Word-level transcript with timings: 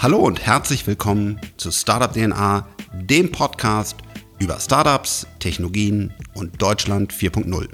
Hallo 0.00 0.18
und 0.18 0.46
herzlich 0.46 0.86
willkommen 0.86 1.40
zu 1.56 1.70
Startup 1.70 2.12
DNA, 2.12 2.66
dem 2.94 3.32
Podcast 3.32 3.96
über 4.38 4.60
Startups, 4.60 5.26
Technologien 5.40 6.14
und 6.34 6.62
Deutschland 6.62 7.12
4.0. 7.12 7.68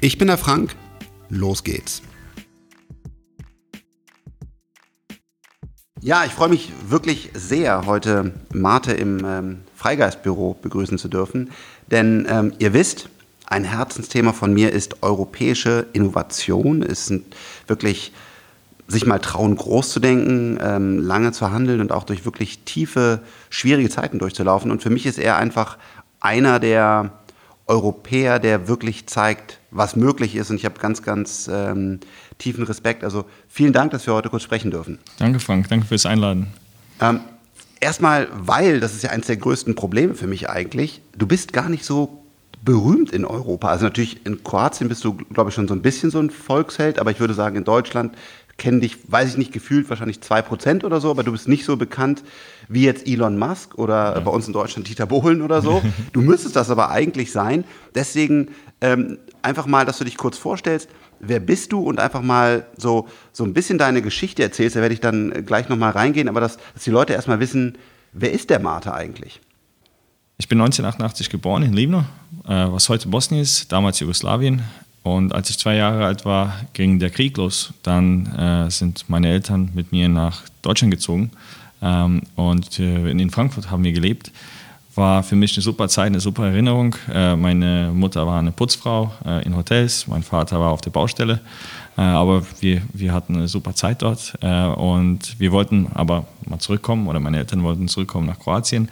Ich 0.00 0.18
bin 0.18 0.26
der 0.28 0.36
Frank, 0.36 0.74
los 1.28 1.62
geht's. 1.62 2.02
Ja, 6.00 6.24
ich 6.24 6.32
freue 6.32 6.48
mich 6.48 6.72
wirklich 6.88 7.30
sehr, 7.34 7.86
heute 7.86 8.32
Marte 8.52 8.92
im 8.92 9.24
ähm, 9.24 9.58
Freigeistbüro 9.74 10.54
begrüßen 10.54 10.98
zu 10.98 11.08
dürfen, 11.08 11.50
denn 11.90 12.26
ähm, 12.28 12.52
ihr 12.58 12.72
wisst, 12.72 13.08
ein 13.46 13.64
Herzensthema 13.64 14.32
von 14.32 14.52
mir 14.52 14.72
ist 14.72 15.02
europäische 15.02 15.86
Innovation. 15.92 16.82
Es 16.82 17.06
sind 17.06 17.24
wirklich 17.66 18.12
sich 18.88 19.06
mal 19.06 19.18
trauen, 19.18 19.56
groß 19.56 19.90
zu 19.90 20.00
denken, 20.00 20.58
ähm, 20.62 20.98
lange 20.98 21.32
zu 21.32 21.50
handeln 21.50 21.80
und 21.80 21.92
auch 21.92 22.04
durch 22.04 22.24
wirklich 22.24 22.60
tiefe, 22.64 23.20
schwierige 23.50 23.90
Zeiten 23.90 24.18
durchzulaufen. 24.18 24.70
Und 24.70 24.82
für 24.82 24.90
mich 24.90 25.06
ist 25.06 25.18
er 25.18 25.36
einfach 25.36 25.76
einer 26.20 26.58
der 26.58 27.12
Europäer, 27.66 28.38
der 28.38 28.66
wirklich 28.66 29.06
zeigt, 29.06 29.60
was 29.70 29.94
möglich 29.94 30.34
ist. 30.36 30.50
Und 30.50 30.56
ich 30.56 30.64
habe 30.64 30.80
ganz, 30.80 31.02
ganz 31.02 31.50
ähm, 31.52 32.00
tiefen 32.38 32.64
Respekt. 32.64 33.04
Also 33.04 33.26
vielen 33.46 33.74
Dank, 33.74 33.92
dass 33.92 34.06
wir 34.06 34.14
heute 34.14 34.30
kurz 34.30 34.42
sprechen 34.42 34.70
dürfen. 34.70 34.98
Danke, 35.18 35.38
Frank. 35.38 35.68
Danke 35.68 35.86
fürs 35.86 36.06
Einladen. 36.06 36.48
Ähm, 37.00 37.20
Erstmal, 37.80 38.28
weil, 38.32 38.80
das 38.80 38.94
ist 38.94 39.02
ja 39.02 39.10
eines 39.10 39.26
der 39.26 39.36
größten 39.36 39.74
Probleme 39.74 40.14
für 40.14 40.26
mich 40.26 40.50
eigentlich, 40.50 41.00
du 41.16 41.26
bist 41.26 41.52
gar 41.52 41.68
nicht 41.68 41.84
so 41.84 42.22
berühmt 42.64 43.12
in 43.12 43.24
Europa. 43.24 43.68
Also 43.68 43.84
natürlich 43.84 44.26
in 44.26 44.42
Kroatien 44.42 44.88
bist 44.88 45.04
du, 45.04 45.14
glaube 45.14 45.50
ich, 45.50 45.54
schon 45.54 45.68
so 45.68 45.74
ein 45.74 45.82
bisschen 45.82 46.10
so 46.10 46.18
ein 46.18 46.30
Volksheld, 46.30 46.98
aber 46.98 47.10
ich 47.10 47.20
würde 47.20 47.34
sagen, 47.34 47.56
in 47.56 47.64
Deutschland 47.64 48.16
kennen 48.58 48.80
dich, 48.80 48.98
weiß 49.10 49.30
ich 49.30 49.36
nicht, 49.36 49.52
gefühlt 49.52 49.88
wahrscheinlich 49.88 50.20
zwei 50.20 50.42
Prozent 50.42 50.82
oder 50.82 51.00
so, 51.00 51.10
aber 51.10 51.22
du 51.22 51.30
bist 51.30 51.46
nicht 51.46 51.64
so 51.64 51.76
bekannt 51.76 52.24
wie 52.68 52.84
jetzt 52.84 53.06
Elon 53.06 53.38
Musk 53.38 53.78
oder 53.78 54.14
ja. 54.16 54.20
bei 54.20 54.30
uns 54.32 54.48
in 54.48 54.52
Deutschland 54.52 54.88
Dieter 54.88 55.06
Bohlen 55.06 55.42
oder 55.42 55.62
so. 55.62 55.80
Du 56.12 56.20
müsstest 56.20 56.56
das 56.56 56.70
aber 56.70 56.90
eigentlich 56.90 57.30
sein. 57.30 57.64
Deswegen 57.94 58.48
ähm, 58.80 59.18
einfach 59.42 59.66
mal, 59.66 59.86
dass 59.86 59.98
du 59.98 60.04
dich 60.04 60.16
kurz 60.16 60.36
vorstellst. 60.36 60.88
Wer 61.20 61.40
bist 61.40 61.72
du 61.72 61.80
und 61.80 61.98
einfach 61.98 62.22
mal 62.22 62.66
so, 62.76 63.08
so 63.32 63.44
ein 63.44 63.52
bisschen 63.52 63.78
deine 63.78 64.02
Geschichte 64.02 64.42
erzählst. 64.42 64.76
Da 64.76 64.80
werde 64.80 64.94
ich 64.94 65.00
dann 65.00 65.44
gleich 65.44 65.68
nochmal 65.68 65.92
reingehen, 65.92 66.28
aber 66.28 66.40
dass, 66.40 66.58
dass 66.74 66.84
die 66.84 66.90
Leute 66.90 67.12
erstmal 67.12 67.40
wissen, 67.40 67.76
wer 68.12 68.32
ist 68.32 68.50
der 68.50 68.60
Mate 68.60 68.94
eigentlich? 68.94 69.40
Ich 70.38 70.48
bin 70.48 70.60
1988 70.60 71.30
geboren 71.30 71.64
in 71.64 71.72
Livno, 71.72 72.04
äh, 72.46 72.66
was 72.70 72.88
heute 72.88 73.08
Bosnien 73.08 73.42
ist, 73.42 73.72
damals 73.72 73.98
Jugoslawien. 73.98 74.62
Und 75.02 75.34
als 75.34 75.50
ich 75.50 75.58
zwei 75.58 75.74
Jahre 75.74 76.04
alt 76.04 76.24
war, 76.24 76.54
ging 76.74 76.98
der 76.98 77.10
Krieg 77.10 77.36
los. 77.36 77.72
Dann 77.82 78.26
äh, 78.36 78.70
sind 78.70 79.08
meine 79.08 79.28
Eltern 79.28 79.70
mit 79.74 79.90
mir 79.90 80.08
nach 80.08 80.42
Deutschland 80.62 80.92
gezogen. 80.92 81.30
Ähm, 81.82 82.22
und 82.36 82.78
äh, 82.78 83.10
in 83.10 83.30
Frankfurt 83.30 83.70
haben 83.70 83.84
wir 83.84 83.92
gelebt. 83.92 84.30
War 84.98 85.22
für 85.22 85.36
mich 85.36 85.54
eine 85.54 85.62
super 85.62 85.86
Zeit, 85.88 86.06
eine 86.06 86.18
super 86.18 86.48
Erinnerung. 86.48 86.96
Äh, 87.14 87.36
meine 87.36 87.92
Mutter 87.94 88.26
war 88.26 88.40
eine 88.40 88.50
Putzfrau 88.50 89.12
äh, 89.24 89.44
in 89.44 89.54
Hotels, 89.54 90.08
mein 90.08 90.24
Vater 90.24 90.58
war 90.58 90.72
auf 90.72 90.80
der 90.80 90.90
Baustelle. 90.90 91.38
Äh, 91.96 92.00
aber 92.00 92.44
wir, 92.58 92.82
wir 92.92 93.12
hatten 93.12 93.36
eine 93.36 93.46
super 93.46 93.76
Zeit 93.76 94.02
dort. 94.02 94.34
Und 94.42 95.38
wir 95.38 95.52
wollten 95.52 95.86
aber 95.94 96.26
mal 96.46 96.58
zurückkommen, 96.58 97.06
oder 97.06 97.20
meine 97.20 97.36
Eltern 97.36 97.62
wollten 97.62 97.86
zurückkommen 97.86 98.26
nach 98.26 98.40
Kroatien. 98.40 98.88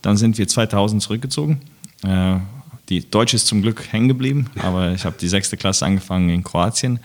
Dann 0.00 0.16
sind 0.16 0.38
wir 0.38 0.46
2000 0.46 1.02
zurückgezogen 1.02 1.60
die 2.88 3.10
Deutsch 3.10 3.34
ist 3.34 3.48
zum 3.48 3.60
Glück 3.60 3.92
hängen 3.92 4.08
geblieben, 4.08 4.46
aber 4.62 4.92
ich 4.92 5.04
habe 5.04 5.16
die 5.20 5.28
sechste 5.28 5.58
Klasse 5.58 5.84
angefangen 5.84 6.30
in 6.30 6.42
Kroatien. 6.42 7.00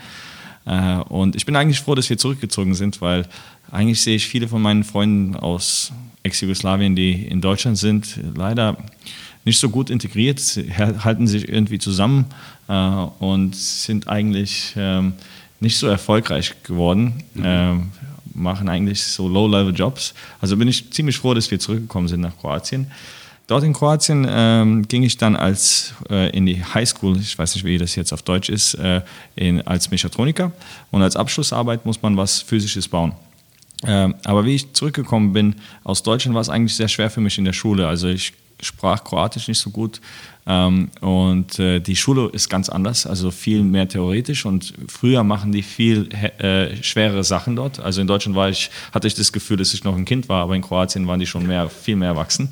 Und 1.09 1.35
ich 1.35 1.45
bin 1.45 1.57
eigentlich 1.57 1.81
froh, 1.81 1.93
dass 1.93 2.09
wir 2.09 2.17
zurückgezogen 2.17 2.73
sind, 2.73 3.01
weil 3.01 3.27
eigentlich 3.69 4.01
sehe 4.01 4.15
ich 4.15 4.27
viele 4.27 4.47
von 4.47 4.61
meinen 4.61 4.85
Freunden 4.85 5.35
aus 5.35 5.91
Ex-Jugoslawien, 6.23 6.95
die 6.95 7.13
in 7.13 7.41
Deutschland 7.41 7.77
sind, 7.77 8.19
leider 8.35 8.77
nicht 9.45 9.59
so 9.59 9.69
gut 9.69 9.89
integriert, 9.89 10.39
sie 10.39 10.71
halten 10.73 11.27
sich 11.27 11.47
irgendwie 11.47 11.79
zusammen 11.79 12.25
äh, 12.67 12.73
und 12.73 13.55
sind 13.55 14.07
eigentlich 14.07 14.73
ähm, 14.77 15.13
nicht 15.59 15.77
so 15.77 15.87
erfolgreich 15.87 16.53
geworden, 16.63 17.23
mhm. 17.33 17.45
äh, 17.45 17.73
machen 18.33 18.69
eigentlich 18.69 19.03
so 19.03 19.27
Low-Level-Jobs. 19.27 20.13
Also 20.41 20.57
bin 20.57 20.67
ich 20.67 20.91
ziemlich 20.91 21.17
froh, 21.17 21.33
dass 21.33 21.51
wir 21.51 21.59
zurückgekommen 21.59 22.07
sind 22.07 22.21
nach 22.21 22.37
Kroatien. 22.37 22.87
Dort 23.47 23.63
in 23.63 23.73
Kroatien 23.73 24.25
ähm, 24.29 24.87
ging 24.87 25.03
ich 25.03 25.17
dann 25.17 25.35
als 25.35 25.93
äh, 26.09 26.29
in 26.35 26.45
die 26.45 26.63
Highschool, 26.63 27.17
ich 27.17 27.37
weiß 27.37 27.55
nicht, 27.55 27.65
wie 27.65 27.77
das 27.77 27.95
jetzt 27.95 28.13
auf 28.13 28.21
Deutsch 28.21 28.49
ist, 28.49 28.75
äh, 28.75 29.01
in, 29.35 29.61
als 29.67 29.91
Mechatroniker. 29.91 30.53
Und 30.91 31.01
als 31.01 31.17
Abschlussarbeit 31.17 31.85
muss 31.85 32.01
man 32.01 32.15
was 32.15 32.41
Physisches 32.41 32.87
bauen. 32.87 33.11
Ähm, 33.85 34.15
aber 34.23 34.45
wie 34.45 34.55
ich 34.55 34.73
zurückgekommen 34.73 35.33
bin 35.33 35.55
aus 35.83 36.03
Deutschland, 36.03 36.35
war 36.35 36.41
es 36.41 36.49
eigentlich 36.49 36.75
sehr 36.75 36.87
schwer 36.87 37.09
für 37.09 37.21
mich 37.21 37.37
in 37.37 37.45
der 37.45 37.53
Schule. 37.53 37.87
Also 37.87 38.07
ich 38.07 38.33
sprach 38.61 39.03
Kroatisch 39.03 39.47
nicht 39.47 39.59
so 39.59 39.69
gut 39.69 39.99
ähm, 40.45 40.89
und 40.99 41.57
äh, 41.59 41.79
die 41.79 41.95
Schule 41.95 42.29
ist 42.33 42.49
ganz 42.49 42.67
anders, 42.67 43.05
also 43.05 43.31
viel 43.31 43.63
mehr 43.63 43.87
theoretisch 43.87 44.45
und 44.45 44.73
früher 44.87 45.23
machen 45.23 45.51
die 45.53 45.63
viel 45.63 46.09
äh, 46.11 46.75
schwerere 46.83 47.23
Sachen 47.23 47.55
dort. 47.55 47.79
Also 47.79 48.01
in 48.01 48.07
Deutschland 48.07 48.35
war 48.35 48.49
ich, 48.49 48.69
hatte 48.91 49.07
ich 49.07 49.13
das 49.13 49.31
Gefühl, 49.31 49.57
dass 49.57 49.73
ich 49.73 49.83
noch 49.85 49.95
ein 49.95 50.03
Kind 50.03 50.27
war, 50.27 50.43
aber 50.43 50.55
in 50.55 50.61
Kroatien 50.61 51.07
waren 51.07 51.19
die 51.19 51.25
schon 51.25 51.47
mehr, 51.47 51.69
viel 51.69 51.95
mehr 51.95 52.09
erwachsen. 52.09 52.51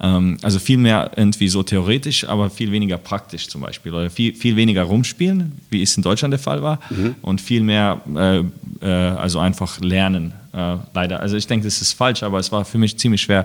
Ähm, 0.00 0.38
also 0.42 0.60
viel 0.60 0.78
mehr 0.78 1.10
irgendwie 1.16 1.48
so 1.48 1.64
theoretisch, 1.64 2.24
aber 2.28 2.50
viel 2.50 2.70
weniger 2.70 2.98
praktisch 2.98 3.48
zum 3.48 3.62
Beispiel. 3.62 3.92
Oder 3.92 4.10
viel, 4.10 4.34
viel 4.34 4.54
weniger 4.54 4.84
rumspielen, 4.84 5.52
wie 5.70 5.82
es 5.82 5.96
in 5.96 6.04
Deutschland 6.04 6.32
der 6.32 6.38
Fall 6.38 6.62
war, 6.62 6.78
mhm. 6.90 7.16
und 7.22 7.40
viel 7.40 7.62
mehr, 7.62 8.00
äh, 8.14 8.38
äh 8.80 9.14
also 9.14 9.40
einfach 9.40 9.80
lernen. 9.80 10.34
Äh, 10.52 10.76
leider. 10.94 11.18
Also 11.18 11.36
ich 11.36 11.48
denke, 11.48 11.64
das 11.64 11.82
ist 11.82 11.94
falsch, 11.94 12.22
aber 12.22 12.38
es 12.38 12.52
war 12.52 12.64
für 12.64 12.78
mich 12.78 12.96
ziemlich 12.96 13.22
schwer 13.22 13.44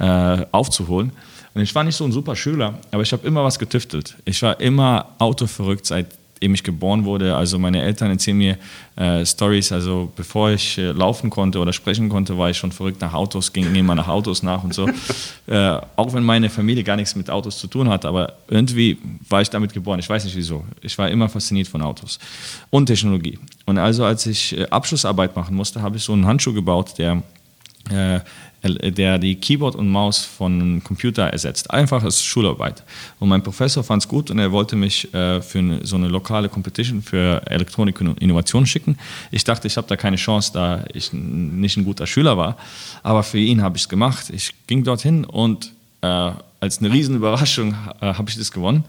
äh, 0.00 0.44
aufzuholen. 0.50 1.12
Und 1.58 1.64
ich 1.64 1.74
war 1.74 1.82
nicht 1.82 1.96
so 1.96 2.04
ein 2.04 2.12
super 2.12 2.36
Schüler, 2.36 2.78
aber 2.92 3.02
ich 3.02 3.12
habe 3.12 3.26
immer 3.26 3.42
was 3.42 3.58
getüftelt. 3.58 4.14
Ich 4.24 4.40
war 4.42 4.60
immer 4.60 5.06
autoverrückt, 5.18 5.86
seitdem 5.86 6.54
ich 6.54 6.62
geboren 6.62 7.04
wurde. 7.04 7.34
Also 7.34 7.58
meine 7.58 7.82
Eltern 7.82 8.12
erzählen 8.12 8.38
mir 8.38 8.58
äh, 8.94 9.26
Stories. 9.26 9.72
Also 9.72 10.12
bevor 10.14 10.50
ich 10.52 10.78
äh, 10.78 10.92
laufen 10.92 11.30
konnte 11.30 11.58
oder 11.58 11.72
sprechen 11.72 12.08
konnte, 12.10 12.38
war 12.38 12.48
ich 12.48 12.56
schon 12.56 12.70
verrückt 12.70 13.00
nach 13.00 13.12
Autos, 13.12 13.52
ging 13.52 13.74
immer 13.74 13.96
nach 13.96 14.06
Autos 14.06 14.44
nach 14.44 14.62
und 14.62 14.72
so. 14.72 14.88
äh, 15.48 15.80
auch 15.96 16.12
wenn 16.12 16.22
meine 16.22 16.48
Familie 16.48 16.84
gar 16.84 16.94
nichts 16.94 17.16
mit 17.16 17.28
Autos 17.28 17.58
zu 17.58 17.66
tun 17.66 17.88
hat, 17.88 18.04
aber 18.04 18.34
irgendwie 18.46 18.96
war 19.28 19.42
ich 19.42 19.50
damit 19.50 19.72
geboren. 19.72 19.98
Ich 19.98 20.08
weiß 20.08 20.26
nicht 20.26 20.36
wieso. 20.36 20.62
Ich 20.80 20.96
war 20.96 21.10
immer 21.10 21.28
fasziniert 21.28 21.66
von 21.66 21.82
Autos 21.82 22.20
und 22.70 22.86
Technologie. 22.86 23.36
Und 23.66 23.78
also 23.78 24.04
als 24.04 24.26
ich 24.26 24.56
äh, 24.56 24.68
Abschlussarbeit 24.70 25.34
machen 25.34 25.56
musste, 25.56 25.82
habe 25.82 25.96
ich 25.96 26.04
so 26.04 26.12
einen 26.12 26.24
Handschuh 26.24 26.52
gebaut, 26.52 26.96
der 26.98 27.20
äh, 27.90 28.20
der 28.62 29.18
die 29.18 29.36
Keyboard 29.36 29.76
und 29.76 29.88
Maus 29.88 30.24
von 30.24 30.82
Computer 30.82 31.24
ersetzt. 31.24 31.70
Einfaches 31.70 32.22
Schularbeit. 32.22 32.82
Und 33.20 33.28
mein 33.28 33.42
Professor 33.42 33.84
fand 33.84 34.02
es 34.02 34.08
gut 34.08 34.30
und 34.30 34.38
er 34.38 34.50
wollte 34.50 34.74
mich 34.74 35.12
äh, 35.14 35.40
für 35.40 35.58
eine, 35.60 35.86
so 35.86 35.96
eine 35.96 36.08
lokale 36.08 36.48
Competition 36.48 37.02
für 37.02 37.42
Elektronik 37.46 38.00
und 38.00 38.20
Innovation 38.20 38.66
schicken. 38.66 38.98
Ich 39.30 39.44
dachte, 39.44 39.68
ich 39.68 39.76
habe 39.76 39.86
da 39.86 39.96
keine 39.96 40.16
Chance, 40.16 40.52
da 40.52 40.84
ich 40.92 41.12
nicht 41.12 41.76
ein 41.76 41.84
guter 41.84 42.06
Schüler 42.06 42.36
war. 42.36 42.56
Aber 43.02 43.22
für 43.22 43.38
ihn 43.38 43.62
habe 43.62 43.76
ich 43.76 43.84
es 43.84 43.88
gemacht. 43.88 44.30
Ich 44.30 44.52
ging 44.66 44.82
dorthin 44.82 45.24
und 45.24 45.72
äh, 46.00 46.30
als 46.60 46.78
eine 46.78 46.92
Riesenüberraschung 46.92 47.74
äh, 48.00 48.14
habe 48.14 48.28
ich 48.28 48.36
das 48.36 48.50
gewonnen. 48.50 48.84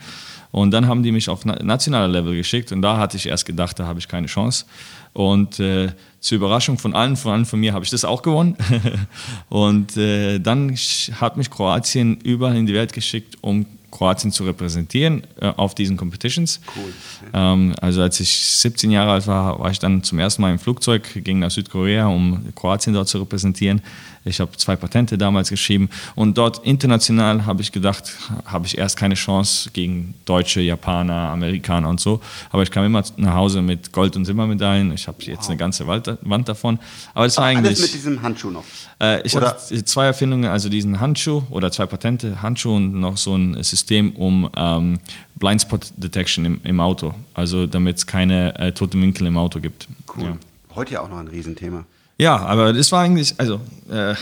Und 0.52 0.72
dann 0.72 0.88
haben 0.88 1.04
die 1.04 1.12
mich 1.12 1.30
auf 1.30 1.46
nationaler 1.46 2.08
Level 2.08 2.36
geschickt 2.36 2.72
und 2.72 2.82
da 2.82 2.98
hatte 2.98 3.18
ich 3.18 3.28
erst 3.28 3.46
gedacht, 3.46 3.78
da 3.78 3.86
habe 3.86 4.00
ich 4.00 4.08
keine 4.08 4.26
Chance. 4.26 4.66
Und 5.14 5.60
äh, 5.60 5.90
zur 6.20 6.36
Überraschung 6.38 6.78
von 6.78 6.94
allen, 6.94 7.16
vor 7.16 7.32
allem 7.32 7.46
von 7.46 7.60
mir, 7.60 7.74
habe 7.74 7.86
ich 7.86 7.92
das 7.92 8.06
auch 8.06 8.22
gewonnen. 8.22 8.58
und 9.50 9.98
äh, 9.98 10.40
dann 10.40 10.76
hat 11.20 11.38
mich 11.38 11.50
Kroatien 11.50 12.18
überall 12.22 12.56
in 12.56 12.66
die 12.66 12.74
Welt 12.74 12.94
geschickt, 12.94 13.38
um 13.42 13.66
Kroatien 13.92 14.32
zu 14.32 14.44
repräsentieren 14.44 15.24
äh, 15.40 15.48
auf 15.56 15.76
diesen 15.76 15.98
Competitions. 15.98 16.60
Cool. 16.76 16.94
Ähm, 17.34 17.76
also 17.82 18.02
als 18.02 18.20
ich 18.20 18.30
17 18.30 18.92
Jahre 18.92 19.12
alt 19.12 19.28
war, 19.28 19.60
war 19.60 19.72
ich 19.72 19.80
dann 19.80 20.04
zum 20.04 20.20
ersten 20.20 20.42
Mal 20.42 20.52
im 20.52 20.60
Flugzeug, 20.60 21.24
ging 21.24 21.40
nach 21.40 21.52
Südkorea, 21.52 22.08
um 22.08 22.54
Kroatien 22.56 22.94
dort 22.94 23.08
zu 23.08 23.20
repräsentieren. 23.20 23.82
Ich 24.26 24.40
habe 24.40 24.52
zwei 24.58 24.76
Patente 24.76 25.18
damals 25.18 25.50
geschrieben 25.50 25.90
und 26.16 26.38
dort 26.38 26.66
international 26.66 27.46
habe 27.46 27.62
ich 27.62 27.72
gedacht, 27.72 28.12
habe 28.46 28.66
ich 28.68 28.78
erst 28.78 28.98
keine 28.98 29.16
Chance 29.16 29.70
gegen 29.72 30.14
Deutsche, 30.26 30.62
Japaner, 30.62 31.30
Amerikaner 31.30 31.90
und 31.90 32.00
so. 32.00 32.22
Aber 32.52 32.64
ich 32.64 32.72
kam 32.72 32.86
immer 32.86 33.04
nach 33.18 33.34
Hause 33.36 33.62
mit 33.62 33.92
Gold- 33.92 34.16
und 34.18 34.26
Silbermedaillen. 34.26 34.92
Ich 34.92 35.08
habe 35.08 35.18
jetzt 35.24 35.44
wow. 35.44 35.50
eine 35.50 35.58
ganze 35.58 35.88
Wand 35.88 36.50
davon. 36.50 36.80
Aber 37.14 37.26
es 37.26 37.38
war 37.38 37.46
eigentlich. 37.46 37.78
Alles 37.78 37.82
mit 37.82 37.94
diesem 37.94 38.22
Handschuh 38.22 38.52
noch. 38.52 38.64
Äh, 39.02 39.26
ich 39.26 39.36
habe 39.36 39.56
zwei 39.86 40.06
Erfindungen, 40.06 40.50
also 40.50 40.68
diesen 40.70 41.00
Handschuh 41.00 41.44
oder 41.50 41.72
zwei 41.72 41.86
Patente, 41.86 42.42
Handschuh 42.42 42.76
und 42.76 43.00
noch 43.00 43.18
so 43.18 43.36
ein 43.36 43.64
System 43.64 43.79
um 44.16 44.50
ähm, 44.56 45.00
Blindspot 45.36 45.94
Detection 45.98 46.46
im, 46.46 46.62
im, 46.64 46.80
Auto. 46.80 47.14
Also 47.34 47.68
damit 47.68 47.98
es 47.98 48.08
keine 48.08 48.58
äh, 48.60 48.72
toten 48.72 49.02
Winkel 49.02 49.28
im 49.28 49.38
Auto 49.38 49.60
gibt. 49.60 49.88
Cool. 50.16 50.24
Ja. 50.24 50.38
Heute 50.76 50.94
ja 50.94 51.02
auch 51.02 51.10
noch 51.10 51.18
ein 51.18 51.28
Riesenthema. 51.28 51.86
Ja, 52.18 52.38
aber 52.38 52.74
das 52.74 52.92
war 52.92 53.04
eigentlich, 53.04 53.34
also 53.40 53.62
äh, 53.90 54.14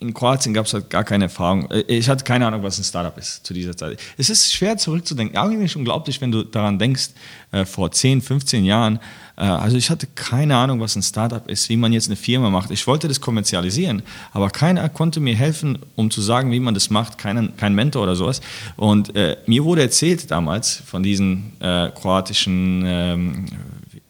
in 0.00 0.14
Kroatien 0.14 0.54
gab 0.54 0.66
es 0.66 0.74
halt 0.74 0.90
gar 0.90 1.04
keine 1.04 1.24
Erfahrung. 1.24 1.70
Äh, 1.70 1.82
ich 1.88 2.08
hatte 2.08 2.24
keine 2.24 2.46
Ahnung, 2.46 2.62
was 2.62 2.78
ein 2.78 2.84
Startup 2.84 3.16
ist 3.18 3.46
zu 3.46 3.54
dieser 3.54 3.76
Zeit. 3.76 3.98
Es 4.16 4.30
ist 4.30 4.52
schwer 4.52 4.76
zurückzudenken. 4.76 5.36
Eigentlich 5.36 5.76
unglaublich, 5.76 6.20
wenn 6.20 6.32
du 6.32 6.42
daran 6.42 6.78
denkst, 6.78 7.10
äh, 7.52 7.64
vor 7.64 7.90
10, 7.90 8.22
15 8.22 8.64
Jahren. 8.64 8.98
Äh, 9.36 9.42
also 9.42 9.76
ich 9.76 9.90
hatte 9.90 10.06
keine 10.14 10.56
Ahnung, 10.56 10.80
was 10.80 10.96
ein 10.96 11.02
Startup 11.02 11.48
ist, 11.48 11.68
wie 11.68 11.76
man 11.76 11.92
jetzt 11.92 12.08
eine 12.08 12.16
Firma 12.16 12.50
macht. 12.50 12.70
Ich 12.70 12.86
wollte 12.86 13.08
das 13.08 13.20
kommerzialisieren, 13.20 14.02
aber 14.32 14.50
keiner 14.50 14.88
konnte 14.88 15.20
mir 15.20 15.34
helfen, 15.34 15.78
um 15.94 16.10
zu 16.10 16.22
sagen, 16.22 16.50
wie 16.50 16.60
man 16.60 16.74
das 16.74 16.90
macht. 16.90 17.18
Kein, 17.18 17.56
kein 17.56 17.74
Mentor 17.74 18.04
oder 18.04 18.16
sowas. 18.16 18.40
Und 18.76 19.14
äh, 19.16 19.36
mir 19.46 19.64
wurde 19.64 19.82
erzählt 19.82 20.30
damals 20.30 20.82
von 20.86 21.02
diesen 21.02 21.52
äh, 21.60 21.90
kroatischen 21.90 22.82
ähm, 22.86 23.46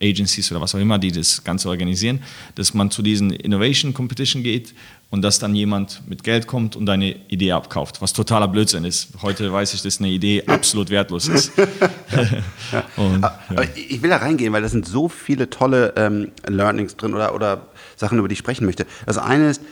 Agencies 0.03 0.51
oder 0.51 0.61
was 0.61 0.75
auch 0.75 0.79
immer, 0.79 0.99
die 0.99 1.11
das 1.11 1.43
Ganze 1.43 1.69
organisieren, 1.69 2.23
dass 2.55 2.75
man 2.75 2.91
zu 2.91 3.03
diesen 3.03 3.31
Innovation 3.31 3.95
Competition 3.95 4.43
geht 4.43 4.75
und 5.11 5.23
dass 5.23 5.39
dann 5.39 5.55
jemand 5.55 6.03
mit 6.09 6.25
Geld 6.25 6.47
kommt 6.47 6.77
und 6.77 6.87
deine 6.87 7.15
Idee 7.29 7.53
abkauft, 7.53 8.03
was 8.03 8.13
totaler 8.13 8.49
Blödsinn 8.49 8.85
ist. 8.85 9.09
Heute 9.23 9.53
weiß 9.53 9.75
ich, 9.75 9.83
dass 9.83 10.01
eine 10.01 10.09
Idee 10.09 10.45
absolut 10.47 10.91
wertlos 10.91 11.29
ist. 11.29 11.53
und, 12.97 13.23
ja. 13.23 13.39
Ich 13.75 14.03
will 14.03 14.11
da 14.11 14.17
reingehen, 14.17 14.53
weil 14.53 14.63
da 14.63 14.69
sind 14.69 14.87
so 14.87 15.09
viele 15.09 15.49
tolle 15.49 15.95
ähm, 15.97 16.33
Learnings 16.47 16.97
drin 16.97 17.15
oder, 17.15 17.35
oder 17.35 17.69
Sachen, 17.95 18.19
über 18.19 18.29
die 18.29 18.35
ich 18.35 18.39
sprechen 18.39 18.67
möchte. 18.67 18.87
Das 19.07 19.19
eine 19.19 19.51
ist, 19.51 19.63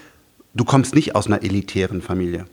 du 0.54 0.64
kommst 0.64 0.94
nicht 0.94 1.14
aus 1.14 1.26
einer 1.26 1.42
elitären 1.42 2.00
Familie 2.00 2.46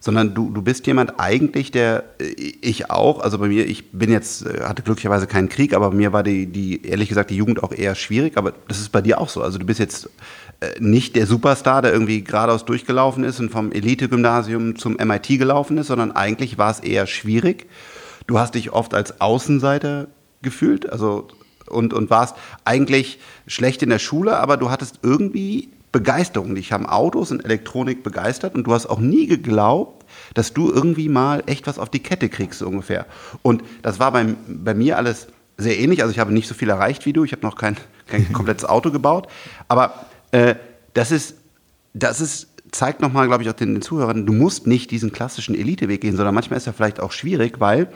sondern 0.00 0.34
du, 0.34 0.50
du 0.50 0.62
bist 0.62 0.86
jemand 0.86 1.20
eigentlich, 1.20 1.70
der 1.70 2.04
äh, 2.18 2.24
ich 2.24 2.90
auch, 2.90 3.20
also 3.20 3.38
bei 3.38 3.48
mir, 3.48 3.66
ich 3.66 3.92
bin 3.92 4.10
jetzt, 4.10 4.46
äh, 4.46 4.62
hatte 4.62 4.82
glücklicherweise 4.82 5.26
keinen 5.26 5.48
Krieg, 5.48 5.74
aber 5.74 5.90
bei 5.90 5.96
mir 5.96 6.12
war 6.12 6.22
die, 6.22 6.46
die, 6.46 6.84
ehrlich 6.84 7.08
gesagt, 7.08 7.30
die 7.30 7.36
Jugend 7.36 7.62
auch 7.62 7.72
eher 7.72 7.94
schwierig, 7.94 8.36
aber 8.36 8.54
das 8.66 8.80
ist 8.80 8.90
bei 8.90 9.02
dir 9.02 9.20
auch 9.20 9.28
so. 9.28 9.42
Also 9.42 9.58
du 9.58 9.66
bist 9.66 9.78
jetzt 9.78 10.08
äh, 10.60 10.80
nicht 10.80 11.14
der 11.16 11.26
Superstar, 11.26 11.82
der 11.82 11.92
irgendwie 11.92 12.24
geradeaus 12.24 12.64
durchgelaufen 12.64 13.24
ist 13.24 13.38
und 13.38 13.50
vom 13.50 13.70
Elite-Gymnasium 13.72 14.76
zum 14.76 14.94
MIT 14.94 15.38
gelaufen 15.38 15.76
ist, 15.78 15.88
sondern 15.88 16.12
eigentlich 16.12 16.58
war 16.58 16.70
es 16.70 16.80
eher 16.80 17.06
schwierig. 17.06 17.66
Du 18.26 18.38
hast 18.38 18.54
dich 18.54 18.72
oft 18.72 18.94
als 18.94 19.20
Außenseiter 19.20 20.08
gefühlt, 20.42 20.90
also 20.90 21.28
und, 21.68 21.92
und 21.92 22.10
warst 22.10 22.36
eigentlich 22.64 23.18
schlecht 23.46 23.82
in 23.82 23.90
der 23.90 23.98
Schule, 23.98 24.38
aber 24.38 24.56
du 24.56 24.70
hattest 24.70 25.00
irgendwie 25.02 25.68
Begeisterung. 25.92 26.54
Dich 26.54 26.72
haben 26.72 26.86
Autos 26.86 27.30
und 27.30 27.44
Elektronik 27.44 28.02
begeistert 28.02 28.54
und 28.54 28.66
du 28.66 28.72
hast 28.72 28.86
auch 28.86 29.00
nie 29.00 29.26
geglaubt, 29.26 30.04
dass 30.34 30.52
du 30.52 30.70
irgendwie 30.70 31.08
mal 31.08 31.42
echt 31.46 31.66
was 31.66 31.78
auf 31.78 31.88
die 31.88 32.00
Kette 32.00 32.28
kriegst, 32.28 32.60
so 32.60 32.68
ungefähr. 32.68 33.06
Und 33.42 33.62
das 33.82 33.98
war 33.98 34.12
bei, 34.12 34.26
bei 34.46 34.74
mir 34.74 34.96
alles 34.96 35.28
sehr 35.56 35.78
ähnlich. 35.78 36.02
Also 36.02 36.12
ich 36.12 36.18
habe 36.18 36.32
nicht 36.32 36.48
so 36.48 36.54
viel 36.54 36.70
erreicht 36.70 37.06
wie 37.06 37.12
du. 37.12 37.24
Ich 37.24 37.32
habe 37.32 37.42
noch 37.42 37.56
kein, 37.56 37.76
kein 38.06 38.32
komplettes 38.32 38.64
Auto 38.64 38.90
gebaut. 38.90 39.28
Aber 39.68 40.06
äh, 40.32 40.54
das 40.94 41.10
ist, 41.10 41.34
das 41.92 42.20
ist, 42.20 42.48
zeigt 42.70 43.00
nochmal, 43.00 43.26
glaube 43.26 43.42
ich, 43.42 43.50
auch 43.50 43.54
den, 43.54 43.74
den 43.74 43.82
Zuhörern, 43.82 44.26
du 44.26 44.32
musst 44.32 44.66
nicht 44.66 44.90
diesen 44.90 45.12
klassischen 45.12 45.54
Eliteweg 45.54 46.00
gehen, 46.00 46.16
sondern 46.16 46.34
manchmal 46.34 46.56
ist 46.56 46.66
er 46.66 46.72
vielleicht 46.72 47.00
auch 47.00 47.12
schwierig, 47.12 47.58
weil 47.58 47.88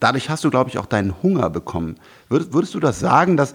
dadurch 0.00 0.30
hast 0.30 0.44
du, 0.44 0.50
glaube 0.50 0.70
ich, 0.70 0.78
auch 0.78 0.86
deinen 0.86 1.22
Hunger 1.22 1.50
bekommen. 1.50 1.96
Würdest, 2.28 2.52
würdest 2.52 2.74
du 2.74 2.80
das 2.80 2.98
sagen, 2.98 3.36
dass 3.36 3.54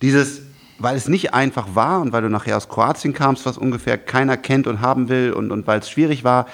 dieses 0.00 0.42
weil 0.78 0.96
es 0.96 1.08
nicht 1.08 1.34
einfach 1.34 1.74
war 1.74 2.00
und 2.00 2.12
weil 2.12 2.22
du 2.22 2.30
nachher 2.30 2.56
aus 2.56 2.68
Kroatien 2.68 3.12
kamst, 3.12 3.44
was 3.46 3.58
ungefähr 3.58 3.98
keiner 3.98 4.36
kennt 4.36 4.66
und 4.66 4.80
haben 4.80 5.08
will 5.08 5.32
und, 5.32 5.50
und 5.50 5.66
weil 5.66 5.80
es 5.80 5.90
schwierig 5.90 6.24
war, 6.24 6.46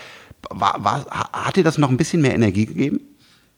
war, 0.50 0.82
war, 0.82 1.04
hat 1.32 1.56
dir 1.56 1.64
das 1.64 1.78
noch 1.78 1.90
ein 1.90 1.96
bisschen 1.96 2.22
mehr 2.22 2.34
Energie 2.34 2.66
gegeben? 2.66 3.00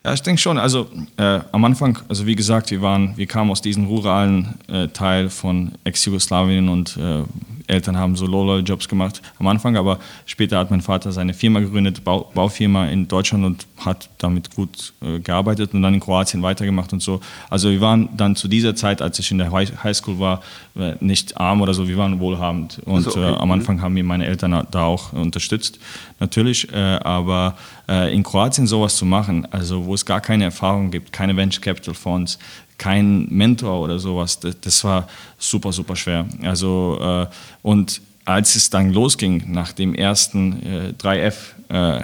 Ja, 0.05 0.13
ich 0.15 0.23
denke 0.23 0.41
schon. 0.41 0.57
Also 0.57 0.89
äh, 1.17 1.41
am 1.51 1.65
Anfang, 1.65 1.99
also 2.09 2.27
wie 2.27 2.37
gesagt, 2.37 2.71
wir 2.71 2.81
waren, 2.81 3.17
wir 3.17 3.27
kamen 3.27 3.51
aus 3.51 3.61
diesem 3.61 3.87
ruralen 3.87 4.55
äh, 4.69 4.87
Teil 4.89 5.31
von 5.31 5.73
Ex-Jugoslawien 5.83 6.69
und 6.69 6.97
äh, 6.97 7.25
Eltern 7.67 7.97
haben 7.97 8.17
so 8.17 8.27
Low-Jobs 8.27 8.89
gemacht 8.89 9.23
am 9.39 9.47
Anfang, 9.47 9.77
aber 9.77 9.99
später 10.25 10.59
hat 10.59 10.71
mein 10.71 10.81
Vater 10.81 11.13
seine 11.13 11.35
Firma 11.35 11.61
gegründet, 11.61 12.05
Bau, 12.05 12.31
Baufirma 12.35 12.87
in 12.87 13.09
Deutschland 13.09 13.45
und 13.45 13.67
hat 13.85 14.09
damit 14.19 14.55
gut 14.55 14.93
äh, 15.03 15.19
gearbeitet 15.19 15.75
und 15.75 15.83
dann 15.83 15.95
in 15.95 16.01
Kroatien 16.01 16.43
weitergemacht 16.43 16.93
und 16.93 17.03
so. 17.03 17.21
Also 17.51 17.71
wir 17.71 17.81
waren 17.81 18.09
dann 18.17 18.37
zu 18.37 18.49
dieser 18.49 18.75
Zeit, 18.75 19.03
als 19.03 19.19
ich 19.19 19.31
in 19.31 19.39
der 19.39 19.51
Highschool 19.51 20.19
war, 20.19 20.43
äh, 20.77 20.95
nicht 21.01 21.37
arm 21.37 21.61
oder 21.61 21.75
so, 21.75 21.89
wir 21.89 21.97
waren 21.97 22.21
wohlhabend 22.21 22.81
und 22.85 23.07
also, 23.07 23.11
okay. 23.11 23.33
äh, 23.33 23.37
am 23.37 23.51
Anfang 23.51 23.83
haben 23.83 23.95
mir 23.95 24.05
meine 24.05 24.27
Eltern 24.27 24.67
da 24.71 24.85
auch 24.85 25.13
unterstützt, 25.13 25.79
natürlich, 26.21 26.73
äh, 26.73 26.77
aber 26.77 27.57
äh, 27.89 28.15
in 28.15 28.23
Kroatien 28.23 28.67
sowas 28.67 28.97
zu 28.97 29.05
machen, 29.05 29.47
also 29.51 29.87
wo 29.87 29.95
es 29.95 30.05
gar 30.05 30.21
keine 30.21 30.45
Erfahrung 30.45 30.91
gibt, 30.91 31.13
keine 31.13 31.37
Venture 31.37 31.63
Capital 31.63 31.95
Fonds, 31.95 32.39
kein 32.78 33.26
Mentor 33.28 33.81
oder 33.81 33.99
sowas. 33.99 34.40
Das, 34.40 34.61
das 34.61 34.84
war 34.84 35.08
super, 35.38 35.73
super 35.73 35.96
schwer. 35.96 36.26
Also, 36.43 36.99
äh, 37.00 37.26
und 37.62 38.00
als 38.25 38.56
es 38.56 38.70
dann 38.70 38.93
losging, 38.93 39.44
nach 39.52 39.73
dem 39.73 39.94
ersten 39.94 40.62
äh, 40.62 40.93
3F 41.00 41.34
äh, 41.70 41.99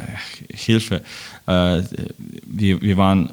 äh, 1.46 1.82
wir, 2.46 2.80
wir 2.80 2.96
waren 2.96 3.30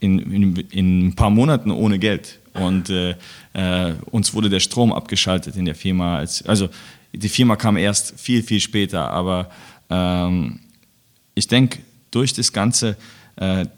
in, 0.00 0.18
in, 0.18 0.56
in, 0.70 1.06
ein 1.08 1.14
paar 1.14 1.30
Monaten 1.30 1.70
ohne 1.70 1.98
Geld 1.98 2.38
und 2.52 2.90
äh, 2.90 3.14
äh, 3.54 3.94
uns 4.10 4.34
wurde 4.34 4.50
der 4.50 4.60
Strom 4.60 4.92
abgeschaltet 4.92 5.56
in 5.56 5.64
der 5.64 5.74
Firma. 5.74 6.18
Als, 6.18 6.44
also 6.46 6.68
die 7.12 7.28
Firma 7.28 7.56
kam 7.56 7.76
erst 7.76 8.20
viel, 8.20 8.42
viel 8.42 8.60
später, 8.60 9.10
aber 9.10 9.50
ähm, 9.88 10.60
ich 11.34 11.48
denke, 11.48 11.78
durch 12.10 12.32
das 12.32 12.52
ganze 12.52 12.96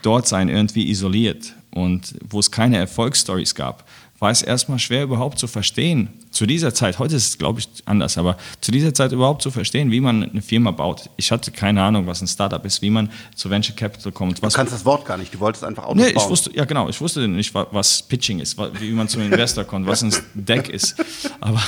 dort 0.03 0.29
sein 0.29 0.51
irgendwie 0.51 0.91
isoliert 0.91 1.55
und 1.77 2.15
wo 2.29 2.41
es 2.41 2.51
keine 2.51 2.79
Erfolgsstories 2.79 3.55
gab, 3.55 3.85
war 4.19 4.31
es 4.31 4.43
erstmal 4.43 4.79
schwer 4.79 5.03
überhaupt 5.03 5.39
zu 5.39 5.47
verstehen, 5.47 6.09
zu 6.31 6.45
dieser 6.45 6.75
Zeit, 6.75 6.99
heute 6.99 7.17
ist 7.17 7.29
es 7.29 7.39
glaube 7.39 7.61
ich 7.61 7.69
anders, 7.87 8.19
aber 8.19 8.37
zu 8.61 8.71
dieser 8.71 8.93
Zeit 8.93 9.13
überhaupt 9.13 9.43
zu 9.43 9.51
verstehen, 9.51 9.91
wie 9.91 10.01
man 10.01 10.23
eine 10.23 10.43
Firma 10.43 10.71
baut. 10.71 11.09
Ich 11.17 11.31
hatte 11.31 11.51
keine 11.51 11.83
Ahnung, 11.83 12.07
was 12.07 12.21
ein 12.21 12.29
Startup 12.29 12.63
ist, 12.65 12.83
wie 12.83 12.91
man 12.91 13.11
zu 13.35 13.49
Venture 13.49 13.75
Capital 13.75 14.13
kommt. 14.13 14.43
du 14.43 14.49
kannst 14.49 14.73
das 14.73 14.85
Wort 14.85 15.07
gar 15.07 15.17
nicht, 15.17 15.33
du 15.33 15.41
wolltest 15.41 15.65
einfach 15.65 15.85
Autos 15.85 15.97
nee, 15.97 16.13
bauen. 16.13 16.25
Ich 16.25 16.31
wusste, 16.31 16.51
ja 16.55 16.65
genau, 16.67 16.89
ich 16.89 17.01
wusste 17.01 17.27
nicht, 17.27 17.55
was 17.55 18.03
Pitching 18.03 18.41
ist, 18.41 18.59
wie 18.81 18.91
man 18.91 19.09
zum 19.09 19.23
Investor 19.23 19.65
kommt, 19.65 19.87
was 19.87 20.03
ein 20.03 20.13
Deck 20.35 20.69
ist. 20.69 20.97
Aber, 21.41 21.63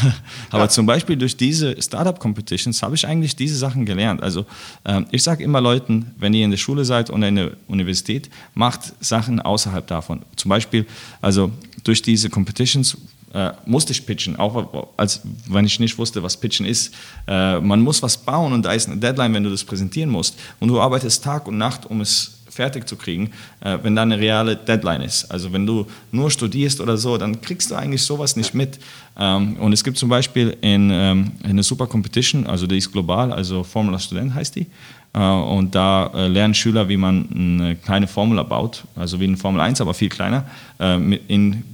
aber 0.51 0.65
ja. 0.65 0.69
zum 0.69 0.87
Beispiel 0.87 1.17
durch 1.17 1.37
diese 1.37 1.81
Startup 1.81 2.19
Competitions 2.19 2.83
habe 2.83 2.95
ich 2.95 3.07
eigentlich 3.07 3.37
diese 3.37 3.57
Sachen 3.57 3.87
gelernt. 3.87 4.23
Also 4.23 4.45
ähm, 4.85 5.07
ich 5.11 5.23
sage 5.23 5.45
immer 5.45 5.61
Leuten, 5.61 6.13
wenn 6.19 6.35
ihr 6.35 6.45
in 6.45 6.51
der 6.51 6.59
Schule 6.59 6.85
seid 6.85 7.11
oder 7.11 7.29
in 7.29 7.37
der 7.37 7.51
Universität, 7.69 8.29
macht 8.55 8.93
Sachen 9.01 9.41
außerhalb 9.41 9.87
davon. 9.87 10.23
Zum 10.37 10.49
Beispiel, 10.51 10.87
also 11.23 11.51
durch 11.85 12.03
diese 12.03 12.29
Competitions 12.39 12.97
äh, 13.35 13.51
musste 13.67 13.93
ich 13.93 14.07
pitchen, 14.07 14.37
auch 14.37 14.87
als 14.97 15.23
wenn 15.49 15.67
ich 15.67 15.81
nicht 15.81 15.99
wusste, 15.99 16.23
was 16.23 16.37
Pitchen 16.37 16.67
ist. 16.67 16.95
Äh, 17.27 17.61
man 17.61 17.81
muss 17.81 18.01
was 18.01 18.17
bauen 18.17 18.53
und 18.53 18.65
da 18.65 18.73
ist 18.73 18.89
eine 18.89 18.97
Deadline, 18.97 19.35
wenn 19.35 19.43
du 19.43 19.51
das 19.51 19.65
präsentieren 19.65 20.09
musst. 20.09 20.39
Und 20.61 20.69
du 20.69 20.81
arbeitest 20.81 21.25
Tag 21.25 21.49
und 21.49 21.59
Nacht, 21.59 21.85
um 21.87 22.01
es 22.01 22.39
fertig 22.49 22.89
zu 22.89 22.97
kriegen, 22.97 23.31
äh, 23.61 23.79
wenn 23.83 23.97
da 23.97 24.03
eine 24.03 24.19
reale 24.19 24.57
Deadline 24.57 25.03
ist. 25.03 25.31
Also 25.31 25.53
wenn 25.53 25.67
du 25.67 25.87
nur 26.13 26.31
studierst 26.31 26.81
oder 26.81 26.97
so, 26.97 27.19
dann 27.19 27.41
kriegst 27.41 27.71
du 27.71 27.75
eigentlich 27.75 28.03
sowas 28.03 28.37
nicht 28.37 28.55
mit. 28.55 28.79
Ähm, 29.19 29.57
und 29.57 29.73
es 29.73 29.83
gibt 29.83 29.99
zum 29.99 30.09
Beispiel 30.09 30.57
in, 30.61 30.91
ähm, 30.93 31.33
eine 31.43 31.63
Super 31.65 31.87
Competition, 31.89 32.47
also 32.47 32.67
die 32.69 32.79
ist 32.79 32.93
global, 32.93 33.33
also 33.33 33.65
Formula 33.65 33.99
Student 33.99 34.33
heißt 34.33 34.55
die. 34.55 34.67
Äh, 35.15 35.21
und 35.21 35.75
da 35.75 36.11
äh, 36.15 36.29
lernen 36.29 36.55
Schüler, 36.55 36.89
wie 36.89 36.97
man 36.97 37.29
eine 37.35 37.77
kleine 37.77 38.07
Formula 38.07 38.43
baut, 38.43 38.85
also 38.95 39.21
wie 39.21 39.25
eine 39.25 39.37
Formel 39.37 39.61
1, 39.61 39.81
aber 39.81 39.95
viel 39.95 40.09
kleiner, 40.09 40.45
äh, 40.79 40.97
in, 40.97 41.65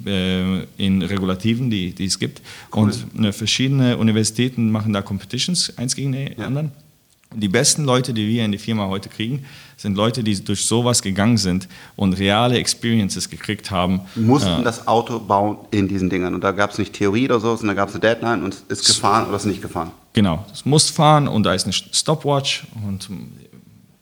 in 0.76 1.02
Regulativen, 1.02 1.70
die, 1.70 1.94
die 1.94 2.04
es 2.04 2.18
gibt. 2.18 2.42
Cool. 2.74 2.92
Und 3.14 3.34
verschiedene 3.34 3.98
Universitäten 3.98 4.70
machen 4.70 4.92
da 4.92 5.02
Competitions, 5.02 5.76
eins 5.76 5.94
gegen 5.96 6.12
den 6.12 6.38
ja. 6.38 6.46
anderen. 6.46 6.72
Die 7.34 7.48
besten 7.48 7.84
Leute, 7.84 8.14
die 8.14 8.28
wir 8.28 8.44
in 8.44 8.52
die 8.52 8.58
Firma 8.58 8.86
heute 8.86 9.08
kriegen, 9.08 9.44
sind 9.76 9.96
Leute, 9.96 10.22
die 10.22 10.42
durch 10.42 10.66
sowas 10.66 11.02
gegangen 11.02 11.36
sind 11.36 11.68
und 11.96 12.14
reale 12.14 12.58
Experiences 12.58 13.28
gekriegt 13.28 13.70
haben. 13.70 14.00
Mussten 14.14 14.60
äh, 14.60 14.64
das 14.64 14.86
Auto 14.86 15.18
bauen 15.18 15.58
in 15.70 15.88
diesen 15.88 16.10
Dingern. 16.10 16.34
Und 16.34 16.44
da 16.44 16.52
gab 16.52 16.70
es 16.70 16.78
nicht 16.78 16.92
Theorie 16.92 17.26
oder 17.26 17.40
so, 17.40 17.56
sondern 17.56 17.76
da 17.76 17.82
gab 17.82 17.88
es 17.88 17.94
eine 17.94 18.00
Deadline 18.00 18.44
und 18.44 18.56
ist 18.68 18.86
gefahren 18.86 19.26
oder 19.26 19.36
ist 19.36 19.46
nicht 19.46 19.62
gefahren. 19.62 19.90
Genau, 20.12 20.44
es 20.52 20.64
muss 20.64 20.90
fahren 20.90 21.26
und 21.26 21.42
da 21.42 21.54
ist 21.54 21.64
eine 21.64 21.72
Stopwatch 21.72 22.66
und 22.86 23.08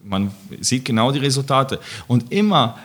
man 0.04 0.30
sieht 0.60 0.84
genau 0.84 1.10
die 1.10 1.20
Resultate. 1.20 1.80
Und 2.06 2.32
immer 2.32 2.78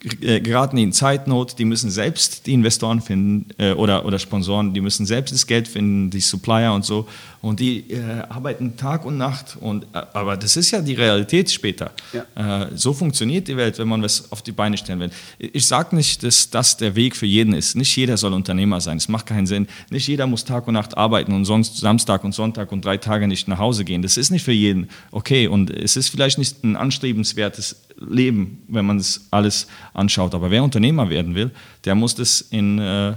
geraten 0.00 0.78
in 0.78 0.92
Zeitnot, 0.92 1.58
die 1.58 1.64
müssen 1.64 1.90
selbst 1.90 2.46
die 2.46 2.54
Investoren 2.54 3.00
finden 3.00 3.46
äh, 3.58 3.72
oder, 3.72 4.06
oder 4.06 4.18
Sponsoren, 4.18 4.72
die 4.72 4.80
müssen 4.80 5.04
selbst 5.04 5.34
das 5.34 5.46
Geld 5.46 5.68
finden, 5.68 6.10
die 6.10 6.20
Supplier 6.20 6.72
und 6.72 6.84
so. 6.84 7.06
Und 7.42 7.60
die 7.60 7.90
äh, 7.90 8.02
arbeiten 8.28 8.76
Tag 8.76 9.06
und 9.06 9.16
Nacht. 9.16 9.56
Und, 9.60 9.84
äh, 9.94 10.02
aber 10.12 10.36
das 10.36 10.56
ist 10.56 10.70
ja 10.70 10.82
die 10.82 10.94
Realität 10.94 11.50
später. 11.50 11.90
Ja. 12.12 12.64
Äh, 12.64 12.68
so 12.74 12.92
funktioniert 12.92 13.48
die 13.48 13.56
Welt, 13.56 13.78
wenn 13.78 13.88
man 13.88 14.02
was 14.02 14.30
auf 14.30 14.42
die 14.42 14.52
Beine 14.52 14.76
stellen 14.76 15.00
will. 15.00 15.10
Ich 15.38 15.66
sage 15.66 15.96
nicht, 15.96 16.22
dass 16.22 16.50
das 16.50 16.76
der 16.76 16.96
Weg 16.96 17.16
für 17.16 17.26
jeden 17.26 17.54
ist. 17.54 17.76
Nicht 17.76 17.96
jeder 17.96 18.16
soll 18.18 18.34
Unternehmer 18.34 18.80
sein. 18.80 18.98
Es 18.98 19.08
macht 19.08 19.26
keinen 19.26 19.46
Sinn. 19.46 19.68
Nicht 19.90 20.06
jeder 20.06 20.26
muss 20.26 20.44
Tag 20.44 20.66
und 20.68 20.74
Nacht 20.74 20.96
arbeiten 20.98 21.32
und 21.32 21.46
sonst 21.46 21.78
Samstag 21.78 22.24
und 22.24 22.32
Sonntag 22.32 22.72
und 22.72 22.84
drei 22.84 22.98
Tage 22.98 23.26
nicht 23.26 23.48
nach 23.48 23.58
Hause 23.58 23.84
gehen. 23.84 24.02
Das 24.02 24.18
ist 24.18 24.30
nicht 24.30 24.44
für 24.44 24.52
jeden 24.52 24.88
okay. 25.10 25.46
Und 25.46 25.70
es 25.70 25.96
ist 25.96 26.10
vielleicht 26.10 26.36
nicht 26.36 26.62
ein 26.62 26.76
anstrebenswertes 26.76 27.76
Leben, 28.00 28.62
wenn 28.68 28.86
man 28.86 28.98
das 28.98 29.26
alles 29.30 29.66
anschaut. 29.92 30.34
Aber 30.34 30.50
wer 30.50 30.64
Unternehmer 30.64 31.08
werden 31.10 31.34
will, 31.34 31.50
der 31.84 31.94
muss 31.94 32.14
das 32.14 32.40
in, 32.40 32.78
äh, 32.78 33.14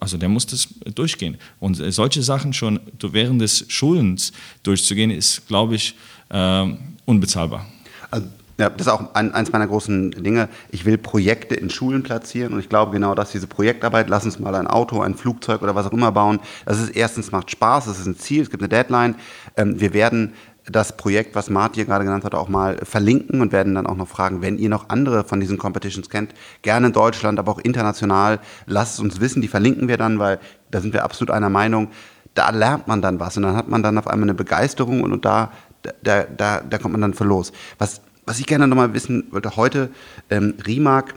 also 0.00 0.18
der 0.18 0.28
muss 0.28 0.46
das 0.46 0.68
durchgehen. 0.94 1.36
Und 1.60 1.74
solche 1.92 2.22
Sachen 2.22 2.52
schon 2.52 2.80
während 3.00 3.40
des 3.40 3.64
Schulens 3.68 4.32
durchzugehen, 4.62 5.10
ist, 5.10 5.46
glaube 5.46 5.76
ich, 5.76 5.94
äh, 6.30 6.66
unbezahlbar. 7.04 7.66
Also 8.10 8.26
ja, 8.58 8.70
das 8.70 8.86
ist 8.86 8.92
auch 8.92 9.14
ein, 9.14 9.34
eins 9.34 9.52
meiner 9.52 9.66
großen 9.66 10.12
Dinge. 10.12 10.48
Ich 10.70 10.86
will 10.86 10.96
Projekte 10.96 11.54
in 11.54 11.68
Schulen 11.68 12.02
platzieren 12.02 12.54
und 12.54 12.60
ich 12.60 12.70
glaube 12.70 12.90
genau, 12.92 13.14
dass 13.14 13.30
diese 13.30 13.46
Projektarbeit, 13.46 14.08
lass 14.08 14.24
uns 14.24 14.38
mal 14.38 14.54
ein 14.54 14.66
Auto, 14.66 15.02
ein 15.02 15.14
Flugzeug 15.14 15.60
oder 15.60 15.74
was 15.74 15.86
auch 15.86 15.92
immer 15.92 16.10
bauen, 16.10 16.40
das 16.64 16.80
ist 16.80 16.90
erstens 16.90 17.32
macht 17.32 17.50
Spaß, 17.50 17.84
das 17.84 17.98
ist 17.98 18.06
ein 18.06 18.16
Ziel, 18.16 18.42
es 18.42 18.50
gibt 18.50 18.62
eine 18.62 18.70
Deadline. 18.70 19.16
Ähm, 19.56 19.78
wir 19.78 19.92
werden 19.92 20.32
das 20.70 20.96
Projekt, 20.96 21.34
was 21.34 21.46
hier 21.74 21.84
gerade 21.84 22.04
genannt 22.04 22.24
hat, 22.24 22.34
auch 22.34 22.48
mal 22.48 22.78
verlinken 22.82 23.40
und 23.40 23.52
werden 23.52 23.74
dann 23.74 23.86
auch 23.86 23.96
noch 23.96 24.08
fragen, 24.08 24.42
wenn 24.42 24.58
ihr 24.58 24.68
noch 24.68 24.88
andere 24.88 25.24
von 25.24 25.40
diesen 25.40 25.58
Competitions 25.58 26.10
kennt, 26.10 26.34
gerne 26.62 26.88
in 26.88 26.92
Deutschland, 26.92 27.38
aber 27.38 27.52
auch 27.52 27.58
international, 27.58 28.40
lasst 28.66 28.94
es 28.94 29.00
uns 29.00 29.20
wissen, 29.20 29.42
die 29.42 29.48
verlinken 29.48 29.88
wir 29.88 29.96
dann, 29.96 30.18
weil 30.18 30.38
da 30.70 30.80
sind 30.80 30.92
wir 30.92 31.04
absolut 31.04 31.30
einer 31.30 31.50
Meinung, 31.50 31.88
da 32.34 32.50
lernt 32.50 32.88
man 32.88 33.00
dann 33.00 33.20
was 33.20 33.36
und 33.36 33.44
dann 33.44 33.56
hat 33.56 33.68
man 33.68 33.82
dann 33.82 33.96
auf 33.96 34.08
einmal 34.08 34.24
eine 34.24 34.34
Begeisterung 34.34 35.02
und, 35.02 35.12
und 35.12 35.24
da, 35.24 35.52
da, 36.02 36.24
da, 36.24 36.60
da 36.60 36.78
kommt 36.78 36.92
man 36.92 37.00
dann 37.00 37.14
für 37.14 37.24
los. 37.24 37.52
Was 37.78 38.00
was 38.26 38.40
ich 38.40 38.46
gerne 38.46 38.66
nochmal 38.66 38.92
wissen 38.92 39.28
wollte, 39.30 39.56
heute, 39.56 39.90
ähm, 40.30 40.54
Rimac, 40.66 41.14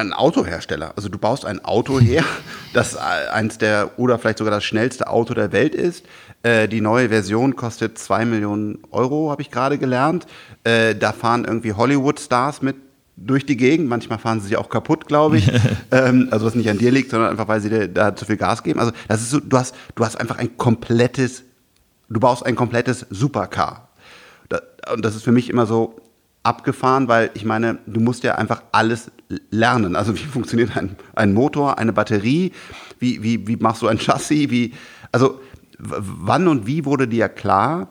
ein 0.00 0.12
Autohersteller. 0.12 0.92
Also 0.96 1.08
du 1.08 1.18
baust 1.18 1.44
ein 1.44 1.64
Auto 1.64 2.00
her, 2.00 2.24
das 2.72 2.96
eins 2.96 3.58
der 3.58 3.98
oder 3.98 4.18
vielleicht 4.18 4.38
sogar 4.38 4.52
das 4.52 4.64
schnellste 4.64 5.08
Auto 5.08 5.34
der 5.34 5.52
Welt 5.52 5.74
ist. 5.74 6.04
Äh, 6.42 6.68
die 6.68 6.80
neue 6.80 7.08
Version 7.08 7.56
kostet 7.56 7.98
2 7.98 8.24
Millionen 8.24 8.78
Euro, 8.90 9.30
habe 9.30 9.42
ich 9.42 9.50
gerade 9.50 9.78
gelernt. 9.78 10.26
Äh, 10.64 10.94
da 10.94 11.12
fahren 11.12 11.44
irgendwie 11.44 11.72
Hollywood-Stars 11.72 12.62
mit 12.62 12.76
durch 13.16 13.44
die 13.44 13.56
Gegend. 13.56 13.88
Manchmal 13.88 14.18
fahren 14.18 14.40
sie 14.40 14.48
sich 14.48 14.56
auch 14.56 14.68
kaputt, 14.68 15.06
glaube 15.06 15.38
ich. 15.38 15.50
ähm, 15.90 16.28
also 16.30 16.46
was 16.46 16.54
nicht 16.54 16.70
an 16.70 16.78
dir 16.78 16.92
liegt, 16.92 17.10
sondern 17.10 17.30
einfach, 17.30 17.48
weil 17.48 17.60
sie 17.60 17.88
da 17.88 18.14
zu 18.14 18.24
viel 18.24 18.36
Gas 18.36 18.62
geben. 18.62 18.78
Also 18.78 18.92
das 19.08 19.20
ist 19.22 19.30
so, 19.30 19.40
du 19.40 19.56
hast, 19.56 19.74
du 19.94 20.04
hast 20.04 20.20
einfach 20.20 20.38
ein 20.38 20.56
komplettes, 20.56 21.42
du 22.08 22.20
baust 22.20 22.46
ein 22.46 22.54
komplettes 22.54 23.06
Supercar 23.10 23.88
und 24.92 25.04
das 25.04 25.14
ist 25.14 25.22
für 25.22 25.32
mich 25.32 25.50
immer 25.50 25.66
so 25.66 25.96
abgefahren, 26.48 27.08
weil 27.08 27.30
ich 27.34 27.44
meine, 27.44 27.78
du 27.86 28.00
musst 28.00 28.24
ja 28.24 28.36
einfach 28.36 28.62
alles 28.72 29.10
lernen. 29.50 29.96
Also 29.96 30.14
wie 30.14 30.24
funktioniert 30.36 30.76
ein, 30.76 30.96
ein 31.14 31.34
Motor, 31.34 31.78
eine 31.78 31.92
Batterie, 31.92 32.52
wie, 32.98 33.22
wie, 33.22 33.46
wie 33.46 33.56
machst 33.56 33.82
du 33.82 33.86
ein 33.86 33.98
Chassis, 33.98 34.50
wie, 34.50 34.72
also 35.12 35.40
wann 35.78 36.48
und 36.48 36.66
wie 36.66 36.84
wurde 36.86 37.06
dir 37.06 37.28
klar, 37.28 37.88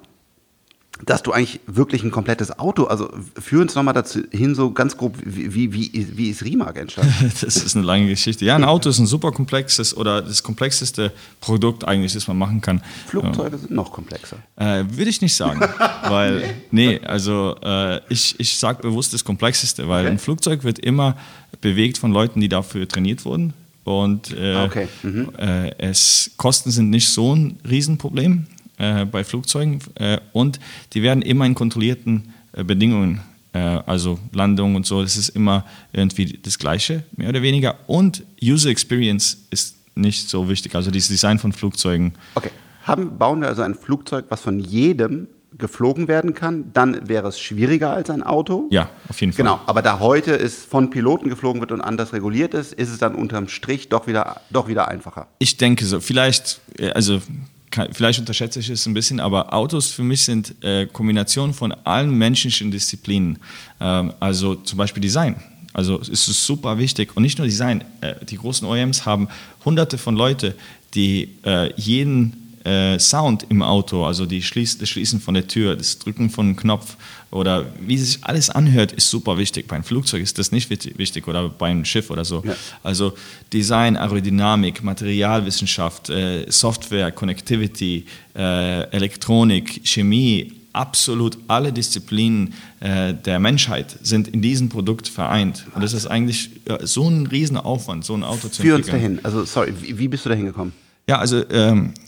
dass 1.06 1.24
du 1.24 1.32
eigentlich 1.32 1.60
wirklich 1.68 2.04
ein 2.04 2.12
komplettes 2.12 2.58
Auto, 2.58 2.86
also 2.86 3.10
führ 3.40 3.62
uns 3.62 3.76
nochmal 3.76 3.94
dazu 3.94 4.22
hin, 4.32 4.56
so 4.56 4.72
ganz 4.72 4.98
grob, 4.98 5.16
wie, 5.24 5.74
wie, 5.74 5.92
wie 5.94 6.30
ist 6.30 6.44
Rimac 6.44 6.78
entstanden? 6.78 7.14
das 7.42 7.58
ist 7.58 7.76
eine 7.76 7.86
lange 7.86 8.08
Geschichte. 8.08 8.46
Ja, 8.46 8.56
ein 8.56 8.64
Auto 8.64 8.90
ist 8.90 9.00
ein 9.00 9.06
super 9.06 9.32
komplexes 9.32 9.96
oder 9.96 10.22
das 10.22 10.42
komplexeste 10.44 11.12
Produkt 11.40 11.88
eigentlich, 11.88 12.14
das 12.14 12.28
man 12.28 12.38
machen 12.38 12.62
kann. 12.62 12.82
Flugzeuge 13.08 13.58
sind 13.58 13.72
noch 13.72 13.92
komplexer. 13.92 14.38
Äh, 14.56 14.86
Würde 14.90 15.10
ich 15.10 15.22
nicht 15.22 15.36
sagen, 15.36 15.62
weil, 16.04 16.56
nee, 16.72 17.00
also 17.02 17.56
äh, 17.62 18.02
ich, 18.10 18.40
ich 18.40 18.58
sage 18.58 18.82
bewusst 18.82 19.14
das 19.14 19.24
Komplexeste, 19.24 19.88
weil 19.88 20.06
okay. 20.06 20.12
ein 20.12 20.20
Flugzeug 20.20 20.64
wird 20.64 20.80
immer 20.80 21.16
bewegt 21.62 21.98
von 21.98 22.12
Leuten, 22.12 22.42
die 22.42 22.50
dafür 22.50 22.88
trainiert 22.88 23.26
wurden. 23.26 23.54
Und 23.84 24.36
äh, 24.36 24.54
ah, 24.54 24.66
okay. 24.66 24.88
mhm. 25.04 25.30
Äh, 25.38 25.72
es, 25.78 26.32
Kosten 26.36 26.72
sind 26.72 26.90
nicht 26.90 27.08
so 27.08 27.34
ein 27.34 27.58
Riesenproblem 27.68 28.48
äh, 28.78 29.06
bei 29.06 29.24
Flugzeugen 29.24 29.80
äh, 29.96 30.20
und 30.34 30.60
die 30.94 31.04
werden 31.04 31.22
immer 31.22 31.46
in 31.46 31.56
kontrollierten 31.56 32.34
äh, 32.54 32.64
Bedingungen, 32.64 33.22
äh, 33.54 33.60
also 33.60 34.20
Landung 34.34 34.76
und 34.76 34.86
so, 34.86 35.02
das 35.02 35.18
ist 35.18 35.30
immer 35.30 35.66
irgendwie 35.94 36.40
das 36.42 36.58
Gleiche, 36.60 37.04
mehr 37.16 37.30
oder 37.30 37.42
weniger. 37.42 37.76
Und 37.88 38.24
User 38.42 38.70
Experience 38.70 39.46
ist 39.50 39.78
nicht 39.96 40.30
so 40.30 40.48
wichtig, 40.48 40.76
also 40.76 40.92
das 40.92 41.08
Design 41.08 41.40
von 41.40 41.54
Flugzeugen. 41.54 42.14
Okay, 42.36 42.52
Haben, 42.84 43.18
bauen 43.18 43.42
wir 43.42 43.48
also 43.48 43.64
ein 43.64 43.76
Flugzeug, 43.76 44.26
was 44.30 44.42
von 44.42 44.60
jedem 44.60 45.28
geflogen 45.58 46.08
werden 46.08 46.36
kann, 46.36 46.72
dann 46.74 47.08
wäre 47.08 47.30
es 47.30 47.40
schwieriger 47.40 47.92
als 47.92 48.12
ein 48.12 48.22
Auto. 48.22 48.68
Ja, 48.70 48.90
auf 49.10 49.20
jeden 49.22 49.34
Fall. 49.34 49.44
Genau, 49.44 49.60
aber 49.66 49.82
da 49.82 50.00
heute 50.00 50.36
es 50.36 50.64
von 50.66 50.92
Piloten 50.92 51.30
geflogen 51.30 51.62
wird 51.62 51.72
und 51.72 51.82
anders 51.82 52.14
reguliert 52.14 52.54
ist, 52.54 52.74
ist 52.74 52.90
es 52.90 53.00
dann 53.00 53.16
unterm 53.16 53.48
Strich 53.48 53.90
doch 53.90 54.06
wieder, 54.06 54.42
doch 54.52 54.68
wieder 54.68 54.88
einfacher. 54.88 55.28
Ich 55.40 55.58
denke 55.58 55.86
so. 55.86 56.00
Vielleicht, 56.00 56.62
also 56.94 57.22
kann, 57.70 57.94
vielleicht 57.94 58.20
unterschätze 58.20 58.60
ich 58.60 58.70
es 58.70 58.86
ein 58.86 58.94
bisschen, 58.94 59.20
aber 59.20 59.54
Autos 59.54 59.92
für 59.92 60.04
mich 60.04 60.24
sind 60.24 60.56
äh, 60.64 60.86
Kombination 60.88 61.54
von 61.54 61.72
allen 61.72 62.12
menschlichen 62.12 62.72
Disziplinen. 62.72 63.40
Ähm, 63.80 64.14
also 64.20 64.56
zum 64.56 64.78
Beispiel 64.78 65.02
Design. 65.02 65.36
Also 65.74 66.00
es 66.00 66.10
ist 66.10 66.46
super 66.46 66.78
wichtig 66.80 67.16
und 67.16 67.24
nicht 67.24 67.38
nur 67.38 67.48
Design. 67.48 67.84
Äh, 68.02 68.16
die 68.26 68.38
großen 68.38 68.68
OEMs 68.68 69.06
haben 69.06 69.28
hunderte 69.64 69.98
von 69.98 70.16
Leuten, 70.16 70.54
die 70.94 71.36
äh, 71.46 71.72
jeden 71.76 72.47
äh, 72.68 73.00
Sound 73.00 73.46
im 73.50 73.62
Auto, 73.62 74.06
also 74.06 74.26
die 74.26 74.42
Schließ, 74.42 74.78
das 74.78 74.90
Schließen 74.90 75.22
von 75.22 75.34
der 75.34 75.48
Tür, 75.48 75.76
das 75.76 76.00
Drücken 76.00 76.30
von 76.30 76.48
einem 76.48 76.56
Knopf 76.56 76.98
oder 77.32 77.66
wie 77.80 77.98
sich 77.98 78.20
alles 78.24 78.50
anhört, 78.50 78.92
ist 78.92 79.10
super 79.10 79.38
wichtig. 79.38 79.68
Bei 79.68 79.76
einem 79.76 79.84
Flugzeug 79.84 80.22
ist 80.22 80.38
das 80.38 80.52
nicht 80.52 80.70
wichtig 80.70 81.28
oder 81.28 81.50
bei 81.50 81.68
einem 81.68 81.86
Schiff 81.86 82.10
oder 82.10 82.26
so. 82.26 82.44
Ja. 82.46 82.56
Also 82.84 83.14
Design, 83.54 83.98
Aerodynamik, 83.98 84.84
Materialwissenschaft, 84.84 86.10
äh, 86.10 86.46
Software, 86.50 87.12
Connectivity, 87.12 88.06
äh, 88.36 88.82
Elektronik, 88.92 89.82
Chemie, 89.84 90.54
absolut 90.74 91.38
alle 91.48 91.74
Disziplinen 91.74 92.54
äh, 92.80 93.14
der 93.14 93.40
Menschheit 93.40 93.98
sind 94.02 94.28
in 94.28 94.42
diesem 94.42 94.70
Produkt 94.70 95.08
vereint. 95.08 95.66
Und 95.74 95.84
das 95.84 95.94
ist 95.94 96.06
eigentlich 96.06 96.52
äh, 96.66 96.86
so 96.86 97.10
ein 97.10 97.28
Riesenaufwand, 97.28 98.06
so 98.06 98.14
ein 98.14 98.24
Auto 98.24 98.48
zu 98.50 98.62
entwickeln. 98.62 98.66
Führ 98.66 98.76
uns 98.76 98.88
dahin. 98.88 99.20
Also, 99.24 99.44
sorry, 99.46 99.74
wie, 99.82 100.08
bist 100.08 100.26
du 100.26 100.30
dahin 100.30 100.46
gekommen? 100.46 100.74
Ja, 101.10 101.20
also 101.20 101.44
ähm, 101.50 101.94
äh, 101.96 102.07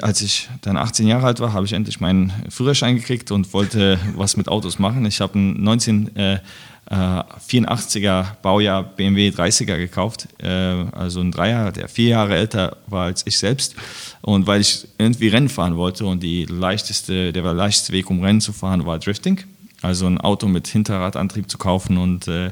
als 0.00 0.22
ich 0.22 0.48
dann 0.60 0.76
18 0.76 1.08
Jahre 1.08 1.26
alt 1.26 1.40
war, 1.40 1.52
habe 1.52 1.66
ich 1.66 1.72
endlich 1.72 1.98
meinen 2.00 2.32
Führerschein 2.50 2.94
gekriegt 2.96 3.32
und 3.32 3.52
wollte 3.52 3.98
was 4.14 4.36
mit 4.36 4.46
Autos 4.48 4.78
machen. 4.78 5.04
Ich 5.06 5.20
habe 5.20 5.34
einen 5.34 5.68
1984er 5.68 8.20
äh, 8.20 8.24
Baujahr 8.42 8.84
BMW 8.84 9.30
30er 9.30 9.76
gekauft, 9.76 10.28
äh, 10.40 10.46
also 10.46 11.20
ein 11.20 11.32
Dreier, 11.32 11.72
der 11.72 11.88
vier 11.88 12.10
Jahre 12.10 12.36
älter 12.36 12.76
war 12.86 13.06
als 13.06 13.26
ich 13.26 13.38
selbst. 13.38 13.74
Und 14.22 14.46
weil 14.46 14.60
ich 14.60 14.86
irgendwie 14.98 15.26
Rennen 15.28 15.48
fahren 15.48 15.76
wollte 15.76 16.06
und 16.06 16.22
die 16.22 16.44
leichteste, 16.44 17.32
der 17.32 17.52
leichteste 17.52 17.92
Weg, 17.92 18.08
um 18.08 18.22
Rennen 18.22 18.40
zu 18.40 18.52
fahren, 18.52 18.86
war 18.86 19.00
Drifting. 19.00 19.40
Also 19.82 20.06
ein 20.06 20.18
Auto 20.18 20.48
mit 20.48 20.68
Hinterradantrieb 20.68 21.50
zu 21.50 21.58
kaufen 21.58 21.98
und 21.98 22.28
äh, 22.28 22.50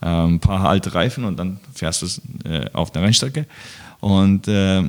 ein 0.00 0.40
paar 0.40 0.68
alte 0.68 0.94
Reifen 0.94 1.24
und 1.24 1.38
dann 1.38 1.60
fährst 1.74 2.02
du 2.02 2.06
äh, 2.48 2.68
auf 2.72 2.90
der 2.90 3.02
Rennstrecke. 3.02 3.46
Und 4.00 4.46
äh, 4.46 4.82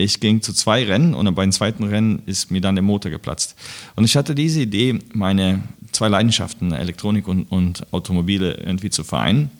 ich 0.00 0.20
ging 0.20 0.42
zu 0.42 0.52
zwei 0.52 0.84
Rennen 0.84 1.14
und 1.14 1.32
beim 1.34 1.52
zweiten 1.52 1.84
Rennen 1.84 2.22
ist 2.26 2.50
mir 2.50 2.60
dann 2.60 2.74
der 2.74 2.82
Motor 2.82 3.10
geplatzt. 3.10 3.56
Und 3.96 4.04
ich 4.04 4.16
hatte 4.16 4.34
diese 4.34 4.60
Idee, 4.60 4.98
meine 5.12 5.62
zwei 5.92 6.08
Leidenschaften, 6.08 6.72
Elektronik 6.72 7.28
und, 7.28 7.44
und 7.44 7.92
Automobile, 7.92 8.54
irgendwie 8.54 8.90
zu 8.90 9.04
vereinen. 9.04 9.50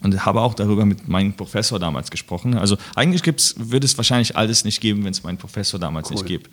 Und 0.00 0.26
habe 0.26 0.42
auch 0.42 0.52
darüber 0.52 0.84
mit 0.84 1.08
meinem 1.08 1.32
Professor 1.32 1.78
damals 1.78 2.10
gesprochen. 2.10 2.58
Also 2.58 2.76
eigentlich 2.94 3.22
gibt's, 3.22 3.54
würde 3.56 3.86
es 3.86 3.96
wahrscheinlich 3.96 4.36
alles 4.36 4.64
nicht 4.64 4.82
geben, 4.82 5.02
wenn 5.04 5.12
es 5.12 5.22
meinen 5.22 5.38
Professor 5.38 5.80
damals 5.80 6.10
cool. 6.10 6.16
nicht 6.16 6.26
gibt. 6.26 6.50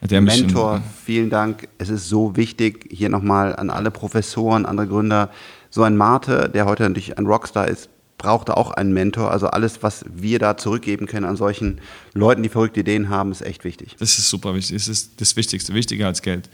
Der 0.00 0.20
Mentor, 0.22 0.82
vielen 1.04 1.28
Dank. 1.28 1.68
Es 1.78 1.90
ist 1.90 2.08
so 2.08 2.34
wichtig, 2.34 2.88
hier 2.90 3.08
nochmal 3.10 3.54
an 3.54 3.68
alle 3.68 3.90
Professoren, 3.90 4.64
andere 4.64 4.88
Gründer, 4.88 5.30
so 5.70 5.82
ein 5.82 5.96
Mate, 5.96 6.50
der 6.52 6.64
heute 6.64 6.84
natürlich 6.84 7.18
ein 7.18 7.26
Rockstar 7.26 7.68
ist, 7.68 7.88
brauchte 8.22 8.56
auch 8.56 8.70
einen 8.70 8.92
Mentor. 8.92 9.32
Also 9.32 9.48
alles, 9.48 9.82
was 9.82 10.04
wir 10.08 10.38
da 10.38 10.56
zurückgeben 10.56 11.06
können 11.06 11.26
an 11.26 11.36
solchen 11.36 11.80
Leuten, 12.14 12.44
die 12.44 12.48
verrückte 12.48 12.80
Ideen 12.80 13.08
haben, 13.08 13.32
ist 13.32 13.42
echt 13.42 13.64
wichtig. 13.64 13.96
Das 13.98 14.16
ist 14.16 14.30
super 14.30 14.54
wichtig. 14.54 14.76
Das 14.76 14.86
ist 14.86 15.20
das 15.20 15.34
Wichtigste, 15.34 15.74
wichtiger 15.74 16.06
als 16.06 16.22
Geld. 16.22 16.48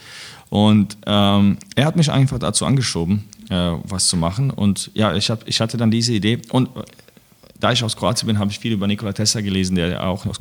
Und 0.48 0.96
ähm, 1.06 1.58
er 1.76 1.84
hat 1.84 1.96
mich 1.96 2.10
einfach 2.10 2.38
dazu 2.38 2.64
angeschoben, 2.64 3.24
äh, 3.50 3.54
was 3.84 4.06
zu 4.06 4.16
machen. 4.16 4.50
Und 4.50 4.90
ja, 4.94 5.14
ich, 5.14 5.28
hab, 5.28 5.46
ich 5.46 5.60
hatte 5.60 5.76
dann 5.76 5.90
diese 5.90 6.14
Idee. 6.14 6.40
Und 6.48 6.68
äh, 6.68 6.84
da 7.60 7.70
ich 7.72 7.84
aus 7.84 7.96
Kroatien 7.96 8.28
bin, 8.28 8.38
habe 8.38 8.50
ich 8.50 8.58
viel 8.58 8.72
über 8.72 8.86
Nikola 8.86 9.12
Tesla 9.12 9.42
gelesen, 9.42 9.76
der 9.76 10.02
auch 10.06 10.24
aus, 10.24 10.38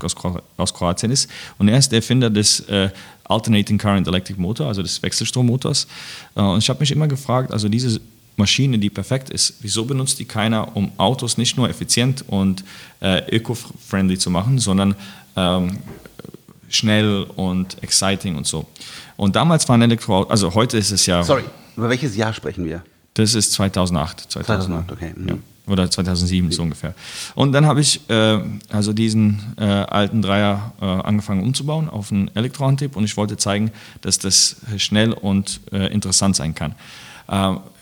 aus 0.56 0.74
Kroatien 0.74 1.12
ist. 1.12 1.30
Und 1.58 1.68
er 1.68 1.78
ist 1.78 1.92
der 1.92 1.98
Erfinder 1.98 2.30
des 2.30 2.62
äh, 2.70 2.90
Alternating 3.26 3.78
Current 3.78 4.08
Electric 4.08 4.40
Motor, 4.40 4.68
also 4.68 4.82
des 4.82 5.04
Wechselstrommotors. 5.04 5.88
Äh, 6.36 6.42
und 6.42 6.60
ich 6.60 6.70
habe 6.70 6.80
mich 6.80 6.92
immer 6.92 7.10
gefragt, 7.10 7.52
also 7.52 7.68
diese 7.68 8.00
Maschine, 8.38 8.80
die 8.80 8.90
perfekt 8.90 9.30
ist, 9.30 9.56
wieso 9.62 9.86
benutzt 9.86 10.20
die 10.20 10.26
keiner, 10.26 10.76
um 10.76 10.92
Autos 10.98 11.38
nicht 11.38 11.58
nur 11.58 11.70
effizient 11.70 12.24
und 12.28 12.64
äh, 13.02 13.36
eco-friendly 13.36 14.18
zu 14.18 14.30
machen, 14.30 14.60
sondern 14.60 14.96
ähm, 15.36 15.80
schnell 16.70 17.26
und 17.36 17.82
exciting 17.84 18.36
und 18.36 18.46
so. 18.46 18.66
Und 19.16 19.36
damals 19.36 19.68
waren 19.68 19.82
Elektroautos, 19.82 20.32
also 20.32 20.54
heute 20.54 20.78
ist 20.78 20.92
es 20.92 21.06
ja. 21.06 21.24
Sorry, 21.24 21.44
über 21.76 21.90
welches 21.90 22.16
Jahr 22.16 22.34
sprechen 22.34 22.66
wir? 22.66 22.84
Das 23.16 23.34
ist 23.34 23.54
2008. 23.54 24.32
2008, 24.32 24.92
okay. 24.92 25.14
Mhm. 25.16 25.28
Ja, 25.28 25.36
oder 25.68 25.90
2007 25.90 26.52
so 26.52 26.62
ungefähr. 26.62 26.94
Und 27.36 27.52
dann 27.52 27.66
habe 27.66 27.82
ich 27.82 28.08
äh, 28.10 28.40
also 28.70 28.94
diesen 28.94 29.56
äh, 29.58 29.64
alten 29.64 30.22
Dreier 30.22 30.74
äh, 30.80 30.86
angefangen 30.86 31.44
umzubauen 31.44 31.90
auf 31.90 32.12
einen 32.12 32.30
Elektroantrieb 32.36 32.96
und 32.96 33.04
ich 33.04 33.18
wollte 33.18 33.38
zeigen, 33.38 33.72
dass 34.02 34.20
das 34.20 34.58
schnell 34.78 35.14
und 35.14 35.60
äh, 35.72 35.92
interessant 35.92 36.36
sein 36.36 36.56
kann. 36.56 36.76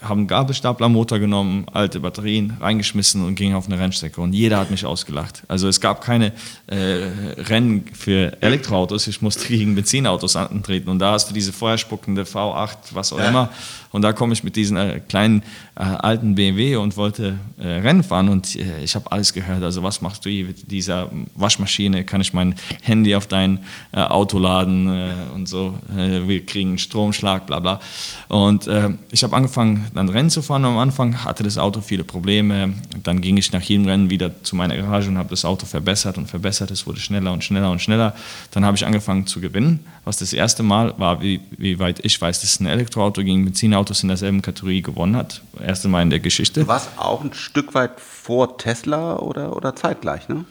Haben 0.07 0.19
einen 0.19 0.27
Gabelstaplermotor 0.27 1.19
genommen, 1.19 1.65
alte 1.71 1.99
Batterien 1.99 2.57
reingeschmissen 2.59 3.23
und 3.25 3.35
ging 3.35 3.53
auf 3.53 3.67
eine 3.67 3.79
Rennstrecke. 3.79 4.21
Und 4.21 4.33
jeder 4.33 4.59
hat 4.59 4.71
mich 4.71 4.85
ausgelacht. 4.85 5.43
Also 5.47 5.67
es 5.67 5.81
gab 5.81 6.01
keine 6.01 6.31
äh, 6.67 6.75
Rennen 6.75 7.85
für 7.93 8.41
Elektroautos. 8.41 9.07
Ich 9.07 9.21
musste 9.21 9.47
gegen 9.47 9.75
Benzinautos 9.75 10.35
antreten. 10.35 10.89
Und 10.89 10.99
da 10.99 11.11
hast 11.11 11.29
du 11.29 11.33
diese 11.33 11.53
feuerspuckende 11.53 12.23
V8, 12.23 12.77
was 12.93 13.13
auch 13.13 13.19
ja. 13.19 13.29
immer. 13.29 13.49
Und 13.95 14.01
da 14.01 14.11
komme 14.11 14.33
ich 14.33 14.43
mit 14.43 14.57
diesen 14.57 14.75
äh, 14.75 14.99
kleinen 15.07 15.41
äh, 15.77 15.83
alten 15.83 16.35
BMW 16.35 16.75
und 16.75 16.97
wollte 16.97 17.39
äh, 17.57 17.65
Rennen 17.65 18.03
fahren. 18.03 18.27
Und 18.27 18.53
äh, 18.57 18.83
ich 18.83 18.93
habe 18.93 19.09
alles 19.09 19.31
gehört. 19.31 19.63
Also 19.63 19.83
was 19.83 20.01
machst 20.01 20.25
du 20.25 20.29
hier 20.29 20.47
mit 20.47 20.69
dieser 20.69 21.09
Waschmaschine? 21.35 22.03
Kann 22.03 22.19
ich 22.19 22.33
mein 22.33 22.55
Handy 22.81 23.15
auf 23.15 23.25
dein 23.27 23.59
äh, 23.93 24.01
Auto 24.01 24.37
laden 24.37 24.87
und 25.33 25.47
so? 25.47 25.75
wir 25.95 26.45
kriegen 26.45 26.69
einen 26.71 26.77
Stromschlag, 26.77 27.47
bla 27.47 27.59
bla. 27.59 27.79
Und 28.27 28.69
ich 29.11 29.23
habe 29.23 29.35
angefangen 29.35 29.85
dann 29.95 30.09
Rennen 30.09 30.29
zu 30.29 30.41
fahren. 30.41 30.65
Am 30.65 30.77
Anfang 30.77 31.23
hatte 31.23 31.43
das 31.43 31.57
Auto 31.57 31.81
viele 31.81 32.03
Probleme. 32.03 32.73
Dann 33.01 33.21
ging 33.21 33.37
ich 33.37 33.51
nach 33.53 33.61
jedem 33.61 33.85
Rennen 33.85 34.09
wieder 34.09 34.43
zu 34.43 34.55
meiner 34.55 34.75
Garage 34.75 35.09
und 35.09 35.17
habe 35.17 35.29
das 35.29 35.45
Auto 35.45 35.65
verbessert 35.65 36.17
und 36.17 36.27
verbessert. 36.27 36.69
Es 36.69 36.85
wurde 36.85 36.99
schneller 36.99 37.31
und 37.31 37.43
schneller 37.43 37.71
und 37.71 37.81
schneller. 37.81 38.13
Dann 38.51 38.65
habe 38.65 38.75
ich 38.75 38.85
angefangen 38.85 39.25
zu 39.25 39.39
gewinnen, 39.39 39.85
was 40.03 40.17
das 40.17 40.33
erste 40.33 40.63
Mal 40.63 40.93
war, 40.97 41.21
wie, 41.21 41.39
wie 41.57 41.79
weit 41.79 42.03
ich 42.03 42.19
weiß, 42.19 42.41
dass 42.41 42.59
ein 42.59 42.65
Elektroauto 42.65 43.23
gegen 43.23 43.45
Benzinautos 43.45 44.03
in 44.03 44.09
derselben 44.09 44.41
Kategorie 44.41 44.81
gewonnen 44.81 45.15
hat. 45.15 45.41
Erste 45.65 45.87
Mal 45.87 46.01
in 46.01 46.09
der 46.09 46.19
Geschichte. 46.19 46.59
Du 46.59 46.67
warst 46.67 46.89
auch 46.97 47.23
ein 47.23 47.33
Stück 47.33 47.73
weit 47.73 47.99
vor 47.99 48.57
Tesla 48.57 49.17
oder, 49.17 49.55
oder 49.55 49.75
zeitgleich, 49.75 50.27
ne? 50.27 50.43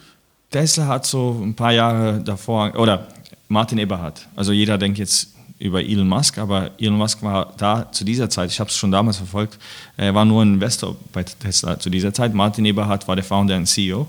Tesla 0.49 0.87
hat 0.87 1.05
so 1.05 1.39
ein 1.43 1.53
paar 1.53 1.73
Jahre 1.73 2.21
davor, 2.23 2.73
oder 2.75 3.07
Martin 3.47 3.77
Eberhardt. 3.77 4.27
Also 4.35 4.53
jeder 4.53 4.77
denkt 4.77 4.97
jetzt, 4.97 5.34
über 5.59 5.81
Elon 5.81 6.07
Musk, 6.07 6.37
aber 6.37 6.71
Elon 6.77 6.97
Musk 6.97 7.21
war 7.21 7.53
da 7.57 7.91
zu 7.91 8.03
dieser 8.03 8.29
Zeit, 8.29 8.49
ich 8.49 8.59
habe 8.59 8.69
es 8.69 8.75
schon 8.75 8.91
damals 8.91 9.17
verfolgt, 9.17 9.57
er 9.95 10.13
war 10.13 10.25
nur 10.25 10.43
ein 10.43 10.55
Investor 10.55 10.95
bei 11.13 11.23
Tesla 11.23 11.79
zu 11.79 11.89
dieser 11.89 12.13
Zeit. 12.13 12.33
Martin 12.33 12.65
Eberhardt 12.65 13.07
war 13.07 13.15
der 13.15 13.23
Founder 13.23 13.55
und 13.55 13.65
CEO. 13.65 14.07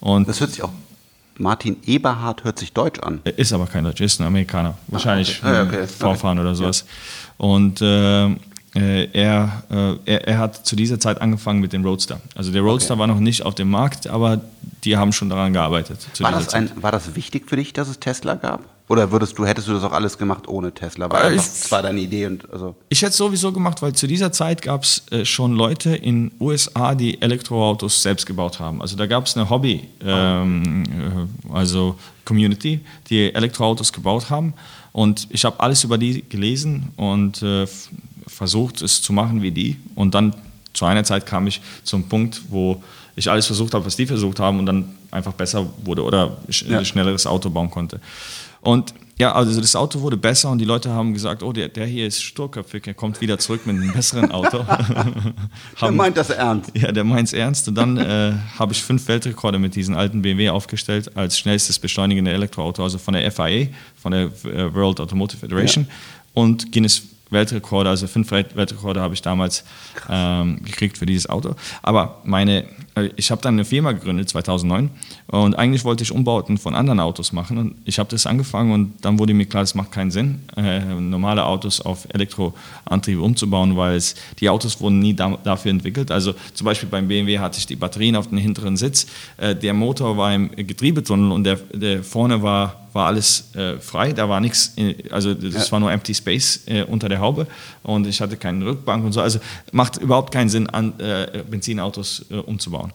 Und 0.00 0.28
das 0.28 0.40
hört 0.40 0.50
sich 0.50 0.62
auch, 0.62 0.70
Martin 1.38 1.76
Eberhardt 1.86 2.44
hört 2.44 2.58
sich 2.58 2.72
deutsch 2.72 3.00
an. 3.00 3.20
Er 3.24 3.38
ist 3.38 3.52
aber 3.52 3.66
kein 3.66 3.84
Deutsch, 3.84 4.00
ist 4.00 4.20
ein 4.20 4.26
Amerikaner. 4.26 4.76
Wahrscheinlich 4.86 5.42
ah, 5.42 5.62
okay. 5.62 5.78
okay. 5.78 5.86
Vorfahren 5.86 6.38
okay. 6.38 6.46
oder 6.46 6.54
sowas. 6.54 6.84
Ja. 7.38 7.44
Und 7.46 7.82
äh, 7.82 8.36
er, 8.74 9.62
äh, 9.70 9.96
er, 10.04 10.28
er, 10.28 10.38
hat 10.38 10.66
zu 10.66 10.74
dieser 10.74 10.98
Zeit 10.98 11.20
angefangen 11.20 11.60
mit 11.60 11.72
dem 11.72 11.84
Roadster. 11.84 12.20
Also 12.34 12.50
der 12.50 12.62
Roadster 12.62 12.94
okay. 12.94 13.00
war 13.00 13.06
noch 13.06 13.20
nicht 13.20 13.42
auf 13.44 13.54
dem 13.54 13.70
Markt, 13.70 14.08
aber 14.08 14.40
die 14.84 14.96
haben 14.96 15.12
schon 15.12 15.28
daran 15.30 15.52
gearbeitet. 15.52 16.06
War 16.18 16.32
das, 16.32 16.52
ein, 16.54 16.70
war 16.76 16.92
das 16.92 17.14
wichtig 17.14 17.48
für 17.48 17.56
dich, 17.56 17.72
dass 17.72 17.88
es 17.88 18.00
Tesla 18.00 18.34
gab? 18.34 18.64
Oder 18.86 19.10
würdest 19.10 19.38
du, 19.38 19.46
hättest 19.46 19.68
du 19.68 19.72
das 19.72 19.82
auch 19.82 19.92
alles 19.92 20.18
gemacht 20.18 20.46
ohne 20.46 20.72
Tesla? 20.72 21.10
Weil 21.10 21.32
äh, 21.32 21.36
ich, 21.36 21.42
das 21.42 21.72
war 21.72 21.82
deine 21.82 22.00
Idee 22.00 22.26
und 22.26 22.52
also. 22.52 22.74
Ich 22.90 23.00
hätte 23.00 23.10
es 23.10 23.16
sowieso 23.16 23.50
gemacht, 23.50 23.80
weil 23.80 23.94
zu 23.94 24.06
dieser 24.06 24.30
Zeit 24.30 24.60
gab 24.60 24.82
es 24.82 25.04
äh, 25.10 25.24
schon 25.24 25.54
Leute 25.54 25.96
in 25.96 26.32
USA, 26.38 26.94
die 26.94 27.20
Elektroautos 27.22 28.02
selbst 28.02 28.26
gebaut 28.26 28.60
haben. 28.60 28.82
Also 28.82 28.96
da 28.96 29.06
gab 29.06 29.26
es 29.26 29.36
eine 29.36 29.48
Hobby, 29.48 29.88
ähm, 30.04 30.82
äh, 31.50 31.52
also 31.54 31.96
Community, 32.26 32.80
die 33.08 33.34
Elektroautos 33.34 33.90
gebaut 33.92 34.28
haben. 34.28 34.52
Und 34.92 35.28
ich 35.30 35.44
habe 35.46 35.58
alles 35.60 35.82
über 35.82 35.96
die 35.96 36.22
gelesen 36.28 36.92
und 36.96 37.42
äh, 37.42 37.66
versucht, 38.26 38.82
es 38.82 39.02
zu 39.02 39.12
machen 39.12 39.42
wie 39.42 39.50
die. 39.50 39.76
Und 39.94 40.14
dann 40.14 40.34
zu 40.72 40.84
einer 40.84 41.04
Zeit 41.04 41.26
kam 41.26 41.46
ich 41.46 41.60
zum 41.82 42.08
Punkt, 42.08 42.42
wo 42.48 42.82
ich 43.16 43.30
alles 43.30 43.46
versucht 43.46 43.74
habe, 43.74 43.86
was 43.86 43.96
die 43.96 44.06
versucht 44.06 44.40
haben 44.40 44.58
und 44.58 44.66
dann 44.66 44.94
einfach 45.10 45.32
besser 45.32 45.66
wurde 45.84 46.02
oder 46.02 46.36
ja. 46.48 46.78
ein 46.78 46.84
schnelleres 46.84 47.26
Auto 47.26 47.48
bauen 47.50 47.70
konnte. 47.70 48.00
Und 48.60 48.94
ja, 49.16 49.32
also 49.32 49.60
das 49.60 49.76
Auto 49.76 50.00
wurde 50.00 50.16
besser 50.16 50.50
und 50.50 50.58
die 50.58 50.64
Leute 50.64 50.90
haben 50.90 51.12
gesagt, 51.12 51.44
oh, 51.44 51.52
der, 51.52 51.68
der 51.68 51.86
hier 51.86 52.06
ist 52.06 52.20
sturköpfig, 52.20 52.84
er 52.86 52.94
kommt 52.94 53.20
wieder 53.20 53.38
zurück 53.38 53.64
mit 53.64 53.76
einem 53.76 53.92
besseren 53.92 54.32
Auto. 54.32 54.66
haben, 54.66 55.34
der 55.80 55.90
meint 55.92 56.16
das 56.16 56.30
ernst. 56.30 56.72
Ja, 56.74 56.90
der 56.90 57.04
meint 57.04 57.28
es 57.28 57.32
ernst. 57.32 57.68
Und 57.68 57.76
dann 57.76 57.96
äh, 57.96 58.32
habe 58.58 58.72
ich 58.72 58.82
fünf 58.82 59.06
Weltrekorde 59.06 59.60
mit 59.60 59.76
diesen 59.76 59.94
alten 59.94 60.22
BMW 60.22 60.48
aufgestellt 60.48 61.16
als 61.16 61.38
schnellstes 61.38 61.78
beschleunigende 61.78 62.32
Elektroauto, 62.32 62.82
also 62.82 62.98
von 62.98 63.14
der 63.14 63.30
FIA, 63.30 63.68
von 63.94 64.10
der 64.10 64.22
äh, 64.22 64.74
World 64.74 64.98
Automotive 64.98 65.38
Federation. 65.38 65.86
Ja. 65.88 65.94
Und 66.42 66.72
Guinness 66.72 67.02
Weltrekorde, 67.34 67.90
also 67.90 68.06
fünf 68.06 68.30
Weltrekorde 68.30 69.02
habe 69.02 69.12
ich 69.12 69.20
damals 69.20 69.64
ähm, 70.08 70.62
gekriegt 70.64 70.96
für 70.96 71.04
dieses 71.04 71.28
Auto. 71.28 71.54
Aber 71.82 72.22
meine, 72.24 72.64
äh, 72.94 73.10
ich 73.16 73.30
habe 73.30 73.42
dann 73.42 73.54
eine 73.54 73.66
Firma 73.66 73.92
gegründet 73.92 74.30
2009 74.30 74.88
und 75.26 75.54
eigentlich 75.56 75.84
wollte 75.84 76.02
ich 76.02 76.12
Umbauten 76.12 76.56
von 76.56 76.74
anderen 76.74 77.00
Autos 77.00 77.32
machen 77.32 77.58
und 77.58 77.76
ich 77.84 77.98
habe 77.98 78.08
das 78.08 78.26
angefangen 78.26 78.72
und 78.72 79.04
dann 79.04 79.18
wurde 79.18 79.34
mir 79.34 79.46
klar, 79.46 79.62
es 79.62 79.74
macht 79.74 79.92
keinen 79.92 80.10
Sinn, 80.10 80.42
äh, 80.56 80.80
normale 80.80 81.44
Autos 81.44 81.80
auf 81.80 82.06
Elektroantriebe 82.14 83.20
umzubauen, 83.20 83.76
weil 83.76 83.96
es, 83.96 84.14
die 84.40 84.48
Autos 84.48 84.80
wurden 84.80 85.00
nie 85.00 85.14
da, 85.14 85.36
dafür 85.44 85.70
entwickelt. 85.70 86.10
Also 86.10 86.34
zum 86.54 86.64
Beispiel 86.64 86.88
beim 86.88 87.08
BMW 87.08 87.38
hatte 87.38 87.58
ich 87.58 87.66
die 87.66 87.76
Batterien 87.76 88.16
auf 88.16 88.28
dem 88.28 88.38
hinteren 88.38 88.76
Sitz, 88.76 89.06
äh, 89.36 89.54
der 89.54 89.74
Motor 89.74 90.16
war 90.16 90.34
im 90.34 90.50
Getriebetunnel 90.54 91.32
und 91.32 91.44
der, 91.44 91.56
der 91.72 92.02
vorne 92.02 92.42
war 92.42 92.83
war 92.94 93.08
alles 93.08 93.54
äh, 93.54 93.78
frei, 93.78 94.12
da 94.12 94.28
war 94.28 94.40
nichts, 94.40 94.74
also 95.10 95.34
das 95.34 95.66
ja. 95.66 95.72
war 95.72 95.80
nur 95.80 95.92
Empty 95.92 96.14
Space 96.14 96.62
äh, 96.66 96.84
unter 96.84 97.08
der 97.08 97.20
Haube 97.20 97.46
und 97.82 98.06
ich 98.06 98.20
hatte 98.20 98.36
keine 98.36 98.64
Rückbank 98.64 99.04
und 99.04 99.12
so. 99.12 99.20
Also 99.20 99.40
macht 99.72 99.96
überhaupt 99.98 100.32
keinen 100.32 100.48
Sinn, 100.48 100.68
an, 100.70 100.98
äh, 101.00 101.42
Benzinautos 101.48 102.26
äh, 102.30 102.36
umzubauen. 102.36 102.92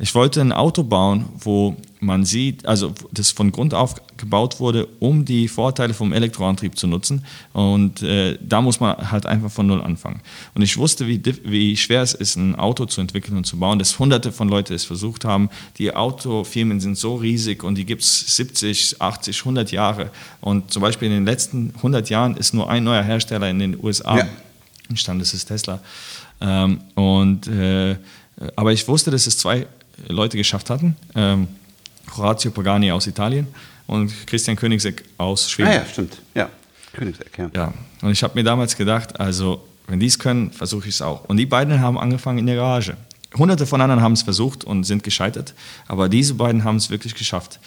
Ich 0.00 0.14
wollte 0.14 0.40
ein 0.40 0.52
Auto 0.52 0.84
bauen, 0.84 1.26
wo 1.40 1.76
man 2.00 2.24
sieht, 2.24 2.66
also 2.66 2.94
das 3.10 3.32
von 3.32 3.50
Grund 3.50 3.74
auf 3.74 3.96
gebaut 4.16 4.60
wurde, 4.60 4.86
um 5.00 5.24
die 5.24 5.48
Vorteile 5.48 5.94
vom 5.94 6.12
Elektroantrieb 6.12 6.76
zu 6.76 6.86
nutzen. 6.86 7.24
Und 7.52 8.02
äh, 8.02 8.38
da 8.40 8.60
muss 8.60 8.78
man 8.78 9.10
halt 9.10 9.26
einfach 9.26 9.50
von 9.50 9.66
Null 9.66 9.80
anfangen. 9.82 10.20
Und 10.54 10.62
ich 10.62 10.76
wusste, 10.76 11.06
wie, 11.06 11.20
wie 11.44 11.76
schwer 11.76 12.02
es 12.02 12.14
ist, 12.14 12.36
ein 12.36 12.54
Auto 12.54 12.84
zu 12.86 13.00
entwickeln 13.00 13.36
und 13.36 13.44
zu 13.44 13.58
bauen, 13.58 13.78
dass 13.78 13.98
hunderte 13.98 14.30
von 14.30 14.48
Leuten 14.48 14.74
es 14.74 14.84
versucht 14.84 15.24
haben. 15.24 15.50
Die 15.78 15.94
Autofirmen 15.94 16.80
sind 16.80 16.96
so 16.96 17.16
riesig 17.16 17.64
und 17.64 17.76
die 17.76 17.84
gibt 17.84 18.02
es 18.02 18.36
70, 18.36 19.00
80, 19.00 19.40
100 19.40 19.72
Jahre. 19.72 20.10
Und 20.40 20.70
zum 20.72 20.82
Beispiel 20.82 21.08
in 21.08 21.14
den 21.14 21.26
letzten 21.26 21.72
100 21.76 22.10
Jahren 22.10 22.36
ist 22.36 22.54
nur 22.54 22.70
ein 22.70 22.84
neuer 22.84 23.02
Hersteller 23.02 23.48
in 23.50 23.58
den 23.58 23.82
USA 23.82 24.18
ja. 24.18 24.26
entstanden, 24.88 25.20
das 25.20 25.34
ist 25.34 25.46
Tesla. 25.46 25.80
Ähm, 26.40 26.80
und, 26.94 27.48
äh, 27.48 27.96
aber 28.54 28.72
ich 28.72 28.86
wusste, 28.86 29.10
dass 29.10 29.26
es 29.26 29.38
zwei 29.38 29.66
Leute 30.06 30.36
geschafft 30.36 30.70
hatten. 30.70 30.96
Ähm, 31.14 31.48
Horatio 32.16 32.50
Pagani 32.50 32.90
aus 32.90 33.06
Italien 33.06 33.46
und 33.86 34.12
Christian 34.26 34.56
Königsegg 34.56 35.02
aus 35.16 35.50
Schweden. 35.50 35.70
Ah 35.70 35.74
ja, 35.74 35.86
stimmt. 35.86 36.18
Ja, 36.34 36.48
Königsegg, 36.92 37.36
ja. 37.36 37.50
ja. 37.54 37.74
Und 38.02 38.12
ich 38.12 38.22
habe 38.22 38.34
mir 38.34 38.44
damals 38.44 38.76
gedacht, 38.76 39.18
also 39.18 39.66
wenn 39.86 40.00
die 40.00 40.06
es 40.06 40.18
können, 40.18 40.52
versuche 40.52 40.88
ich 40.88 40.94
es 40.94 41.02
auch. 41.02 41.24
Und 41.24 41.38
die 41.38 41.46
beiden 41.46 41.80
haben 41.80 41.98
angefangen 41.98 42.38
in 42.38 42.46
der 42.46 42.56
Garage. 42.56 42.96
Hunderte 43.36 43.66
von 43.66 43.80
anderen 43.80 44.02
haben 44.02 44.12
es 44.12 44.22
versucht 44.22 44.64
und 44.64 44.84
sind 44.84 45.02
gescheitert, 45.02 45.52
aber 45.86 46.08
diese 46.08 46.34
beiden 46.34 46.64
haben 46.64 46.76
es 46.76 46.88
wirklich 46.88 47.14
geschafft. 47.14 47.60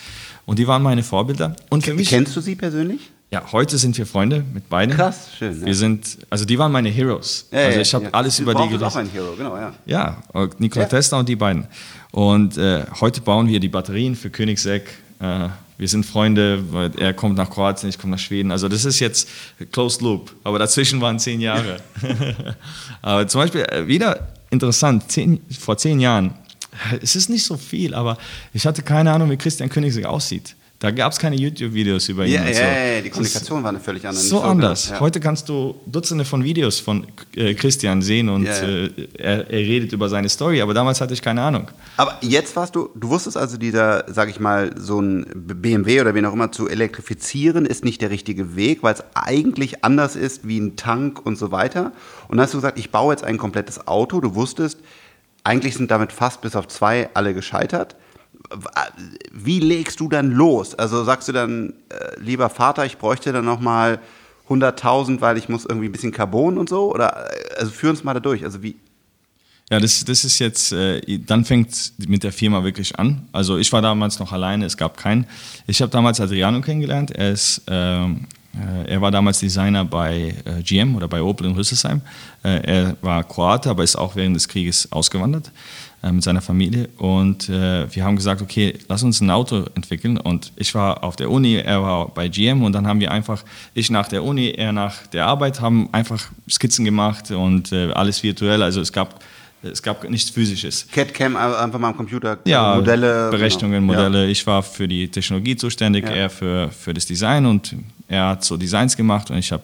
Und 0.45 0.57
die 0.57 0.67
waren 0.67 0.81
meine 0.81 1.03
Vorbilder. 1.03 1.55
Und 1.69 1.83
für 1.83 1.93
mich, 1.93 2.09
Kennst 2.09 2.35
du 2.35 2.41
sie 2.41 2.55
persönlich? 2.55 3.11
Ja, 3.33 3.49
heute 3.53 3.77
sind 3.77 3.97
wir 3.97 4.05
Freunde 4.05 4.43
mit 4.53 4.67
beiden. 4.67 4.93
Krass, 4.93 5.29
schön. 5.39 5.57
Ja. 5.61 5.65
Wir 5.67 5.75
sind, 5.75 6.17
also 6.29 6.43
die 6.43 6.59
waren 6.59 6.69
meine 6.69 6.89
Heroes. 6.89 7.47
Ja, 7.49 7.59
also 7.59 7.79
ich 7.79 7.93
habe 7.93 8.03
ja. 8.03 8.11
alles 8.11 8.37
über 8.39 8.53
die 8.53 8.63
gelesen. 8.63 8.83
auch 8.83 8.95
ein 8.97 9.09
Hero, 9.09 9.33
genau, 9.37 9.55
ja. 9.55 9.73
Ja, 9.85 10.17
Nikola 10.57 10.85
Tesla 10.85 11.19
und 11.19 11.29
die 11.29 11.37
beiden. 11.37 11.65
Und 12.11 12.57
äh, 12.57 12.83
heute 12.99 13.21
bauen 13.21 13.47
wir 13.47 13.61
die 13.61 13.69
Batterien 13.69 14.17
für 14.17 14.29
Königsegg. 14.29 14.83
Äh, 15.21 15.47
wir 15.77 15.87
sind 15.87 16.05
Freunde, 16.05 16.61
weil 16.73 16.91
er 16.99 17.13
kommt 17.13 17.37
nach 17.37 17.49
Kroatien, 17.49 17.87
ich 17.87 17.97
komme 17.97 18.11
nach 18.11 18.19
Schweden. 18.19 18.51
Also 18.51 18.67
das 18.67 18.83
ist 18.83 18.99
jetzt 18.99 19.29
Closed 19.71 20.01
Loop, 20.01 20.35
aber 20.43 20.59
dazwischen 20.59 20.99
waren 20.99 21.17
zehn 21.17 21.39
Jahre. 21.39 21.77
aber 23.01 23.29
zum 23.29 23.39
Beispiel 23.39 23.61
äh, 23.61 23.87
wieder 23.87 24.27
interessant, 24.49 25.09
zehn, 25.09 25.39
vor 25.57 25.77
zehn 25.77 26.01
Jahren, 26.01 26.33
es 27.01 27.15
ist 27.15 27.29
nicht 27.29 27.45
so 27.45 27.55
viel, 27.55 27.93
aber 27.93 28.17
ich 28.51 28.65
hatte 28.65 28.81
keine 28.81 29.13
Ahnung, 29.13 29.29
wie 29.29 29.37
Christian 29.37 29.69
Königsegg 29.69 30.05
aussieht. 30.05 30.53
Da 30.81 30.89
gab 30.89 31.11
es 31.11 31.19
keine 31.19 31.35
YouTube-Videos 31.35 32.09
über 32.09 32.25
ihn. 32.25 32.33
Ja, 32.33 32.43
ja, 32.43 32.53
so. 32.55 32.61
ja, 32.63 33.01
die 33.01 33.11
Kommunikation 33.11 33.61
war 33.61 33.69
eine 33.69 33.79
völlig 33.79 34.03
andere. 34.03 34.23
So, 34.23 34.39
so 34.39 34.41
anders. 34.41 34.89
Ja. 34.89 34.99
Heute 34.99 35.19
kannst 35.19 35.47
du 35.47 35.75
Dutzende 35.85 36.25
von 36.25 36.43
Videos 36.43 36.79
von 36.79 37.05
äh, 37.35 37.53
Christian 37.53 38.01
sehen 38.01 38.29
und. 38.29 38.47
Äh, 38.47 38.89
er, 39.13 39.47
er, 39.47 39.59
redet 39.59 39.93
über 39.93 40.09
seine 40.09 40.27
Story, 40.27 40.59
aber 40.59 40.73
damals 40.73 40.99
hatte 40.99 41.13
ich 41.13 41.21
keine 41.21 41.43
Ahnung. 41.43 41.67
Aber 41.97 42.17
jetzt 42.21 42.55
warst 42.55 42.75
du, 42.75 42.89
du 42.95 43.09
wusstest 43.09 43.37
also, 43.37 43.57
dieser, 43.57 44.05
sag 44.11 44.31
ich 44.31 44.39
mal, 44.39 44.73
so 44.75 44.99
ein 44.99 45.27
BMW 45.35 46.01
oder 46.01 46.15
wen 46.15 46.25
auch 46.25 46.33
immer 46.33 46.51
zu 46.51 46.67
elektrifizieren, 46.67 47.67
ist 47.67 47.85
nicht 47.85 48.01
der 48.01 48.09
richtige 48.09 48.55
Weg, 48.55 48.81
weil 48.81 48.95
es 48.95 49.03
eigentlich 49.13 49.85
anders 49.85 50.15
ist 50.15 50.47
wie 50.47 50.59
ein 50.59 50.77
Tank 50.77 51.23
und 51.23 51.37
so 51.37 51.51
weiter. 51.51 51.91
Und 52.27 52.37
dann 52.37 52.45
hast 52.45 52.55
du 52.55 52.57
gesagt, 52.57 52.79
ich 52.79 52.89
baue 52.89 53.13
jetzt 53.13 53.23
ein 53.23 53.37
komplettes 53.37 53.87
Auto. 53.87 54.19
Du 54.19 54.33
wusstest, 54.33 54.79
eigentlich 55.43 55.75
sind 55.75 55.91
damit 55.91 56.11
fast 56.11 56.41
bis 56.41 56.55
auf 56.55 56.67
zwei 56.67 57.07
alle 57.13 57.35
gescheitert 57.35 57.95
wie 59.31 59.59
legst 59.59 59.99
du 59.99 60.09
dann 60.09 60.31
los? 60.31 60.75
Also 60.75 61.03
sagst 61.03 61.27
du 61.27 61.31
dann, 61.31 61.73
äh, 61.89 62.19
lieber 62.19 62.49
Vater, 62.49 62.85
ich 62.85 62.97
bräuchte 62.97 63.31
dann 63.31 63.45
noch 63.45 63.59
mal 63.59 63.99
100.000, 64.49 65.21
weil 65.21 65.37
ich 65.37 65.49
muss 65.49 65.65
irgendwie 65.65 65.87
ein 65.87 65.91
bisschen 65.91 66.11
Carbon 66.11 66.57
und 66.57 66.69
so? 66.69 66.93
Oder 66.93 67.31
äh, 67.31 67.59
also 67.59 67.71
führ 67.71 67.89
uns 67.89 68.03
mal 68.03 68.13
da 68.13 68.19
durch. 68.19 68.43
Also 68.43 68.61
wie? 68.61 68.75
Ja, 69.69 69.79
das, 69.79 70.03
das 70.03 70.25
ist 70.25 70.39
jetzt, 70.39 70.73
äh, 70.73 71.19
dann 71.19 71.45
fängt 71.45 71.93
mit 71.97 72.23
der 72.23 72.33
Firma 72.33 72.63
wirklich 72.63 72.99
an. 72.99 73.27
Also 73.31 73.57
ich 73.57 73.71
war 73.71 73.81
damals 73.81 74.19
noch 74.19 74.33
alleine, 74.33 74.65
es 74.65 74.75
gab 74.75 74.97
keinen. 74.97 75.25
Ich 75.67 75.81
habe 75.81 75.91
damals 75.91 76.19
Adriano 76.19 76.59
kennengelernt. 76.59 77.11
Er 77.11 77.31
ist 77.31 77.61
ähm, 77.67 78.27
äh, 78.53 78.91
er 78.91 79.01
war 79.01 79.11
damals 79.11 79.39
Designer 79.39 79.85
bei 79.85 80.35
äh, 80.45 80.61
GM 80.61 80.95
oder 80.95 81.07
bei 81.07 81.21
Opel 81.21 81.47
in 81.47 81.53
Rüsselsheim. 81.53 82.01
Äh, 82.43 82.59
er 82.63 82.97
war 83.01 83.23
Kroate, 83.23 83.69
aber 83.69 83.83
ist 83.83 83.95
auch 83.95 84.15
während 84.15 84.35
des 84.35 84.47
Krieges 84.47 84.91
ausgewandert 84.91 85.51
mit 86.03 86.23
seiner 86.23 86.41
Familie. 86.41 86.89
Und 86.97 87.47
wir 87.47 88.03
haben 88.03 88.15
gesagt, 88.15 88.41
okay, 88.41 88.73
lass 88.87 89.03
uns 89.03 89.21
ein 89.21 89.29
Auto 89.29 89.65
entwickeln. 89.75 90.17
Und 90.17 90.51
ich 90.55 90.73
war 90.73 91.03
auf 91.03 91.15
der 91.15 91.29
Uni, 91.29 91.55
er 91.55 91.83
war 91.83 92.07
bei 92.07 92.27
GM 92.27 92.63
und 92.63 92.73
dann 92.73 92.87
haben 92.87 92.99
wir 92.99 93.11
einfach, 93.11 93.43
ich 93.75 93.91
nach 93.91 94.07
der 94.07 94.23
Uni, 94.23 94.49
er 94.49 94.71
nach 94.71 95.05
der 95.07 95.27
Arbeit, 95.27 95.61
haben 95.61 95.89
einfach 95.91 96.29
Skizzen 96.49 96.85
gemacht 96.85 97.29
und 97.29 97.71
alles 97.71 98.23
virtuell. 98.23 98.63
Also 98.63 98.81
es 98.81 98.91
gab 98.91 99.21
es 99.63 99.83
gab 99.83 100.09
nichts 100.09 100.31
Physisches. 100.31 100.87
CAD-Cam 100.91 101.35
einfach 101.35 101.79
mal 101.79 101.89
am 101.89 101.97
Computer, 101.97 102.39
ja, 102.45 102.75
Modelle. 102.75 103.29
Berechnungen, 103.29 103.81
genau. 103.81 103.93
Modelle. 103.93 104.25
Ja. 104.25 104.29
Ich 104.31 104.45
war 104.47 104.63
für 104.63 104.87
die 104.87 105.07
Technologie 105.07 105.55
zuständig, 105.55 106.05
ja. 106.05 106.11
er 106.11 106.29
für, 106.29 106.69
für 106.69 106.93
das 106.93 107.05
Design 107.05 107.45
und 107.45 107.75
er 108.07 108.29
hat 108.29 108.43
so 108.43 108.57
Designs 108.57 108.97
gemacht 108.97 109.29
und 109.29 109.37
ich 109.37 109.51
habe 109.51 109.63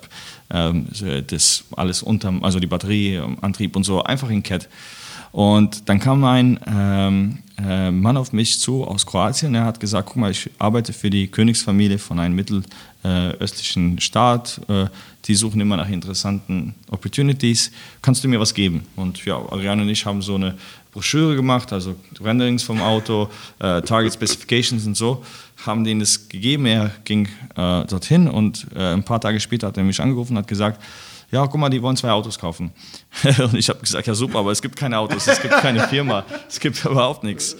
ähm, 0.52 0.88
das 1.28 1.63
alles 1.76 2.04
unter, 2.04 2.34
also 2.41 2.60
die 2.60 2.67
Batterie, 2.67 3.19
Antrieb 3.41 3.76
und 3.76 3.84
so, 3.84 4.04
einfach 4.04 4.30
in 4.30 4.43
CAD. 4.43 4.69
Und 5.38 5.88
dann 5.88 6.00
kam 6.00 6.23
ein 6.23 6.60
ähm, 6.65 7.38
äh, 7.63 7.91
Mann 7.91 8.17
auf 8.17 8.34
mich 8.34 8.60
zu 8.60 8.84
aus 8.84 9.06
Kroatien. 9.06 9.54
Er 9.54 9.65
hat 9.65 9.80
gesagt: 9.80 10.08
Guck 10.08 10.15
mal, 10.15 10.32
ich 10.32 10.50
arbeite 10.58 10.93
für 10.93 11.12
die 11.12 11.28
Königsfamilie 11.28 12.00
von 12.00 12.17
einem 12.17 12.34
mittelöstlichen 12.34 14.00
äh, 14.00 14.02
Staat. 14.02 14.60
Äh, 14.67 14.88
die 15.26 15.36
suchen 15.36 15.62
immer 15.62 15.78
nach 15.78 15.89
interessanten 15.89 16.73
Opportunities. 16.89 17.71
Kannst 18.02 18.23
du 18.23 18.28
mir 18.28 18.39
was 18.39 18.56
geben? 18.56 18.88
Und 18.95 19.23
ja, 19.26 19.38
Adrian 19.52 19.80
und 19.80 19.89
ich 19.89 20.08
haben 20.08 20.23
so 20.23 20.34
eine 20.34 20.56
Broschüre 20.91 21.36
gemacht, 21.36 21.71
also 21.71 21.95
Renderings 22.19 22.63
vom 22.63 22.82
Auto, 22.82 23.30
äh, 23.60 23.84
Target 23.84 24.15
Specifications 24.15 24.88
und 24.88 24.97
so, 24.97 25.23
haben 25.67 25.84
denen 25.84 26.00
das 26.00 26.30
gegeben. 26.30 26.65
Er 26.65 26.89
ging 27.04 27.28
äh, 27.56 27.86
dorthin 27.86 28.28
und 28.28 28.65
äh, 28.76 28.93
ein 28.93 29.04
paar 29.04 29.21
Tage 29.21 29.39
später 29.39 29.67
hat 29.67 29.78
er 29.78 29.84
mich 29.84 30.02
angerufen 30.02 30.34
und 30.34 30.39
hat 30.39 30.47
gesagt, 30.47 30.82
ja, 31.31 31.45
guck 31.45 31.59
mal, 31.59 31.69
die 31.69 31.81
wollen 31.81 31.97
zwei 31.97 32.11
Autos 32.11 32.39
kaufen. 32.39 32.71
und 33.23 33.55
ich 33.55 33.69
habe 33.69 33.79
gesagt, 33.79 34.07
ja 34.07 34.15
super, 34.15 34.39
aber 34.39 34.51
es 34.51 34.61
gibt 34.61 34.75
keine 34.75 34.97
Autos, 34.97 35.27
es 35.27 35.41
gibt 35.41 35.53
keine 35.55 35.87
Firma, 35.87 36.25
es 36.47 36.59
gibt 36.59 36.83
überhaupt 36.85 37.23
nichts. 37.23 37.55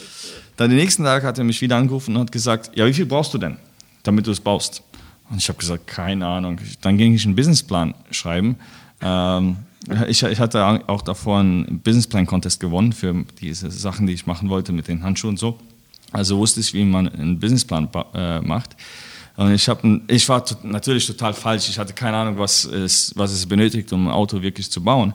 Dann 0.56 0.70
den 0.70 0.80
nächsten 0.80 1.04
Tag 1.04 1.24
hat 1.24 1.38
er 1.38 1.44
mich 1.44 1.62
wieder 1.62 1.76
angerufen 1.76 2.16
und 2.16 2.22
hat 2.22 2.32
gesagt, 2.32 2.72
ja, 2.76 2.86
wie 2.86 2.94
viel 2.94 3.06
brauchst 3.06 3.34
du 3.34 3.38
denn, 3.38 3.58
damit 4.04 4.26
du 4.26 4.32
es 4.32 4.40
baust? 4.40 4.84
Und 5.30 5.38
ich 5.38 5.50
habe 5.50 5.60
gesagt, 5.60 5.88
keine 5.88 6.26
Ahnung. 6.26 6.60
Dann 6.82 6.98
ging 6.98 7.14
ich 7.14 7.26
einen 7.26 7.36
Businessplan 7.36 7.94
schreiben. 8.12 8.56
Ähm, 9.02 9.58
ich, 10.08 10.24
ich, 10.24 10.40
hatte 10.40 10.66
auch 10.88 11.02
davor 11.02 11.40
einen 11.40 11.80
Businessplan-Contest 11.80 12.60
gewonnen 12.60 12.94
für 12.94 13.26
diese 13.40 13.70
Sachen, 13.72 14.08
die 14.08 14.14
ich 14.14 14.26
machen 14.26 14.50
wollte 14.50 14.72
mit 14.72 14.88
den 14.88 15.04
Handschuhen 15.04 15.32
und 15.32 15.38
so. 15.38 15.60
Also 16.12 16.38
wusste 16.38 16.62
ich, 16.62 16.74
wie 16.74 16.86
man 16.86 17.08
einen 17.10 17.40
Businessplan 17.40 17.90
äh, 18.14 18.40
macht. 18.40 18.76
Und 19.38 19.54
ich, 19.54 19.70
hab, 19.70 19.84
ich 20.08 20.28
war 20.28 20.44
natürlich 20.64 21.06
total 21.06 21.34
falsch. 21.34 21.70
Ich 21.70 21.78
hatte 21.78 21.94
keine 21.94 22.18
Ahnung, 22.18 22.40
was 22.40 22.66
es, 22.66 23.14
was 23.16 23.32
es 23.32 23.46
benötigt, 23.46 23.94
um 23.94 24.08
ein 24.08 24.14
Auto 24.14 24.42
wirklich 24.42 24.70
zu 24.70 24.84
bauen. 24.84 25.14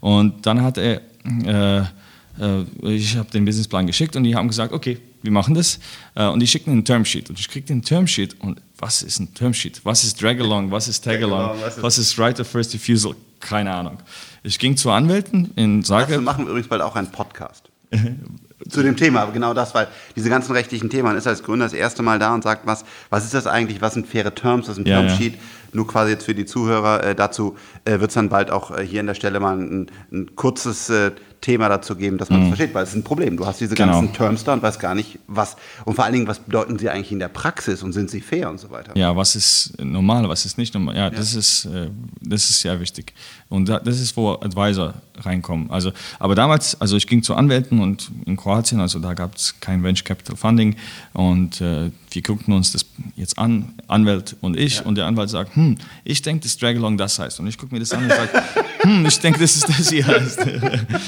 Und 0.00 0.44
dann 0.44 0.60
hat 0.60 0.76
er, 0.76 1.00
äh, 1.24 1.78
äh, 1.78 2.64
ich 2.82 3.16
habe 3.16 3.30
den 3.30 3.44
Businessplan 3.44 3.86
geschickt 3.86 4.16
und 4.16 4.24
die 4.24 4.34
haben 4.34 4.48
gesagt, 4.48 4.72
okay, 4.72 4.98
wir 5.22 5.30
machen 5.30 5.54
das. 5.54 5.78
Äh, 6.16 6.26
und 6.26 6.40
die 6.40 6.48
schickten 6.48 6.72
einen 6.72 6.84
Termsheet. 6.84 7.30
Und 7.30 7.38
ich 7.38 7.48
kriegte 7.48 7.72
den 7.72 7.82
Termsheet 7.82 8.40
und 8.40 8.60
was 8.76 9.02
ist 9.02 9.20
ein 9.20 9.32
Termsheet? 9.34 9.80
Was 9.84 10.02
ist 10.02 10.20
Dragalong? 10.20 10.72
Was 10.72 10.88
ist 10.88 11.04
Tagalong? 11.04 11.56
Was 11.80 11.98
ist 11.98 12.18
Right 12.18 12.40
of 12.40 12.48
First 12.48 12.74
Refusal? 12.74 13.14
Keine 13.38 13.72
Ahnung. 13.72 13.98
Ich 14.42 14.58
ging 14.58 14.76
zu 14.76 14.90
Anwälten 14.90 15.52
in 15.54 15.84
Zagreb. 15.84 16.10
Wir 16.10 16.20
machen 16.20 16.46
übrigens 16.48 16.68
bald 16.68 16.82
auch 16.82 16.96
einen 16.96 17.12
Podcast. 17.12 17.70
zu 18.68 18.82
dem 18.82 18.96
Thema, 18.96 19.22
aber 19.22 19.32
genau 19.32 19.54
das, 19.54 19.74
weil 19.74 19.88
diese 20.16 20.28
ganzen 20.28 20.52
rechtlichen 20.52 20.90
Themen, 20.90 21.04
man 21.04 21.16
ist 21.16 21.26
als 21.26 21.42
Gründer 21.42 21.64
das 21.64 21.72
erste 21.72 22.02
Mal 22.02 22.18
da 22.18 22.34
und 22.34 22.42
sagt, 22.42 22.66
was, 22.66 22.84
was 23.08 23.24
ist 23.24 23.34
das 23.34 23.46
eigentlich, 23.46 23.80
was 23.80 23.94
sind 23.94 24.06
faire 24.06 24.34
Terms, 24.34 24.68
was 24.68 24.76
ist 24.76 24.84
ein 24.84 24.86
ja, 24.86 25.00
Termsheet, 25.00 25.34
ja. 25.34 25.40
nur 25.72 25.86
quasi 25.86 26.12
jetzt 26.12 26.24
für 26.24 26.34
die 26.34 26.44
Zuhörer, 26.44 27.02
äh, 27.04 27.14
dazu 27.14 27.56
äh, 27.84 28.00
wird 28.00 28.10
es 28.10 28.14
dann 28.14 28.28
bald 28.28 28.50
auch 28.50 28.76
äh, 28.76 28.84
hier 28.84 29.00
an 29.00 29.06
der 29.06 29.14
Stelle 29.14 29.40
mal 29.40 29.56
ein, 29.56 29.90
ein 30.12 30.36
kurzes 30.36 30.90
äh, 30.90 31.12
Thema 31.40 31.68
dazu 31.68 31.96
geben, 31.96 32.18
dass 32.18 32.28
man 32.28 32.40
es 32.40 32.44
mhm. 32.44 32.48
versteht, 32.50 32.74
weil 32.74 32.84
es 32.84 32.90
ist 32.90 32.96
ein 32.96 33.04
Problem. 33.04 33.36
Du 33.36 33.46
hast 33.46 33.60
diese 33.60 33.74
genau. 33.74 33.92
ganzen 33.92 34.12
Terms 34.12 34.44
da 34.44 34.52
und 34.52 34.62
weißt 34.62 34.78
gar 34.78 34.94
nicht, 34.94 35.18
was, 35.26 35.56
und 35.84 35.94
vor 35.94 36.04
allen 36.04 36.12
Dingen, 36.12 36.26
was 36.26 36.40
bedeuten 36.40 36.78
sie 36.78 36.90
eigentlich 36.90 37.12
in 37.12 37.18
der 37.18 37.28
Praxis 37.28 37.82
und 37.82 37.92
sind 37.92 38.10
sie 38.10 38.20
fair 38.20 38.50
und 38.50 38.58
so 38.58 38.70
weiter. 38.70 38.96
Ja, 38.96 39.16
was 39.16 39.36
ist 39.36 39.72
normal, 39.82 40.28
was 40.28 40.44
ist 40.44 40.58
nicht 40.58 40.74
normal. 40.74 40.96
Ja, 40.96 41.04
ja. 41.04 41.10
Das, 41.10 41.34
ist, 41.34 41.64
äh, 41.64 41.88
das 42.20 42.50
ist 42.50 42.60
sehr 42.60 42.78
wichtig. 42.80 43.14
Und 43.50 43.68
das 43.68 44.00
ist, 44.00 44.16
wo 44.16 44.34
Advisor 44.34 44.94
reinkommen. 45.18 45.72
Also, 45.72 45.90
aber 46.20 46.36
damals, 46.36 46.80
also 46.80 46.96
ich 46.96 47.08
ging 47.08 47.24
zu 47.24 47.34
Anwälten 47.34 47.80
und 47.80 48.08
in 48.24 48.36
Kroatien, 48.36 48.78
also 48.78 49.00
da 49.00 49.12
gab 49.12 49.34
es 49.34 49.58
kein 49.58 49.82
Venture 49.82 50.04
Capital 50.04 50.36
Funding 50.36 50.76
und 51.14 51.60
äh, 51.60 51.90
wir 52.12 52.22
guckten 52.22 52.54
uns 52.54 52.70
das 52.70 52.86
jetzt 53.16 53.38
an, 53.38 53.74
Anwalt 53.88 54.36
und 54.40 54.56
ich, 54.56 54.76
ja. 54.76 54.82
und 54.82 54.94
der 54.94 55.06
Anwalt 55.06 55.30
sagt, 55.30 55.56
hm, 55.56 55.76
ich 56.04 56.22
denke, 56.22 56.44
das 56.44 56.58
Dragalong 56.58 56.96
das 56.96 57.18
heißt. 57.18 57.40
Und 57.40 57.48
ich 57.48 57.58
gucke 57.58 57.74
mir 57.74 57.80
das 57.80 57.92
an 57.92 58.04
und 58.04 58.10
sage, 58.10 58.30
hm, 58.82 59.04
ich 59.04 59.18
denke, 59.18 59.40
das 59.40 59.56
ist 59.56 59.68
das 59.68 59.90
hier 59.90 60.06
heißt. 60.06 60.46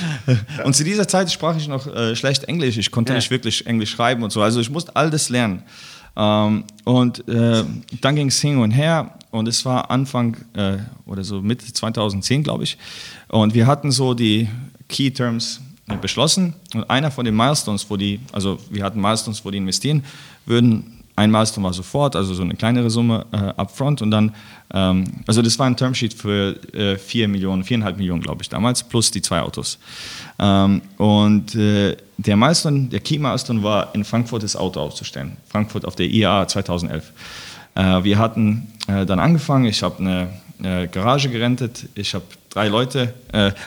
und 0.64 0.74
zu 0.74 0.82
dieser 0.82 1.06
Zeit 1.06 1.30
sprach 1.30 1.56
ich 1.56 1.68
noch 1.68 1.86
äh, 1.86 2.16
schlecht 2.16 2.42
Englisch. 2.44 2.76
Ich 2.76 2.90
konnte 2.90 3.12
ja. 3.12 3.18
nicht 3.18 3.30
wirklich 3.30 3.66
Englisch 3.68 3.92
schreiben 3.92 4.24
und 4.24 4.32
so. 4.32 4.42
Also 4.42 4.60
ich 4.60 4.68
musste 4.68 4.96
all 4.96 5.10
das 5.10 5.28
lernen. 5.28 5.62
Ähm, 6.16 6.64
und 6.84 7.26
äh, 7.28 7.64
dann 8.00 8.16
ging 8.16 8.28
es 8.28 8.40
hin 8.40 8.58
und 8.58 8.70
her 8.70 9.18
und 9.30 9.48
es 9.48 9.64
war 9.64 9.90
Anfang 9.90 10.36
äh, 10.54 10.78
oder 11.06 11.24
so 11.24 11.40
Mitte 11.40 11.72
2010, 11.72 12.42
glaube 12.42 12.64
ich. 12.64 12.76
Und 13.28 13.54
wir 13.54 13.66
hatten 13.66 13.90
so 13.90 14.14
die 14.14 14.48
Key 14.88 15.10
Terms 15.10 15.60
beschlossen 16.00 16.54
und 16.74 16.88
einer 16.88 17.10
von 17.10 17.24
den 17.24 17.36
Milestones, 17.36 17.88
wo 17.88 17.96
die, 17.96 18.20
also 18.32 18.58
wir 18.70 18.84
hatten 18.84 19.00
Milestones, 19.00 19.44
wo 19.44 19.50
die 19.50 19.58
investieren 19.58 20.04
würden, 20.46 21.01
ein 21.14 21.30
Milestone 21.30 21.64
war 21.64 21.72
sofort, 21.72 22.16
also 22.16 22.32
so 22.32 22.42
eine 22.42 22.54
kleinere 22.54 22.88
Summe 22.88 23.26
äh, 23.32 23.60
upfront 23.60 24.00
und 24.00 24.10
dann, 24.10 24.34
ähm, 24.72 25.04
also 25.26 25.42
das 25.42 25.58
war 25.58 25.66
ein 25.66 25.76
Termsheet 25.76 26.14
für 26.14 26.56
äh, 26.74 26.96
4 26.96 27.28
Millionen, 27.28 27.64
4,5 27.64 27.96
Millionen, 27.96 28.22
glaube 28.22 28.42
ich, 28.42 28.48
damals, 28.48 28.82
plus 28.82 29.10
die 29.10 29.20
zwei 29.20 29.40
Autos. 29.40 29.78
Ähm, 30.38 30.80
und 30.96 31.54
äh, 31.54 31.96
der 32.16 32.36
Milestone, 32.36 32.88
der 32.88 33.00
Key 33.00 33.18
Milestone 33.18 33.62
war, 33.62 33.94
in 33.94 34.04
Frankfurt 34.04 34.42
das 34.42 34.56
Auto 34.56 34.80
auszustellen. 34.80 35.36
Frankfurt 35.48 35.84
auf 35.84 35.96
der 35.96 36.06
IAA 36.06 36.48
2011. 36.48 37.12
Äh, 37.74 38.04
wir 38.04 38.18
hatten 38.18 38.68
äh, 38.86 39.04
dann 39.04 39.18
angefangen, 39.18 39.66
ich 39.66 39.82
habe 39.82 39.98
eine 39.98 40.28
äh, 40.62 40.86
Garage 40.88 41.28
gerentet, 41.28 41.88
ich 41.94 42.14
habe 42.14 42.24
drei 42.48 42.68
Leute, 42.68 43.14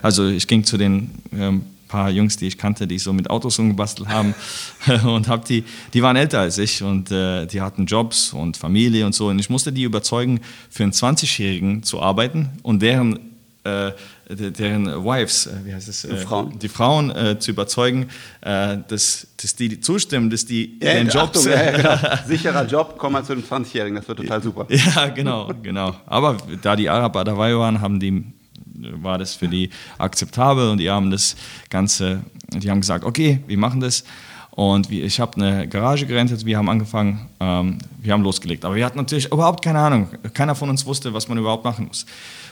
also 0.04 0.28
ich 0.28 0.48
ging 0.48 0.64
zu 0.64 0.78
den 0.78 1.10
ähm, 1.34 1.64
paar 1.88 2.10
Jungs, 2.10 2.38
die 2.38 2.48
ich 2.48 2.58
kannte, 2.58 2.88
die 2.88 3.00
so 3.00 3.14
mit 3.14 3.30
Autos 3.30 3.60
umgebastelt 3.60 4.10
haben 4.10 4.34
und 5.06 5.28
hab 5.28 5.46
die, 5.46 5.64
die 5.94 6.02
waren 6.02 6.16
älter 6.16 6.40
als 6.40 6.58
ich 6.58 6.84
und 6.84 7.12
äh, 7.12 7.46
die 7.46 7.62
hatten 7.62 7.86
Jobs 7.86 8.34
und 8.34 8.58
Familie 8.58 9.06
und 9.06 9.14
so 9.14 9.28
und 9.28 9.40
ich 9.40 9.50
musste 9.50 9.72
die 9.72 9.84
überzeugen, 9.84 10.40
für 10.70 10.84
einen 10.84 10.92
20-Jährigen 10.92 11.84
zu 11.84 12.02
arbeiten 12.02 12.50
und 12.64 12.82
deren 12.82 13.20
äh, 13.64 13.94
deren 14.30 14.86
Wives, 15.04 15.48
äh, 15.48 15.52
wie 15.64 15.74
heißt 15.74 15.88
es, 15.88 16.06
äh, 16.06 16.18
Frauen. 16.18 16.58
die 16.60 16.70
Frauen 16.70 17.12
äh, 17.12 17.40
zu 17.40 17.52
überzeugen, 17.52 18.10
äh, 18.42 18.78
dass, 18.88 19.28
dass 19.38 19.56
die 19.56 19.80
zustimmen, 19.80 20.30
dass 20.30 20.46
die 20.46 20.78
ja, 20.82 20.94
den 20.94 21.10
Jobs... 21.10 21.48
Achtung, 21.48 21.52
ja, 21.52 21.72
genau. 21.72 22.18
Sicherer 22.28 22.66
Job, 22.66 22.96
komm 22.98 23.14
mal 23.14 23.24
zu 23.24 23.34
einem 23.34 23.44
20-Jährigen, 23.44 23.96
das 23.96 24.08
wird 24.08 24.20
total 24.20 24.42
super. 24.42 24.68
Ja, 24.70 25.08
genau, 25.08 25.52
genau. 25.62 25.96
Aber 26.06 26.38
da 26.62 26.76
die 26.76 26.90
Araber 26.90 27.24
dabei 27.24 27.56
waren, 27.58 27.82
haben 27.82 28.00
die 28.00 28.24
war 29.02 29.18
das 29.18 29.36
für 29.36 29.48
die 29.48 29.70
akzeptabel 29.98 30.70
und 30.70 30.78
die 30.80 30.90
haben 30.90 31.12
das 31.12 31.36
Ganze, 31.70 32.22
die 32.54 32.70
haben 32.70 32.82
gesagt, 32.82 33.04
okay, 33.04 33.40
wir 33.48 33.58
machen 33.58 33.80
das. 33.80 34.04
Und 34.52 34.90
ich 34.90 35.20
habe 35.20 35.36
eine 35.36 35.68
Garage 35.68 36.06
gerentet, 36.06 36.46
wir 36.46 36.58
haben 36.58 36.70
angefangen, 36.70 37.28
ähm, 37.42 37.78
wir 38.02 38.14
haben 38.14 38.24
losgelegt. 38.24 38.64
Aber 38.64 38.76
wir 38.76 38.86
hatten 38.86 38.98
natürlich 38.98 39.30
überhaupt 39.30 39.64
keine 39.64 39.80
Ahnung. 39.80 40.08
Keiner 40.34 40.56
von 40.56 40.70
uns 40.70 40.86
wusste, 40.86 41.14
was 41.14 41.28
man 41.28 41.38
überhaupt 41.38 41.66
machen 41.66 41.88
muss. 41.88 42.06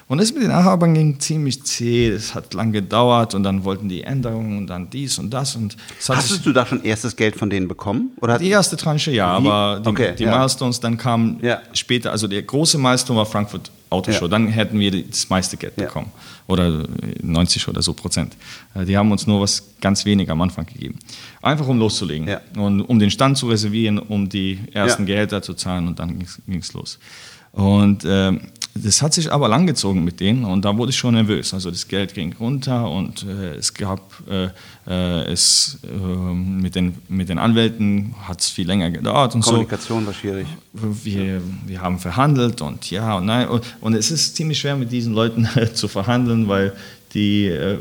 Und 0.10 0.18
das 0.18 0.34
mit 0.34 0.44
den 0.44 0.52
Arabern 0.52 0.94
ging 0.94 1.20
ziemlich 1.22 1.64
zäh, 1.64 2.10
es 2.10 2.36
hat 2.36 2.54
lange 2.54 2.74
gedauert 2.74 3.36
und 3.36 3.44
dann 3.44 3.64
wollten 3.64 3.88
die 3.88 4.04
Änderungen 4.04 4.58
und 4.58 4.68
dann 4.68 4.90
dies 4.90 5.18
und 5.18 5.30
das. 5.34 5.56
Und 5.56 5.78
das 5.98 6.10
Hast 6.10 6.46
du 6.46 6.52
da 6.52 6.66
schon 6.66 6.84
erstes 6.84 7.16
Geld 7.16 7.38
von 7.38 7.50
denen 7.50 7.70
bekommen? 7.70 8.12
Oder 8.20 8.38
die 8.38 8.50
erste 8.50 8.76
Tranche 8.76 9.12
ja, 9.12 9.42
Wie? 9.42 9.48
aber 9.48 9.80
die, 9.80 9.90
okay, 9.90 10.14
die 10.18 10.24
ja. 10.24 10.38
Milestones 10.38 10.82
dann 10.82 10.98
kamen 10.98 11.40
ja. 11.42 11.62
später. 11.72 12.12
Also 12.12 12.28
der 12.28 12.42
große 12.42 12.78
Milestone 12.78 13.20
war 13.20 13.26
Frankfurt 13.26 13.72
Autoshow, 13.94 14.26
ja. 14.26 14.28
dann 14.28 14.48
hätten 14.48 14.80
wir 14.80 14.92
das 15.06 15.30
meiste 15.30 15.58
Geld 15.58 15.76
bekommen. 15.76 16.12
Oder 16.48 16.86
90 17.22 17.68
oder 17.70 17.82
so 17.82 17.94
Prozent. 17.94 18.36
Äh, 18.76 18.86
die 18.86 18.98
haben 18.98 19.12
uns 19.12 19.28
nur 19.28 19.42
was 19.42 19.64
ganz 19.80 20.04
wenig 20.06 20.30
am 20.30 20.42
Anfang 20.42 20.66
gegeben. 20.66 21.00
Einfach 21.42 21.68
um 21.68 21.80
loszulegen 21.80 22.38
und 22.58 22.82
um 22.82 23.00
den 23.00 23.12
Stand 23.12 23.38
zu 23.38 23.48
reservieren, 23.48 24.00
um 24.00 24.28
die 24.28 24.60
ersten 24.74 25.06
Gehälter 25.06 25.42
zu 25.42 25.54
zahlen 25.54 25.88
und 25.88 26.00
dann 26.00 26.20
ging 26.48 26.60
es 26.60 26.74
los. 26.74 27.00
Und 27.54 28.04
äh, 28.04 28.34
das 28.76 29.02
hat 29.04 29.14
sich 29.14 29.32
aber 29.32 29.48
langgezogen 29.48 30.04
mit 30.04 30.20
denen 30.20 30.46
und 30.46 30.66
da 30.66 30.76
wurde 30.76 30.90
ich 30.90 30.98
schon 30.98 31.14
nervös. 31.14 31.54
Also 31.54 31.70
das 31.70 31.88
Geld 31.88 32.16
ging 32.16 32.34
runter 32.40 32.90
und 32.90 33.24
äh, 33.24 33.56
es 33.56 33.74
gab 33.74 34.02
äh, 34.28 34.50
äh 34.88 35.32
es 35.32 35.78
ähm, 35.84 36.60
mit, 36.60 36.74
den, 36.76 36.96
mit 37.08 37.30
den 37.30 37.38
Anwälten 37.38 38.16
hat 38.28 38.42
es 38.42 38.50
viel 38.50 38.66
länger 38.66 38.90
gedauert 38.90 39.36
und 39.36 39.42
Kommunikation 39.42 40.02
so. 40.02 40.08
war 40.08 40.14
schwierig. 40.14 40.48
Wir, 40.74 41.42
wir 41.68 41.82
haben 41.82 42.00
verhandelt 42.00 42.62
und 42.62 42.90
ja 42.90 43.18
und 43.18 43.26
nein 43.26 43.48
und, 43.48 43.64
und 43.80 43.94
es 43.94 44.10
ist 44.10 44.36
ziemlich 44.36 44.60
schwer 44.60 44.76
mit 44.76 44.92
diesen 44.92 45.14
Leuten 45.14 45.48
zu 45.74 45.88
verhandeln, 45.88 46.48
weil 46.48 46.74
die 47.14 47.48
äh, 47.48 47.78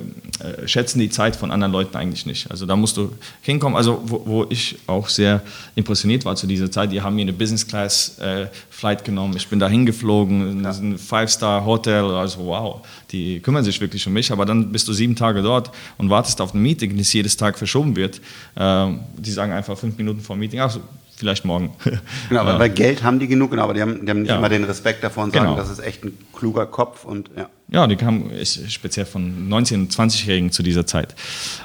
schätzen 0.66 0.98
die 0.98 1.08
Zeit 1.08 1.36
von 1.36 1.50
anderen 1.50 1.72
Leuten 1.72 1.96
eigentlich 1.96 2.26
nicht. 2.26 2.50
Also 2.50 2.66
da 2.66 2.76
musst 2.76 2.96
du 2.96 3.12
hinkommen. 3.40 3.76
Also 3.76 4.02
wo, 4.04 4.22
wo 4.26 4.46
ich 4.50 4.76
auch 4.86 5.08
sehr 5.08 5.42
impressioniert 5.74 6.24
war 6.24 6.36
zu 6.36 6.46
dieser 6.46 6.70
Zeit, 6.70 6.92
die 6.92 7.00
haben 7.00 7.16
mir 7.16 7.22
eine 7.22 7.32
Business 7.32 7.66
Class 7.66 8.18
äh, 8.18 8.46
Flight 8.70 9.04
genommen. 9.04 9.34
Ich 9.36 9.48
bin 9.48 9.58
da 9.58 9.68
hingeflogen, 9.68 10.62
ja. 10.62 10.70
ein 10.70 10.98
Five-Star 10.98 11.64
Hotel. 11.64 12.04
Also 12.04 12.44
wow, 12.46 12.86
die 13.10 13.40
kümmern 13.40 13.64
sich 13.64 13.80
wirklich 13.80 14.06
um 14.06 14.12
mich. 14.12 14.30
Aber 14.32 14.44
dann 14.44 14.70
bist 14.70 14.86
du 14.88 14.92
sieben 14.92 15.16
Tage 15.16 15.42
dort 15.42 15.70
und 15.96 16.10
wartest 16.10 16.40
auf 16.40 16.52
ein 16.54 16.60
Meeting, 16.60 16.96
das 16.98 17.12
jedes 17.12 17.36
Tag 17.36 17.56
verschoben 17.56 17.96
wird. 17.96 18.20
Äh, 18.54 18.92
die 19.16 19.30
sagen 19.30 19.52
einfach 19.52 19.78
fünf 19.78 19.96
Minuten 19.96 20.20
vor 20.20 20.36
dem 20.36 20.40
Meeting, 20.40 20.60
ach, 20.60 20.78
vielleicht 21.22 21.44
morgen. 21.44 21.70
Genau, 22.28 22.42
aber 22.42 22.58
bei 22.58 22.68
Geld 22.68 23.02
haben 23.02 23.18
die 23.20 23.28
genug, 23.28 23.50
genau, 23.50 23.64
aber 23.64 23.74
die 23.74 23.80
haben, 23.80 24.04
die 24.04 24.10
haben 24.10 24.22
nicht 24.22 24.30
ja. 24.30 24.38
immer 24.38 24.48
den 24.48 24.64
Respekt 24.64 25.04
davon 25.04 25.24
und 25.24 25.34
sagen, 25.34 25.46
genau. 25.46 25.56
das 25.56 25.70
ist 25.70 25.78
echt 25.78 26.04
ein 26.04 26.18
kluger 26.32 26.66
Kopf 26.66 27.04
und 27.04 27.30
ja. 27.36 27.48
Ja, 27.68 27.86
die 27.86 27.96
kamen 27.96 28.30
speziell 28.44 29.06
von 29.06 29.48
19-, 29.48 29.90
20-Jährigen 29.90 30.52
zu 30.52 30.62
dieser 30.62 30.86
Zeit. 30.86 31.14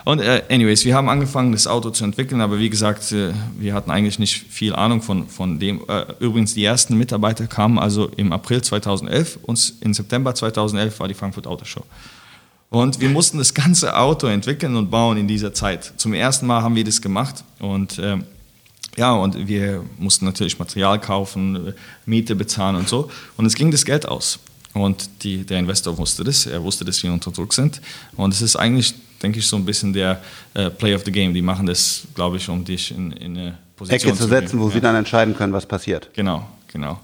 Und 0.05 0.19
äh, 0.21 0.41
anyways, 0.49 0.85
wir 0.85 0.95
haben 0.95 1.09
angefangen, 1.09 1.51
das 1.51 1.67
Auto 1.67 1.89
zu 1.89 2.05
entwickeln, 2.05 2.39
aber 2.39 2.59
wie 2.59 2.69
gesagt, 2.69 3.11
äh, 3.11 3.33
wir 3.57 3.73
hatten 3.73 3.91
eigentlich 3.91 4.17
nicht 4.17 4.45
viel 4.49 4.73
Ahnung 4.73 5.01
von, 5.01 5.27
von 5.27 5.59
dem. 5.59 5.81
Äh, 5.89 6.05
übrigens, 6.19 6.53
die 6.53 6.63
ersten 6.63 6.97
Mitarbeiter 6.97 7.47
kamen 7.47 7.77
also 7.77 8.07
im 8.15 8.31
April 8.31 8.61
2011 8.61 9.39
und 9.41 9.73
im 9.81 9.93
September 9.93 10.33
2011 10.33 10.99
war 10.99 11.09
die 11.09 11.13
Frankfurt 11.13 11.45
Autoshow. 11.45 11.83
Und 12.69 12.99
wir 12.99 13.09
mussten 13.09 13.37
das 13.37 13.53
ganze 13.53 13.97
Auto 13.97 14.27
entwickeln 14.27 14.75
und 14.75 14.89
bauen 14.89 15.17
in 15.17 15.27
dieser 15.27 15.53
Zeit. 15.53 15.93
Zum 15.97 16.13
ersten 16.13 16.47
Mal 16.47 16.61
haben 16.61 16.75
wir 16.75 16.83
das 16.83 17.01
gemacht 17.01 17.43
und 17.59 17.97
äh, 17.97 18.17
ja, 18.97 19.13
und 19.13 19.47
wir 19.47 19.83
mussten 19.97 20.25
natürlich 20.25 20.57
Material 20.59 20.99
kaufen, 20.99 21.73
Miete 22.05 22.35
bezahlen 22.35 22.75
und 22.75 22.89
so. 22.89 23.09
Und 23.37 23.45
es 23.45 23.55
ging 23.55 23.71
das 23.71 23.85
Geld 23.85 24.07
aus. 24.07 24.39
Und 24.73 25.23
die, 25.23 25.43
der 25.45 25.59
Investor 25.59 25.97
wusste 25.97 26.23
das, 26.23 26.45
er 26.45 26.63
wusste, 26.63 26.85
dass 26.85 27.01
wir 27.01 27.11
unter 27.11 27.31
Druck 27.31 27.53
sind. 27.53 27.81
Und 28.15 28.33
es 28.33 28.41
ist 28.41 28.55
eigentlich, 28.55 28.93
denke 29.21 29.39
ich, 29.39 29.47
so 29.47 29.55
ein 29.55 29.65
bisschen 29.65 29.93
der 29.93 30.21
äh, 30.53 30.69
Play 30.69 30.95
of 30.95 31.03
the 31.05 31.11
Game. 31.11 31.33
Die 31.33 31.41
machen 31.41 31.65
das, 31.65 32.03
glaube 32.15 32.37
ich, 32.37 32.49
um 32.49 32.63
dich 32.63 32.91
in, 32.91 33.11
in 33.13 33.37
eine 33.37 33.57
Position 33.75 34.11
Ecke 34.11 34.19
zu 34.19 34.27
setzen, 34.27 34.59
wo 34.59 34.67
ja. 34.67 34.73
sie 34.73 34.81
dann 34.81 34.95
entscheiden 34.95 35.35
können, 35.35 35.53
was 35.53 35.65
passiert. 35.65 36.09
Genau, 36.13 36.47
genau. 36.71 36.99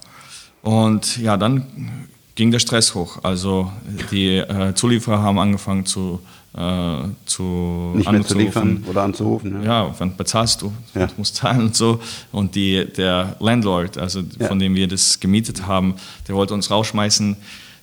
Und 0.62 1.18
ja, 1.18 1.38
dann 1.38 2.08
ging 2.36 2.52
der 2.52 2.60
Stress 2.60 2.96
hoch. 2.96 3.20
Also 3.24 3.72
die 4.12 4.38
äh, 4.38 4.74
Zulieferer 4.74 5.22
haben 5.22 5.40
angefangen 5.40 5.86
zu 5.86 6.20
äh, 6.56 7.04
zu 7.26 7.94
Nicht 7.96 8.12
mehr 8.12 8.24
zu 8.24 8.38
liefern 8.38 8.84
oder 8.88 9.04
anzurufen. 9.04 9.64
Ja, 9.64 9.86
ja 9.86 9.96
wann 9.98 10.16
bezahlst 10.16 10.62
du? 10.62 10.72
Ja. 10.94 11.08
Du 11.08 11.14
musst 11.18 11.36
zahlen 11.36 11.62
und 11.62 11.76
so. 11.76 12.00
Und 12.32 12.56
die, 12.56 12.86
der 12.86 13.36
Landlord, 13.40 13.98
also 13.98 14.22
ja. 14.40 14.48
von 14.48 14.60
dem 14.60 14.76
wir 14.76 14.88
das 14.88 15.20
gemietet 15.20 15.66
haben, 15.66 15.96
der 16.28 16.36
wollte 16.36 16.54
uns 16.54 16.70
rausschmeißen. 16.70 17.36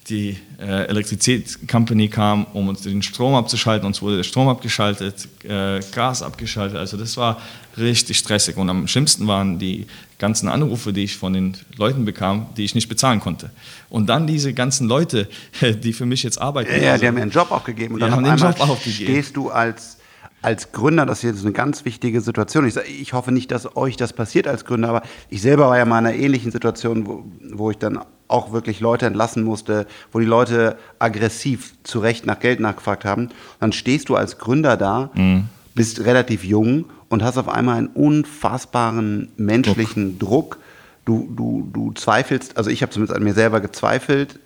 Die 0.09 0.37
äh, 0.59 0.87
Elektrizität-Company 0.87 2.09
kam, 2.09 2.47
um 2.53 2.69
uns 2.69 2.83
den 2.83 3.03
Strom 3.03 3.35
abzuschalten. 3.35 3.87
Uns 3.87 4.03
wurde 4.03 4.17
der 4.17 4.25
Strom 4.25 4.49
abgeschaltet, 4.49 5.29
äh, 5.45 5.81
Gas 5.93 6.23
abgeschaltet. 6.23 6.79
Also 6.79 6.97
das 6.97 7.17
war 7.17 7.39
richtig 7.77 8.19
stressig. 8.19 8.57
Und 8.57 8.71
am 8.71 8.89
schlimmsten 8.89 9.27
waren 9.27 9.59
die 9.59 9.87
ganzen 10.21 10.49
Anrufe, 10.49 10.93
die 10.93 11.03
ich 11.03 11.17
von 11.17 11.33
den 11.33 11.57
Leuten 11.77 12.05
bekam, 12.05 12.47
die 12.57 12.65
ich 12.65 12.77
nicht 12.77 12.89
bezahlen 12.89 13.19
konnte. 13.19 13.51
Und 13.89 14.07
dann 14.07 14.29
diese 14.29 14.55
ganzen 14.55 14.87
Leute, 14.87 15.29
die 15.83 15.93
für 15.93 16.07
mich 16.07 16.23
jetzt 16.23 16.41
arbeiten. 16.41 16.71
Ja, 16.71 16.93
also, 16.93 17.01
die 17.01 17.09
haben 17.09 17.15
mir 17.17 17.23
einen 17.23 17.33
Job 17.33 17.51
aufgegeben. 17.51 17.95
Und 17.95 18.01
dann 18.01 18.13
haben 18.13 18.23
den 18.23 18.37
Job 18.37 18.61
aufgegeben. 18.61 19.11
stehst 19.11 19.37
du 19.37 19.51
als 19.51 19.97
als 20.43 20.73
Gründer, 20.73 21.05
das 21.05 21.19
ist 21.19 21.35
jetzt 21.35 21.45
eine 21.45 21.53
ganz 21.53 21.85
wichtige 21.85 22.23
Situation. 22.23 22.67
Ich, 22.67 22.75
ich, 22.77 23.13
hoffe 23.13 23.31
nicht, 23.31 23.51
dass 23.51 23.77
euch 23.77 23.99
das 23.99 24.15
passiert 24.15 24.49
als 24.49 24.65
Gründer, 24.65 24.89
aber 24.89 25.03
ich 25.29 25.43
selber 25.43 25.69
war 25.69 25.77
ja 25.77 25.85
mal 25.85 25.99
in 25.99 26.07
einer 26.07 26.17
ähnlichen 26.17 26.51
Situation, 26.51 27.07
wo, 27.07 27.25
wo 27.53 27.71
ich 27.71 27.77
dann 27.77 27.99
auch 28.27 28.51
wirklich 28.51 28.81
Leute 28.81 29.05
entlassen 29.05 29.43
musste, 29.43 29.87
wo 30.13 30.19
die 30.19 30.25
Leute 30.25 30.79
aggressiv 30.99 31.75
zu 31.83 31.99
Recht 31.99 32.25
nach 32.25 32.41
Geld 32.41 32.59
nachgefragt 32.59 33.05
haben. 33.05 33.25
Und 33.25 33.33
dann 33.61 33.73
stehst 33.73 34.09
du 34.09 34.17
als 34.17 34.39
Gründer 34.39 34.79
da, 34.79 35.11
mhm. 35.15 35.45
bist 35.75 36.07
relativ 36.07 36.43
jung 36.43 36.87
und 37.11 37.23
hast 37.23 37.37
auf 37.37 37.49
einmal 37.49 37.77
einen 37.77 37.89
unfassbaren 37.89 39.29
menschlichen 39.37 40.19
Druck. 40.19 40.55
Druck. 40.55 40.59
Du, 41.05 41.29
du, 41.35 41.69
du 41.73 41.93
zweifelst, 41.93 42.57
also 42.57 42.71
ich 42.71 42.83
habe 42.83 42.93
zumindest 42.93 43.17
an 43.17 43.25
mir 43.25 43.35
selber 43.35 43.61
gezweifelt, 43.61 44.39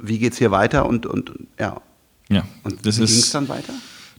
wie 0.00 0.18
geht 0.18 0.34
es 0.34 0.38
hier 0.38 0.50
weiter 0.50 0.86
und, 0.86 1.04
und 1.04 1.32
ja. 1.58 1.80
Ja, 2.28 2.44
und 2.62 2.86
das 2.86 2.96
wie 2.96 3.06
ging 3.06 3.14
es 3.14 3.30
dann 3.32 3.48
weiter? 3.48 3.72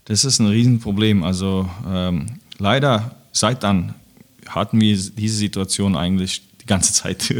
Das 0.05 0.25
ist 0.25 0.39
ein 0.39 0.47
Riesenproblem. 0.47 1.23
Also 1.23 1.69
ähm, 1.88 2.25
leider 2.57 3.15
seit 3.31 3.63
dann 3.63 3.93
hatten 4.49 4.81
wir 4.81 4.95
diese 4.95 5.36
Situation 5.36 5.95
eigentlich 5.95 6.41
die 6.62 6.65
ganze 6.65 6.93
Zeit. 6.93 7.34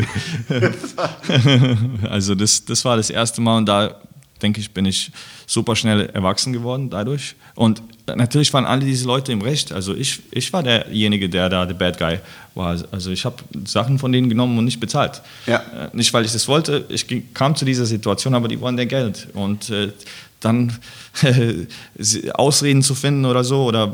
also 2.10 2.36
das, 2.36 2.64
das 2.64 2.86
war 2.86 2.96
das 2.96 3.10
erste 3.10 3.42
Mal 3.42 3.58
und 3.58 3.66
da 3.66 4.00
denke 4.42 4.62
ich, 4.62 4.72
bin 4.72 4.86
ich 4.86 5.12
super 5.46 5.76
schnell 5.76 6.06
erwachsen 6.08 6.54
geworden 6.54 6.90
dadurch. 6.90 7.36
Und 7.56 7.84
natürlich 8.08 8.54
waren 8.54 8.66
alle 8.66 8.86
diese 8.86 9.06
Leute 9.06 9.32
im 9.32 9.42
Recht. 9.42 9.72
Also 9.72 9.96
ich, 9.96 10.22
ich 10.32 10.52
war 10.54 10.64
derjenige, 10.64 11.30
der 11.30 11.50
da 11.50 11.66
der 11.66 11.74
Bad 11.74 11.98
Guy 11.98 12.20
war. 12.56 12.78
Also 12.92 13.12
ich 13.12 13.26
habe 13.26 13.38
Sachen 13.66 14.00
von 14.00 14.12
denen 14.12 14.30
genommen 14.30 14.58
und 14.58 14.66
nicht 14.66 14.80
bezahlt. 14.80 15.22
Ja. 15.48 15.58
Äh, 15.58 15.90
nicht, 15.94 16.14
weil 16.14 16.26
ich 16.26 16.32
das 16.32 16.48
wollte. 16.48 16.86
Ich 16.90 17.06
kam 17.34 17.56
zu 17.56 17.66
dieser 17.66 17.86
Situation, 17.86 18.34
aber 18.34 18.48
die 18.48 18.60
wollen 18.60 18.78
der 18.78 18.86
Geld. 18.86 19.28
Und 19.34 19.70
äh, 19.70 19.92
dann 20.40 20.74
Ausreden 22.34 22.82
zu 22.82 22.96
finden 22.96 23.26
oder 23.26 23.44
so, 23.44 23.66
oder 23.66 23.94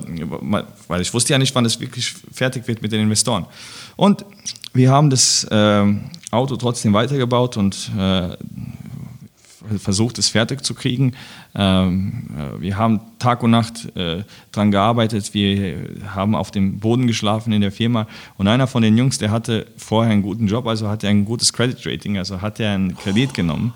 weil 0.88 1.02
ich 1.02 1.14
wusste 1.14 1.34
ja 1.34 1.40
nicht, 1.40 1.54
wann 1.54 1.66
es 1.66 1.80
wirklich 1.80 2.14
fertig 2.32 2.68
wird 2.68 2.82
mit 2.82 2.92
den 2.92 3.02
Investoren. 3.02 3.46
Und 3.96 4.26
wir 4.74 4.92
haben 4.92 5.10
das 5.10 5.44
äh, 5.46 5.86
Auto 6.32 6.56
trotzdem 6.56 6.94
weitergebaut 6.94 7.58
und 7.58 7.92
äh, 7.98 8.30
versucht, 9.80 10.18
es 10.18 10.30
fertig 10.30 10.64
zu 10.64 10.74
kriegen. 10.74 11.14
Ähm, 11.56 12.28
äh, 12.38 12.62
wir 12.62 12.78
haben 12.78 13.02
Tag 13.20 13.44
und 13.44 13.52
Nacht 13.52 13.96
äh, 13.96 14.24
daran 14.52 14.72
gearbeitet. 14.72 15.34
Wir 15.34 15.78
haben 16.08 16.36
auf 16.36 16.52
dem 16.52 16.80
Boden 16.80 17.08
geschlafen 17.08 17.54
in 17.54 17.62
der 17.62 17.72
Firma. 17.72 18.08
Und 18.38 18.48
einer 18.48 18.68
von 18.68 18.84
den 18.84 18.98
Jungs, 18.98 19.18
der 19.18 19.32
hatte 19.32 19.68
vorher 19.78 20.12
einen 20.12 20.22
guten 20.22 20.48
Job, 20.48 20.68
also 20.68 20.88
hatte 20.88 21.08
ein 21.08 21.26
gutes 21.26 21.54
Credit 21.54 21.86
Rating, 21.86 22.18
also 22.18 22.42
hat 22.42 22.60
er 22.60 22.74
einen 22.74 22.96
Kredit 22.96 23.34
genommen 23.34 23.74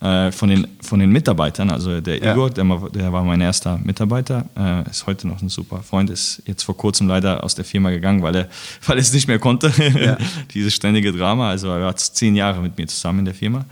äh, 0.00 0.32
von, 0.32 0.48
den, 0.48 0.66
von 0.80 0.98
den 0.98 1.10
Mitarbeitern. 1.10 1.70
Also 1.70 2.00
der 2.00 2.22
ja. 2.22 2.32
Igor, 2.32 2.50
der, 2.50 2.64
der, 2.64 3.12
war 3.12 3.22
mein 3.22 3.40
erster 3.40 3.78
Mitarbeiter, 3.78 4.46
äh, 4.56 4.88
ist 4.88 5.06
heute 5.06 5.28
noch 5.28 5.42
ein 5.42 5.48
super 5.48 5.82
Freund, 5.82 6.10
ist 6.10 6.42
jetzt 6.46 6.62
vor 6.62 6.76
kurzem 6.76 7.08
leider 7.08 7.44
aus 7.44 7.54
der 7.54 7.64
Firma 7.64 7.90
gegangen, 7.90 8.22
weil 8.22 8.34
er, 8.34 8.48
weil 8.86 8.96
er 8.96 9.02
es 9.02 9.12
nicht 9.12 9.28
mehr 9.28 9.38
konnte. 9.38 9.72
Ja. 9.78 10.16
Dieses 10.54 10.74
ständige 10.74 11.12
Drama. 11.12 11.50
Also 11.50 11.68
er 11.68 11.82
war 11.82 11.96
zehn 11.96 12.34
Jahre 12.34 12.60
mit 12.60 12.76
mir 12.78 12.86
zusammen 12.86 13.20
in 13.20 13.24
der 13.26 13.34
Firma. 13.34 13.64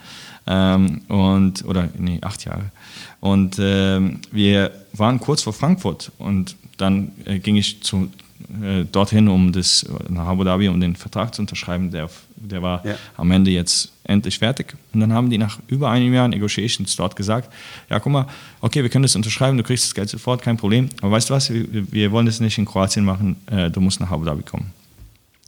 Ähm, 0.51 1.03
und, 1.09 1.65
oder 1.67 1.91
nee, 1.99 2.19
acht 2.23 2.45
Jahre. 2.45 2.71
Und 3.21 3.59
ähm, 3.61 4.21
wir 4.33 4.73
waren 4.95 5.21
kurz 5.21 5.43
vor 5.43 5.53
Frankfurt 5.53 6.11
und 6.19 6.57
dann 6.79 7.13
äh, 7.27 7.39
ging 7.39 7.57
ich 7.57 7.83
zu, 7.83 8.09
äh, 8.63 8.85
dorthin, 8.85 9.29
um 9.29 9.53
das 9.53 9.85
nach 10.09 10.27
Abu 10.27 10.45
Dhabi, 10.45 10.69
um 10.69 10.81
den 10.81 10.97
Vertrag 10.97 11.35
zu 11.35 11.43
unterschreiben. 11.43 11.91
Der, 11.91 12.09
der 12.37 12.63
war 12.63 12.85
ja. 12.87 12.95
am 13.19 13.31
Ende 13.31 13.51
jetzt 13.51 13.93
endlich 14.05 14.39
fertig. 14.39 14.75
Und 14.95 15.01
dann 15.01 15.13
haben 15.13 15.29
die 15.29 15.37
nach 15.37 15.59
über 15.67 15.91
einem 15.91 16.15
Jahr 16.15 16.29
Negotiations 16.29 16.97
dort 16.97 17.15
gesagt: 17.15 17.53
Ja, 17.91 17.99
guck 17.99 18.13
mal, 18.13 18.27
okay, 18.63 18.83
wir 18.83 18.89
können 18.89 19.03
das 19.03 19.17
unterschreiben, 19.17 19.59
du 19.59 19.63
kriegst 19.63 19.85
das 19.85 19.95
Geld 19.95 20.09
sofort, 20.09 20.41
kein 20.41 20.57
Problem. 20.57 20.89
Aber 21.03 21.11
weißt 21.11 21.29
du 21.29 21.35
was, 21.35 21.53
wir, 21.53 21.93
wir 21.93 22.11
wollen 22.11 22.25
das 22.25 22.41
nicht 22.41 22.57
in 22.57 22.65
Kroatien 22.65 23.05
machen, 23.05 23.37
äh, 23.51 23.71
du 23.71 23.83
musst 23.83 24.01
nach 24.01 24.11
Abu 24.11 24.25
Dhabi 24.25 24.45
kommen. 24.45 24.73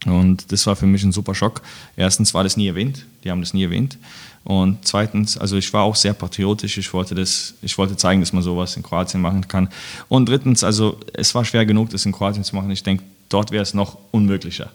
Und 0.07 0.51
das 0.51 0.67
war 0.67 0.77
für 0.77 0.87
mich 0.87 1.03
ein 1.03 1.13
super 1.13 1.35
Schock. 1.35 1.63
Erstens 1.97 2.33
war 2.33 2.43
das 2.43 2.57
nie 2.57 2.69
erwähnt, 2.69 3.05
die 3.23 3.31
haben 3.31 3.41
das 3.41 3.53
nie 3.53 3.65
erwähnt. 3.65 3.99
Und 4.45 4.79
zweitens, 4.87 5.37
also 5.37 5.57
ich 5.57 5.71
war 5.73 5.83
auch 5.83 5.97
sehr 5.97 6.15
patriotisch, 6.15 6.79
ich 6.79 6.93
wollte, 6.95 7.15
das, 7.15 7.55
ich 7.61 7.77
wollte 7.77 7.97
zeigen, 7.97 8.21
dass 8.21 8.33
man 8.33 8.43
sowas 8.43 8.77
in 8.77 8.83
Kroatien 8.83 9.21
machen 9.21 9.47
kann. 9.49 9.69
Und 10.09 10.29
drittens, 10.29 10.65
also 10.65 10.99
es 11.13 11.35
war 11.35 11.45
schwer 11.45 11.67
genug, 11.67 11.91
das 11.91 12.07
in 12.07 12.13
Kroatien 12.13 12.45
zu 12.45 12.57
machen. 12.57 12.71
Ich 12.71 12.83
denke, 12.83 13.05
dort 13.29 13.51
wäre 13.51 13.63
es 13.63 13.75
noch 13.75 13.99
unmöglicher. 14.11 14.71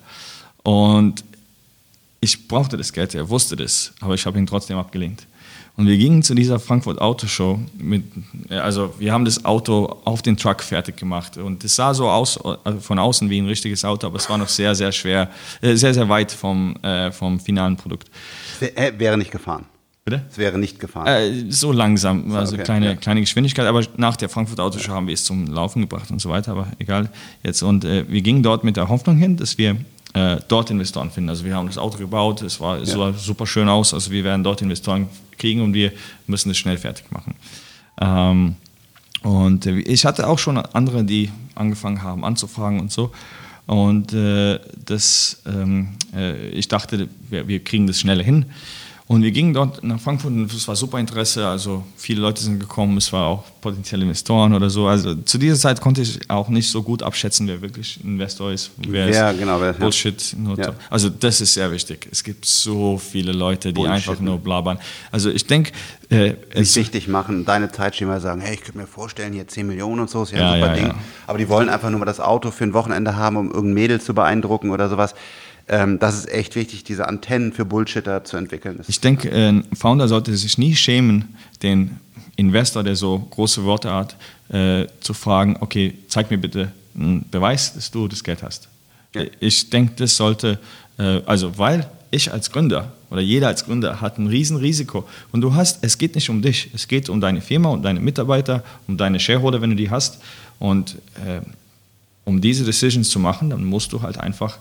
Und 0.62 1.24
ich 2.22 2.48
brauchte 2.48 2.78
das 2.78 2.94
Geld, 2.94 3.16
er 3.16 3.30
wusste 3.30 3.56
das, 3.56 3.94
aber 4.02 4.14
ich 4.14 4.26
habe 4.26 4.38
ihn 4.38 4.48
trotzdem 4.48 4.78
abgelehnt. 4.78 5.26
Und 5.78 5.88
wir 5.88 5.98
gingen 5.98 6.24
zu 6.24 6.34
dieser 6.36 6.60
Frankfurt 6.60 7.02
Autoshow 7.02 7.60
mit, 7.78 8.04
also 8.50 8.94
wir 8.98 9.12
haben 9.12 9.26
das 9.26 9.44
Auto 9.44 10.00
auf 10.06 10.22
den 10.22 10.38
Truck 10.38 10.64
fertig 10.64 10.96
gemacht 10.96 11.38
und 11.38 11.64
es 11.66 11.76
sah 11.76 11.94
so 11.94 12.10
aus 12.10 12.40
also 12.64 12.80
von 12.80 12.98
außen 12.98 13.30
wie 13.30 13.40
ein 13.40 13.46
richtiges 13.46 13.84
Auto, 13.84 14.08
aber 14.08 14.18
es 14.18 14.30
war 14.30 14.38
noch 14.38 14.48
sehr, 14.48 14.74
sehr 14.74 14.94
schwer, 14.94 15.30
äh, 15.62 15.76
sehr, 15.76 15.94
sehr 15.94 16.08
weit 16.08 16.32
vom, 16.32 16.78
äh, 16.78 17.12
vom 17.12 17.40
finalen 17.42 17.76
Produkt. 17.76 18.10
Es 18.62 18.72
wäre 18.98 19.18
nicht 19.18 19.32
gefahren. 19.32 19.66
Bitte? 20.06 20.22
Es 20.30 20.38
wäre 20.38 20.58
nicht 20.58 20.80
gefahren. 20.80 21.08
Äh, 21.08 21.52
so 21.52 21.72
langsam, 21.72 22.34
also 22.36 22.54
okay, 22.54 22.64
kleine, 22.64 22.86
ja. 22.86 22.96
kleine 22.96 23.22
Geschwindigkeit, 23.22 23.66
aber 23.66 23.82
nach 23.98 24.16
der 24.16 24.30
Frankfurt 24.30 24.60
Autoshow 24.60 24.94
haben 24.94 25.08
wir 25.08 25.16
es 25.16 25.26
zum 25.26 25.48
Laufen 25.48 25.82
gebracht 25.82 26.10
und 26.12 26.22
so 26.22 26.30
weiter, 26.30 26.52
aber 26.52 26.68
egal 26.80 27.10
jetzt. 27.44 27.64
Und 27.64 27.84
äh, 27.84 28.06
wir 28.08 28.22
gingen 28.22 28.44
dort 28.44 28.64
mit 28.64 28.78
der 28.78 28.88
Hoffnung 28.88 29.18
hin, 29.18 29.36
dass 29.36 29.58
wir 29.58 29.78
äh, 30.14 30.38
dort 30.48 30.70
Investoren 30.70 31.12
finden. 31.12 31.30
Also 31.30 31.44
wir 31.44 31.56
haben 31.56 31.68
das 31.68 31.78
Auto 31.78 31.98
gebaut, 31.98 32.42
es 32.44 32.60
war, 32.62 32.78
es 32.78 32.92
sah 32.92 33.14
super 33.14 33.46
schön 33.46 33.68
aus, 33.68 33.94
also 33.94 34.12
wir 34.12 34.24
werden 34.24 34.44
dort 34.44 34.62
Investoren 34.62 35.10
kriegen 35.38 35.62
und 35.62 35.74
wir 35.74 35.92
müssen 36.28 36.50
es 36.50 36.58
schnell 36.58 36.78
fertig 36.78 37.12
machen. 37.12 37.36
Ähm, 38.02 38.56
und 39.24 39.66
äh, 39.66 39.80
ich 39.80 40.06
hatte 40.06 40.28
auch 40.28 40.40
schon 40.40 40.58
andere, 40.58 41.04
die 41.04 41.32
angefangen 41.56 42.04
haben 42.04 42.24
anzufragen 42.24 42.80
und 42.80 42.92
so. 42.92 43.12
Und 43.66 44.14
äh, 44.14 44.60
das, 44.86 45.42
ähm, 45.48 45.90
äh, 46.16 46.50
ich 46.50 46.68
dachte, 46.68 47.08
wir, 47.30 47.48
wir, 47.48 47.64
kriegen 47.64 47.88
das 47.88 48.00
schneller 48.00 48.24
hin. 48.24 48.46
Und 49.08 49.22
wir 49.22 49.30
gingen 49.30 49.54
dort 49.54 49.84
nach 49.84 50.00
Frankfurt 50.00 50.32
und 50.32 50.52
es 50.52 50.68
war 50.68 50.76
super 50.76 50.98
Interesse. 50.98 51.46
Also 51.48 51.84
viele 51.96 52.22
Leute 52.22 52.42
sind 52.42 52.60
gekommen, 52.60 52.98
es 52.98 53.14
war 53.14 53.28
auch 53.28 53.44
potenzielle 53.62 54.02
Investoren 54.02 54.52
oder 54.52 54.68
so. 54.72 54.88
Also 54.88 55.14
zu 55.14 55.38
dieser 55.38 55.58
Zeit 55.60 55.80
konnte 55.80 56.02
ich 56.02 56.28
auch 56.28 56.50
nicht 56.50 56.68
so 56.72 56.82
gut 56.82 57.04
abschätzen, 57.04 57.48
wer 57.48 57.62
wirklich 57.62 58.04
Investor 58.04 58.52
ist, 58.52 58.72
wer 58.78 59.08
Ja, 59.10 59.30
ist 59.30 59.38
genau, 59.40 59.62
wer- 59.62 59.74
Bullshit. 59.74 60.36
Ja. 60.58 60.74
Also 60.90 61.10
das 61.12 61.40
ist 61.40 61.54
sehr 61.54 61.72
wichtig. 61.72 62.08
Es 62.12 62.24
gibt 62.24 62.46
so 62.46 62.98
viele 62.98 63.32
Leute, 63.32 63.68
die 63.68 63.74
Bullshit, 63.76 63.94
einfach 63.94 64.20
ne? 64.20 64.26
nur 64.32 64.40
blabbern. 64.40 64.80
Also 65.12 65.30
ich 65.30 65.46
denke, 65.46 65.72
äh, 66.10 66.30
Nicht 66.30 66.38
es, 66.56 66.76
wichtig 66.76 67.08
machen, 67.08 67.46
deine 67.46 67.72
Zeit 67.72 68.02
mal 68.02 68.20
sagen, 68.20 68.42
hey, 68.42 68.56
ich 68.56 68.62
könnte 68.62 68.80
mir 68.80 68.88
vorstellen, 68.88 69.34
hier 69.34 69.48
10 69.48 69.68
Millionen 69.68 70.02
und 70.02 70.10
so, 70.10 70.24
ist 70.24 70.32
ja, 70.32 70.40
Ja, 70.40 70.52
ein 70.54 70.60
super 70.62 70.68
ja, 70.70 70.74
Ding. 70.82 70.88
ja. 70.88 70.96
Aber 71.28 71.38
die 71.38 71.48
wollen 71.48 71.70
einfach 71.70 71.92
nur 71.92 72.00
mal 72.00 72.06
das 72.06 72.20
Auto 72.20 72.50
für 72.50 72.64
ein 72.64 72.74
Wochenende 72.74 73.16
haben, 73.16 73.38
um 73.38 73.48
irgendein 73.52 73.74
Mädel 73.76 74.02
zu 74.02 74.16
beeindrucken 74.16 74.72
oder 74.72 74.90
sowas. 74.90 75.14
Ähm, 75.68 75.98
das 76.00 76.16
ist 76.16 76.30
echt 76.30 76.56
wichtig, 76.56 76.84
diese 76.84 77.08
Antennen 77.08 77.52
für 77.52 77.66
Bullshitter 77.66 78.24
zu 78.24 78.38
entwickeln. 78.38 78.82
Ich 78.88 79.02
denke, 79.02 79.32
ein 79.32 79.66
Founder 79.74 80.08
sollte 80.08 80.36
sich 80.36 80.58
nie 80.58 80.76
schämen, 80.76 81.36
den 81.64 82.00
Investor, 82.36 82.84
der 82.84 82.96
so 82.96 83.20
große 83.20 83.64
Worte 83.64 83.92
hat, 83.92 84.16
äh, 84.50 84.86
zu 85.00 85.14
fragen, 85.14 85.58
okay, 85.62 85.96
zeig 86.08 86.30
mir 86.30 86.38
bitte 86.38 86.72
einen 86.96 87.26
Beweis, 87.30 87.74
dass 87.74 87.90
du 87.90 88.08
das 88.08 88.24
Geld 88.24 88.44
hast. 88.44 88.68
Ja. 89.14 89.24
Ich 89.40 89.70
denke, 89.70 89.94
das 89.96 90.16
sollte, 90.16 90.60
äh, 90.98 91.22
also 91.26 91.58
weil 91.58 91.90
ich 92.12 92.32
als 92.32 92.52
Gründer 92.52 92.94
oder 93.10 93.22
jeder 93.22 93.48
als 93.48 93.66
Gründer 93.66 94.02
hat 94.02 94.18
ein 94.18 94.28
Riesenrisiko 94.28 95.08
und 95.32 95.42
du 95.42 95.54
hast, 95.54 95.84
es 95.84 95.98
geht 95.98 96.16
nicht 96.16 96.30
um 96.30 96.42
dich, 96.42 96.70
es 96.74 96.88
geht 96.88 97.10
um 97.10 97.22
deine 97.22 97.42
Firma 97.42 97.70
und 97.70 97.84
deine 97.84 98.00
Mitarbeiter, 98.00 98.64
um 98.88 98.98
deine 98.98 99.20
Shareholder, 99.20 99.62
wenn 99.62 99.72
du 99.72 99.76
die 99.76 99.90
hast 99.90 100.20
und 100.60 100.96
äh, 101.26 101.42
um 102.24 102.42
diese 102.42 102.66
Decisions 102.66 103.10
zu 103.10 103.20
machen, 103.20 103.50
dann 103.50 103.64
musst 103.64 103.94
du 103.94 104.02
halt 104.02 104.18
einfach 104.18 104.58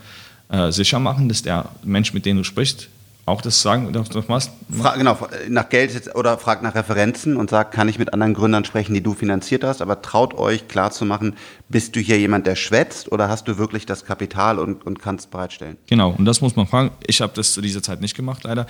äh, 0.49 0.71
sicher 0.71 0.99
machen, 0.99 1.29
dass 1.29 1.43
der 1.43 1.71
Mensch, 1.83 2.13
mit 2.13 2.27
dem 2.27 2.39
du 2.39 2.45
sprichst, 2.45 2.89
auch 3.27 3.41
das 3.41 3.63
sagen, 3.63 3.91
das 3.93 4.11
das 4.11 4.29
machst. 4.29 4.51
Fra 4.71 4.97
genau, 4.97 5.17
nach 5.49 5.71
Geld 5.71 6.15
oder 6.15 6.37
fragt 6.37 6.63
nach 6.63 6.75
Referenzen 6.75 7.37
und 7.37 7.49
sagt, 7.49 7.73
kann 7.73 7.89
ich 7.89 7.99
mit 7.99 8.13
anderen 8.13 8.35
Gründern 8.35 8.67
sprechen, 8.67 8.93
die 8.93 9.01
du 9.01 9.15
finanziert 9.15 9.65
hast, 9.65 9.81
aber 9.81 10.03
traut 10.03 10.35
euch 10.35 10.69
klar 10.69 10.91
zu 10.91 11.07
machen, 11.07 11.35
bist 11.71 11.97
du 11.97 12.01
hier 12.01 12.19
jemand, 12.19 12.47
der 12.47 12.55
schwätzt 12.55 13.11
oder 13.11 13.29
hast 13.29 13.49
du 13.49 13.57
wirklich 13.57 13.87
das 13.87 14.05
Kapital 14.05 14.59
und, 14.59 14.85
und 14.85 15.01
kannst 15.01 15.31
bereitstellen? 15.31 15.79
Genau, 15.87 16.15
und 16.17 16.27
das 16.27 16.43
muss 16.43 16.55
man 16.55 16.67
fragen. 16.67 16.91
Ich 17.07 17.23
habe 17.23 17.33
das 17.35 17.55
zu 17.55 17.63
dieser 17.63 17.83
Zeit 17.83 18.03
nicht 18.03 18.15
gemacht, 18.15 18.45
leider. 18.45 18.67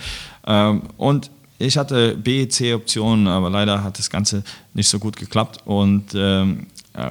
Ähm, 0.47 0.83
und 0.99 1.31
ich 1.59 1.77
hatte 1.77 2.17
B, 2.17 2.47
C-Optionen, 2.47 3.27
aber 3.27 3.51
leider 3.51 3.83
hat 3.83 3.99
das 3.99 4.11
Ganze 4.11 4.45
nicht 4.73 4.89
so 4.89 4.99
gut 4.99 5.17
geklappt. 5.17 5.61
Und 5.65 6.13
ähm, 6.15 6.67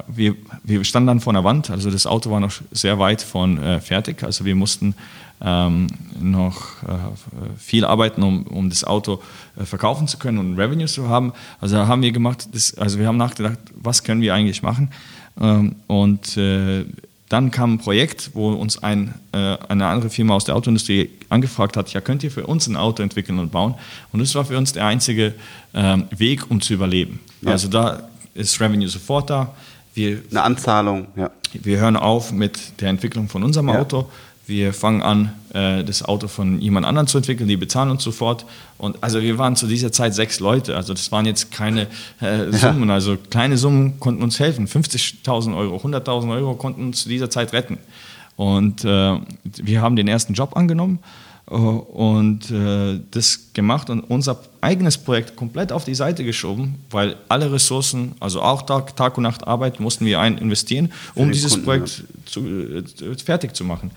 wir, 0.06 0.34
wir 0.62 0.84
standen 0.84 1.08
dann 1.08 1.20
vor 1.20 1.32
einer 1.32 1.44
Wand, 1.44 1.70
also 1.70 1.90
das 1.90 2.06
Auto 2.06 2.30
war 2.30 2.40
noch 2.40 2.52
sehr 2.72 2.98
weit 2.98 3.22
von 3.22 3.62
äh, 3.62 3.80
fertig. 3.80 4.22
Also 4.22 4.44
wir 4.44 4.54
mussten 4.54 4.94
ähm, 5.42 5.88
noch 6.20 6.82
äh, 6.84 7.58
viel 7.58 7.84
arbeiten, 7.84 8.22
um, 8.22 8.44
um 8.44 8.70
das 8.70 8.84
Auto 8.84 9.20
äh, 9.56 9.64
verkaufen 9.64 10.08
zu 10.08 10.18
können 10.18 10.38
und 10.38 10.58
Revenue 10.58 10.86
zu 10.86 11.08
haben. 11.08 11.32
Also 11.60 11.76
haben 11.86 12.02
wir 12.02 12.12
gemacht, 12.12 12.48
das, 12.52 12.76
also 12.78 12.98
wir 12.98 13.06
haben 13.06 13.18
nachgedacht, 13.18 13.58
was 13.74 14.02
können 14.04 14.22
wir 14.22 14.34
eigentlich 14.34 14.62
machen? 14.62 14.90
Ähm, 15.40 15.76
und 15.86 16.36
äh, 16.36 16.84
dann 17.28 17.50
kam 17.50 17.74
ein 17.74 17.78
Projekt, 17.78 18.30
wo 18.34 18.52
uns 18.52 18.82
ein, 18.82 19.14
äh, 19.32 19.56
eine 19.68 19.86
andere 19.86 20.08
Firma 20.08 20.34
aus 20.34 20.44
der 20.44 20.56
Autoindustrie 20.56 21.10
angefragt 21.28 21.76
hat, 21.76 21.92
ja, 21.92 22.00
könnt 22.00 22.22
ihr 22.22 22.30
für 22.30 22.46
uns 22.46 22.66
ein 22.66 22.76
Auto 22.76 23.02
entwickeln 23.02 23.38
und 23.38 23.50
bauen? 23.50 23.74
Und 24.12 24.20
das 24.20 24.34
war 24.34 24.44
für 24.44 24.56
uns 24.56 24.72
der 24.72 24.86
einzige 24.86 25.34
ähm, 25.74 26.04
Weg, 26.16 26.50
um 26.50 26.60
zu 26.60 26.74
überleben. 26.74 27.20
Ja. 27.42 27.50
Also 27.52 27.68
da 27.68 28.08
ist 28.34 28.60
Revenue 28.60 28.88
sofort 28.88 29.30
da. 29.30 29.54
Wir, 29.94 30.22
Eine 30.30 30.42
Anzahlung, 30.42 31.06
ja. 31.16 31.30
wir 31.52 31.78
hören 31.78 31.96
auf 31.96 32.32
mit 32.32 32.80
der 32.80 32.88
Entwicklung 32.90 33.28
von 33.28 33.42
unserem 33.42 33.68
Ja. 33.68 33.80
Auto. 33.80 34.06
Wir 34.46 34.74
fangen 34.74 35.00
an, 35.02 35.32
äh, 35.54 35.82
das 35.84 36.02
Auto 36.02 36.28
von 36.28 36.60
jemand 36.60 36.84
anderem 36.84 37.06
zu 37.06 37.16
entwickeln, 37.16 37.48
die 37.48 37.56
bezahlen 37.56 37.90
uns 37.90 38.02
sofort. 38.02 38.44
Und 38.76 39.02
also 39.02 39.22
wir 39.22 39.38
waren 39.38 39.56
zu 39.56 39.66
dieser 39.66 39.90
Zeit 39.90 40.14
sechs 40.14 40.38
Leute, 40.38 40.76
also 40.76 40.92
das 40.92 41.10
waren 41.12 41.24
jetzt 41.24 41.50
keine 41.50 41.86
äh, 42.20 42.50
Summen, 42.52 42.90
also 42.90 43.16
kleine 43.30 43.56
Summen 43.56 43.98
konnten 44.00 44.22
uns 44.22 44.38
helfen. 44.40 44.66
50.000 44.66 45.56
Euro, 45.56 45.76
100.000 45.76 46.30
Euro 46.32 46.54
konnten 46.56 46.82
uns 46.82 47.04
zu 47.04 47.08
dieser 47.08 47.30
Zeit 47.30 47.54
retten. 47.54 47.78
Und 48.36 48.84
äh, 48.84 49.18
wir 49.44 49.80
haben 49.80 49.96
den 49.96 50.08
ersten 50.08 50.34
Job 50.34 50.56
angenommen 50.56 50.98
und 51.46 52.50
äh, 52.50 53.00
das 53.10 53.52
gemacht 53.52 53.90
und 53.90 54.00
unser 54.00 54.40
eigenes 54.62 54.96
Projekt 54.96 55.36
komplett 55.36 55.72
auf 55.72 55.84
die 55.84 55.94
Seite 55.94 56.24
geschoben, 56.24 56.76
weil 56.90 57.16
alle 57.28 57.52
Ressourcen, 57.52 58.12
also 58.18 58.40
auch 58.40 58.62
Tag, 58.62 58.96
Tag 58.96 59.18
und 59.18 59.24
Nacht 59.24 59.46
Arbeit, 59.46 59.78
mussten 59.78 60.06
wir 60.06 60.20
ein 60.20 60.38
investieren, 60.38 60.90
um 61.14 61.30
dieses 61.30 61.52
Kunden, 61.52 61.64
Projekt 61.66 62.04
zu, 62.24 62.46
äh, 62.46 63.18
fertig 63.22 63.54
zu 63.54 63.64
machen. 63.64 63.90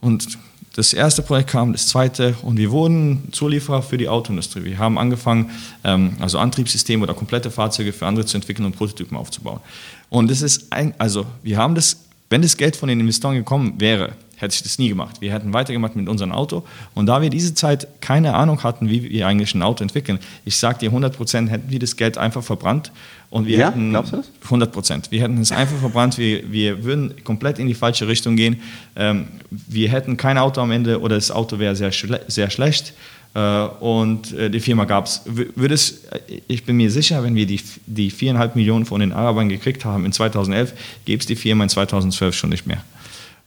Und 0.00 0.38
das 0.74 0.92
erste 0.92 1.22
Projekt 1.22 1.50
kam, 1.50 1.72
das 1.72 1.88
zweite 1.88 2.34
und 2.42 2.56
wir 2.56 2.70
wurden 2.70 3.28
Zulieferer 3.32 3.82
für 3.82 3.98
die 3.98 4.08
Autoindustrie. 4.08 4.64
Wir 4.64 4.78
haben 4.78 4.96
angefangen, 4.96 5.50
ähm, 5.84 6.16
also 6.20 6.38
Antriebssysteme 6.38 7.02
oder 7.02 7.14
komplette 7.14 7.50
Fahrzeuge 7.50 7.92
für 7.92 8.06
andere 8.06 8.24
zu 8.24 8.36
entwickeln 8.36 8.64
und 8.64 8.76
Prototypen 8.76 9.16
aufzubauen. 9.16 9.60
Und 10.08 10.30
das 10.30 10.40
ist 10.40 10.72
ein, 10.72 10.94
also 10.98 11.26
wir 11.42 11.58
haben 11.58 11.74
das, 11.74 11.96
wenn 12.30 12.42
das 12.42 12.56
Geld 12.56 12.76
von 12.76 12.88
den 12.88 13.00
Investoren 13.00 13.34
gekommen 13.34 13.74
wäre, 13.78 14.12
hätte 14.42 14.54
ich 14.54 14.62
das 14.62 14.78
nie 14.78 14.88
gemacht. 14.90 15.20
Wir 15.20 15.32
hätten 15.32 15.52
weitergemacht 15.54 15.96
mit 15.96 16.08
unserem 16.08 16.32
Auto. 16.32 16.64
Und 16.94 17.06
da 17.06 17.22
wir 17.22 17.30
diese 17.30 17.54
Zeit 17.54 17.86
keine 18.00 18.34
Ahnung 18.34 18.62
hatten, 18.62 18.90
wie 18.90 19.08
wir 19.10 19.26
eigentlich 19.26 19.54
ein 19.54 19.62
Auto 19.62 19.82
entwickeln, 19.82 20.18
ich 20.44 20.56
sage 20.56 20.80
dir 20.80 20.90
100 20.90 21.16
Prozent, 21.16 21.50
hätten 21.50 21.70
wir 21.70 21.78
das 21.78 21.96
Geld 21.96 22.18
einfach 22.18 22.42
verbrannt. 22.42 22.92
Und 23.30 23.46
wir 23.46 23.56
Ja? 23.56 23.68
hätten, 23.68 23.90
Glaubst 23.90 24.12
du 24.12 24.16
das? 24.18 24.30
100 24.44 24.72
Prozent. 24.72 25.10
Wir 25.10 25.22
hätten 25.22 25.38
es 25.40 25.52
einfach 25.52 25.78
verbrannt. 25.78 26.18
Wir, 26.18 26.52
wir 26.52 26.84
würden 26.84 27.14
komplett 27.24 27.58
in 27.58 27.66
die 27.66 27.74
falsche 27.74 28.06
Richtung 28.06 28.36
gehen. 28.36 28.60
Ähm, 28.96 29.28
wir 29.50 29.88
hätten 29.90 30.18
kein 30.18 30.36
Auto 30.36 30.60
am 30.60 30.70
Ende 30.70 31.00
oder 31.00 31.14
das 31.14 31.30
Auto 31.30 31.58
wäre 31.58 31.74
sehr, 31.74 31.92
schle 31.92 32.20
sehr 32.28 32.50
schlecht. 32.50 32.92
Äh, 33.34 33.40
und 33.80 34.32
äh, 34.34 34.50
die 34.50 34.60
Firma 34.60 34.84
gab 34.84 35.06
es. 35.06 35.22
Äh, 35.26 35.76
ich 36.48 36.64
bin 36.64 36.76
mir 36.76 36.90
sicher, 36.90 37.22
wenn 37.22 37.34
wir 37.34 37.46
die, 37.46 37.60
die 37.86 38.10
viereinhalb 38.10 38.56
Millionen 38.56 38.84
von 38.84 39.00
den 39.00 39.12
Arabern 39.12 39.48
gekriegt 39.48 39.84
haben 39.86 40.04
in 40.04 40.12
2011, 40.12 40.74
gäbe 41.06 41.20
es 41.20 41.26
die 41.26 41.36
Firma 41.36 41.64
in 41.64 41.70
2012 41.70 42.34
schon 42.34 42.50
nicht 42.50 42.66
mehr. 42.66 42.84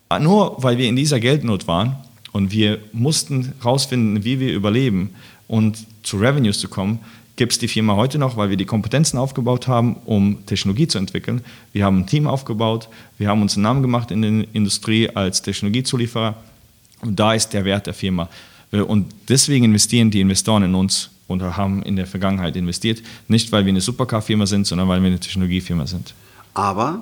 Ah, 0.09 0.19
Nur 0.19 0.61
weil 0.61 0.77
wir 0.77 0.87
in 0.87 0.95
dieser 0.95 1.19
Geldnot 1.19 1.67
waren 1.67 1.95
und 2.31 2.51
wir 2.51 2.79
mussten 2.93 3.53
herausfinden, 3.61 4.23
wie 4.23 4.39
wir 4.39 4.53
überleben 4.53 5.11
und 5.47 5.85
zu 6.03 6.17
Revenues 6.17 6.59
zu 6.59 6.67
kommen, 6.67 6.99
gibt 7.35 7.51
es 7.51 7.59
die 7.59 7.67
Firma 7.67 7.95
heute 7.95 8.17
noch, 8.17 8.37
weil 8.37 8.49
wir 8.49 8.57
die 8.57 8.65
Kompetenzen 8.65 9.17
aufgebaut 9.17 9.67
haben, 9.67 9.97
um 10.05 10.45
Technologie 10.45 10.87
zu 10.87 10.97
entwickeln. 10.97 11.41
Wir 11.73 11.83
haben 11.83 11.99
ein 11.99 12.07
Team 12.07 12.27
aufgebaut, 12.27 12.87
wir 13.17 13.27
haben 13.27 13.41
uns 13.41 13.55
einen 13.55 13.63
Namen 13.63 13.81
gemacht 13.81 14.11
in 14.11 14.21
der 14.21 14.45
Industrie 14.53 15.09
als 15.09 15.41
Technologiezulieferer 15.41 16.35
und 17.01 17.19
da 17.19 17.33
ist 17.33 17.49
der 17.49 17.65
Wert 17.65 17.87
der 17.87 17.93
Firma. 17.93 18.29
Äh, 18.71 18.81
Und 18.81 19.13
deswegen 19.27 19.65
investieren 19.65 20.11
die 20.11 20.21
Investoren 20.21 20.63
in 20.63 20.75
uns 20.75 21.09
und 21.27 21.41
haben 21.41 21.81
in 21.83 21.95
der 21.95 22.05
Vergangenheit 22.05 22.55
investiert. 22.55 23.01
Nicht, 23.27 23.51
weil 23.51 23.65
wir 23.65 23.71
eine 23.71 23.81
Supercar-Firma 23.81 24.45
sind, 24.45 24.67
sondern 24.67 24.87
weil 24.87 25.01
wir 25.01 25.07
eine 25.07 25.19
Technologiefirma 25.19 25.87
sind. 25.87 26.13
Aber 26.53 27.01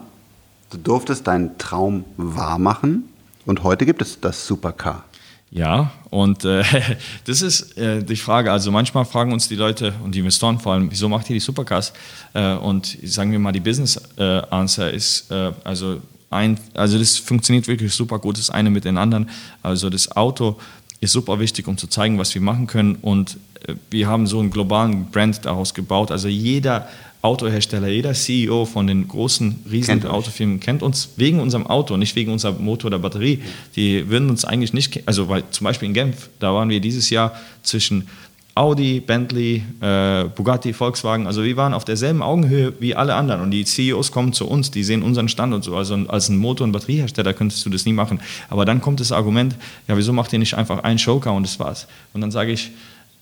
du 0.73 0.77
durftest 0.79 1.27
deinen 1.27 1.57
Traum 1.57 2.03
wahr 2.17 2.57
machen 2.57 3.09
und 3.45 3.63
heute 3.63 3.85
gibt 3.85 4.01
es 4.01 4.19
das 4.19 4.47
Supercar. 4.47 5.05
Ja, 5.51 5.91
und 6.09 6.45
äh, 6.45 6.63
das 7.25 7.43
ist 7.43 7.77
äh, 7.77 8.03
die 8.03 8.15
Frage. 8.15 8.51
Also 8.51 8.71
manchmal 8.71 9.05
fragen 9.05 9.31
uns 9.31 9.47
die 9.47 9.55
Leute 9.55 9.93
und 10.03 10.15
die 10.15 10.19
Investoren 10.19 10.59
vor 10.59 10.73
allem, 10.73 10.89
wieso 10.89 11.07
macht 11.09 11.29
ihr 11.29 11.35
die 11.35 11.39
Supercars? 11.39 11.93
Äh, 12.33 12.55
und 12.55 12.97
sagen 13.03 13.31
wir 13.31 13.37
mal, 13.37 13.51
die 13.51 13.59
Business 13.59 14.01
äh, 14.17 14.41
Answer 14.49 14.89
ist, 14.91 15.29
äh, 15.31 15.51
also 15.63 16.01
ein, 16.31 16.57
also 16.73 16.97
das 16.97 17.17
funktioniert 17.19 17.67
wirklich 17.67 17.93
super 17.93 18.17
gut, 18.17 18.39
das 18.39 18.49
eine 18.49 18.71
mit 18.71 18.85
den 18.85 18.97
anderen. 18.97 19.29
Also 19.61 19.91
das 19.91 20.11
Auto 20.11 20.57
ist 21.01 21.11
super 21.11 21.39
wichtig, 21.39 21.67
um 21.67 21.77
zu 21.77 21.85
zeigen, 21.85 22.17
was 22.17 22.33
wir 22.33 22.41
machen 22.41 22.65
können. 22.65 22.95
Und 22.95 23.37
äh, 23.67 23.75
wir 23.91 24.07
haben 24.07 24.25
so 24.25 24.39
einen 24.39 24.49
globalen 24.49 25.11
Brand 25.11 25.45
daraus 25.45 25.75
gebaut. 25.75 26.09
Also 26.09 26.29
jeder 26.29 26.87
Autohersteller, 27.23 27.87
jeder 27.87 28.13
CEO 28.13 28.65
von 28.65 28.85
den 28.85 29.07
großen, 29.07 29.61
riesigen 29.71 30.01
Kennt. 30.01 30.13
Autofirmen 30.13 30.59
kennt 30.59 30.83
uns 30.83 31.09
wegen 31.15 31.39
unserem 31.39 31.65
Auto, 31.65 31.95
nicht 31.97 32.15
wegen 32.15 32.31
unserem 32.31 32.63
Motor 32.63 32.89
oder 32.89 32.99
Batterie. 32.99 33.39
Die 33.75 34.09
würden 34.09 34.29
uns 34.29 34.43
eigentlich 34.45 34.73
nicht, 34.73 34.91
ke- 34.91 35.03
also 35.05 35.29
weil 35.29 35.43
zum 35.49 35.63
Beispiel 35.65 35.87
in 35.87 35.93
Genf, 35.93 36.29
da 36.39 36.53
waren 36.53 36.69
wir 36.69 36.81
dieses 36.81 37.09
Jahr 37.09 37.33
zwischen 37.63 38.07
Audi, 38.55 38.99
Bentley, 38.99 39.63
äh, 39.81 40.25
Bugatti, 40.25 40.73
Volkswagen, 40.73 41.25
also 41.25 41.43
wir 41.43 41.57
waren 41.57 41.73
auf 41.73 41.85
derselben 41.85 42.21
Augenhöhe 42.21 42.73
wie 42.79 42.93
alle 42.93 43.15
anderen 43.15 43.41
und 43.41 43.49
die 43.51 43.63
CEOs 43.65 44.11
kommen 44.11 44.31
zu 44.33 44.45
uns, 44.47 44.69
die 44.69 44.83
sehen 44.83 45.01
unseren 45.01 45.27
Stand 45.27 45.55
und 45.55 45.63
so, 45.63 45.75
also 45.75 45.95
als 45.95 46.29
ein 46.29 46.37
Motor- 46.37 46.65
und 46.65 46.71
Batteriehersteller 46.73 47.33
könntest 47.33 47.65
du 47.65 47.71
das 47.71 47.85
nie 47.85 47.93
machen. 47.93 48.19
Aber 48.49 48.65
dann 48.65 48.79
kommt 48.79 48.99
das 48.99 49.11
Argument, 49.11 49.55
ja 49.87 49.97
wieso 49.97 50.13
macht 50.13 50.31
ihr 50.33 50.39
nicht 50.39 50.53
einfach 50.55 50.83
einen 50.83 50.99
Showcar 50.99 51.33
und 51.33 51.43
das 51.47 51.57
war's? 51.59 51.87
Und 52.13 52.21
dann 52.21 52.29
sage 52.29 52.51
ich, 52.51 52.69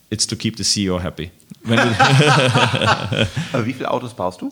it's 0.10 0.28
to 0.28 0.36
keep 0.36 0.58
the 0.58 0.64
CEO 0.64 1.00
happy. 1.00 1.30
Wenn 1.63 1.78
du, 1.78 1.84
Aber 3.54 3.65
wie 3.65 3.74
viele 3.74 3.89
Autos 3.89 4.13
baust 4.13 4.41
du? 4.41 4.52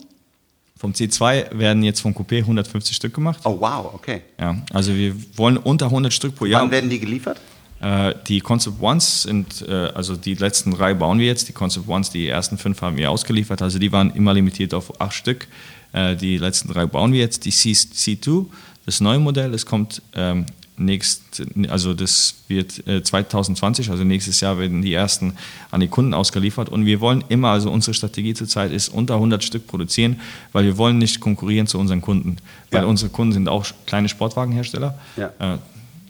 vom 0.80 0.92
C2 0.92 1.58
werden 1.58 1.82
jetzt 1.82 2.00
vom 2.00 2.14
Coupé 2.14 2.38
150 2.38 2.96
Stück 2.96 3.12
gemacht. 3.12 3.40
Oh 3.44 3.60
wow, 3.60 3.92
okay. 3.92 4.22
Ja, 4.40 4.56
also 4.72 4.94
wir 4.94 5.14
wollen 5.36 5.58
unter 5.58 5.86
100 5.86 6.10
Stück 6.10 6.34
pro 6.34 6.46
Jahr. 6.46 6.62
Wann 6.62 6.70
werden 6.70 6.88
die 6.88 6.98
geliefert? 6.98 7.38
Äh, 7.80 8.14
die 8.26 8.40
Concept 8.40 8.80
Ones 8.80 9.24
sind, 9.24 9.62
äh, 9.68 9.72
also 9.94 10.16
die 10.16 10.34
letzten 10.34 10.70
drei 10.70 10.94
bauen 10.94 11.18
wir 11.18 11.26
jetzt. 11.26 11.48
Die 11.48 11.52
Concept 11.52 11.86
Ones, 11.86 12.08
die 12.08 12.28
ersten 12.28 12.56
fünf 12.56 12.80
haben 12.80 12.96
wir 12.96 13.10
ausgeliefert. 13.10 13.60
Also 13.60 13.78
die 13.78 13.92
waren 13.92 14.10
immer 14.14 14.32
limitiert 14.32 14.72
auf 14.72 14.98
acht 15.02 15.12
Stück. 15.12 15.48
Äh, 15.92 16.16
die 16.16 16.38
letzten 16.38 16.72
drei 16.72 16.86
bauen 16.86 17.12
wir 17.12 17.20
jetzt. 17.20 17.44
Die 17.44 17.50
C, 17.50 17.72
C2, 17.72 18.46
das 18.86 19.02
neue 19.02 19.18
Modell, 19.18 19.52
es 19.52 19.66
kommt 19.66 20.00
ähm, 20.14 20.46
nächst, 20.80 21.42
also 21.68 21.94
das 21.94 22.36
wird 22.48 22.72
2020, 22.72 23.88
äh, 23.88 23.90
also 23.90 24.04
nächstes 24.04 24.40
Jahr 24.40 24.58
werden 24.58 24.82
die 24.82 24.94
ersten 24.94 25.36
an 25.70 25.80
die 25.80 25.88
Kunden 25.88 26.14
ausgeliefert 26.14 26.68
und 26.68 26.86
wir 26.86 27.00
wollen 27.00 27.22
immer, 27.28 27.50
also 27.50 27.70
unsere 27.70 27.94
Strategie 27.94 28.34
zurzeit 28.34 28.72
ist 28.72 28.88
unter 28.88 29.14
100 29.14 29.44
Stück 29.44 29.66
produzieren, 29.66 30.20
weil 30.52 30.64
wir 30.64 30.76
wollen 30.78 30.98
nicht 30.98 31.20
konkurrieren 31.20 31.66
zu 31.66 31.78
unseren 31.78 32.00
Kunden, 32.00 32.36
weil 32.70 32.82
ja. 32.82 32.88
unsere 32.88 33.10
Kunden 33.10 33.32
sind 33.32 33.48
auch 33.48 33.66
kleine 33.86 34.08
Sportwagenhersteller. 34.08 34.98
Ja. 35.16 35.30
Äh, 35.38 35.58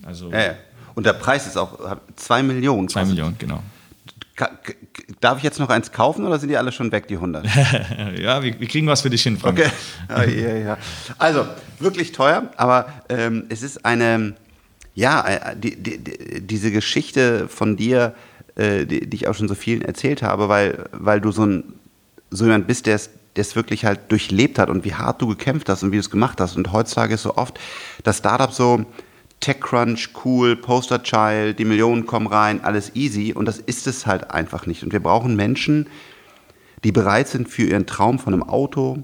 also 0.04 0.30
ja, 0.30 0.54
und 0.94 1.04
der 1.06 1.12
Preis 1.12 1.46
ist 1.46 1.56
auch 1.56 1.98
2 2.16 2.42
Millionen. 2.42 2.88
2 2.88 3.04
Millionen, 3.04 3.36
genau. 3.38 3.62
Darf 5.20 5.38
ich 5.38 5.44
jetzt 5.44 5.58
noch 5.58 5.68
eins 5.68 5.92
kaufen 5.92 6.26
oder 6.26 6.38
sind 6.38 6.48
die 6.48 6.56
alle 6.56 6.72
schon 6.72 6.90
weg, 6.92 7.08
die 7.08 7.16
100? 7.16 7.44
ja, 8.18 8.42
wir, 8.42 8.58
wir, 8.58 8.68
kriegen 8.68 8.86
was 8.86 9.02
für 9.02 9.10
dich 9.10 9.22
hin, 9.22 9.36
Frank. 9.36 9.58
Okay. 9.58 9.70
Ja, 10.08 10.24
ja, 10.24 10.56
ja. 10.56 10.78
Also, 11.18 11.46
wirklich 11.78 12.12
teuer, 12.12 12.50
aber 12.56 12.86
ähm, 13.08 13.44
es 13.50 13.62
ist 13.62 13.84
eine, 13.84 14.34
ja, 14.94 15.26
äh, 15.26 15.56
die, 15.56 15.76
die, 15.76 15.98
die, 15.98 16.40
diese 16.40 16.70
Geschichte 16.70 17.48
von 17.48 17.76
dir, 17.76 18.14
äh, 18.56 18.86
die, 18.86 19.08
ich 19.12 19.28
auch 19.28 19.34
schon 19.34 19.48
so 19.48 19.54
vielen 19.54 19.82
erzählt 19.82 20.22
habe, 20.22 20.48
weil, 20.48 20.88
weil 20.92 21.20
du 21.20 21.32
so, 21.32 21.44
ein, 21.44 21.64
so 22.30 22.44
jemand 22.44 22.66
bist, 22.66 22.86
der 22.86 23.00
es 23.34 23.56
wirklich 23.56 23.84
halt 23.84 24.00
durchlebt 24.10 24.58
hat 24.58 24.68
und 24.68 24.84
wie 24.84 24.94
hart 24.94 25.22
du 25.22 25.26
gekämpft 25.26 25.68
hast 25.68 25.82
und 25.82 25.92
wie 25.92 25.96
du 25.96 26.00
es 26.00 26.10
gemacht 26.10 26.40
hast. 26.40 26.56
Und 26.56 26.72
heutzutage 26.72 27.14
ist 27.14 27.22
so 27.22 27.36
oft 27.36 27.58
das 28.02 28.18
Startup 28.18 28.52
so, 28.52 28.84
TechCrunch, 29.40 30.10
cool, 30.24 30.54
Posterchild, 30.54 31.58
die 31.58 31.64
Millionen 31.64 32.06
kommen 32.06 32.26
rein, 32.26 32.62
alles 32.62 32.94
easy. 32.94 33.32
Und 33.32 33.46
das 33.46 33.58
ist 33.58 33.86
es 33.86 34.06
halt 34.06 34.30
einfach 34.30 34.66
nicht. 34.66 34.82
Und 34.82 34.92
wir 34.92 35.00
brauchen 35.00 35.34
Menschen, 35.34 35.88
die 36.84 36.92
bereit 36.92 37.28
sind 37.28 37.48
für 37.48 37.62
ihren 37.62 37.86
Traum 37.86 38.18
von 38.18 38.34
einem 38.34 38.42
Auto, 38.42 39.02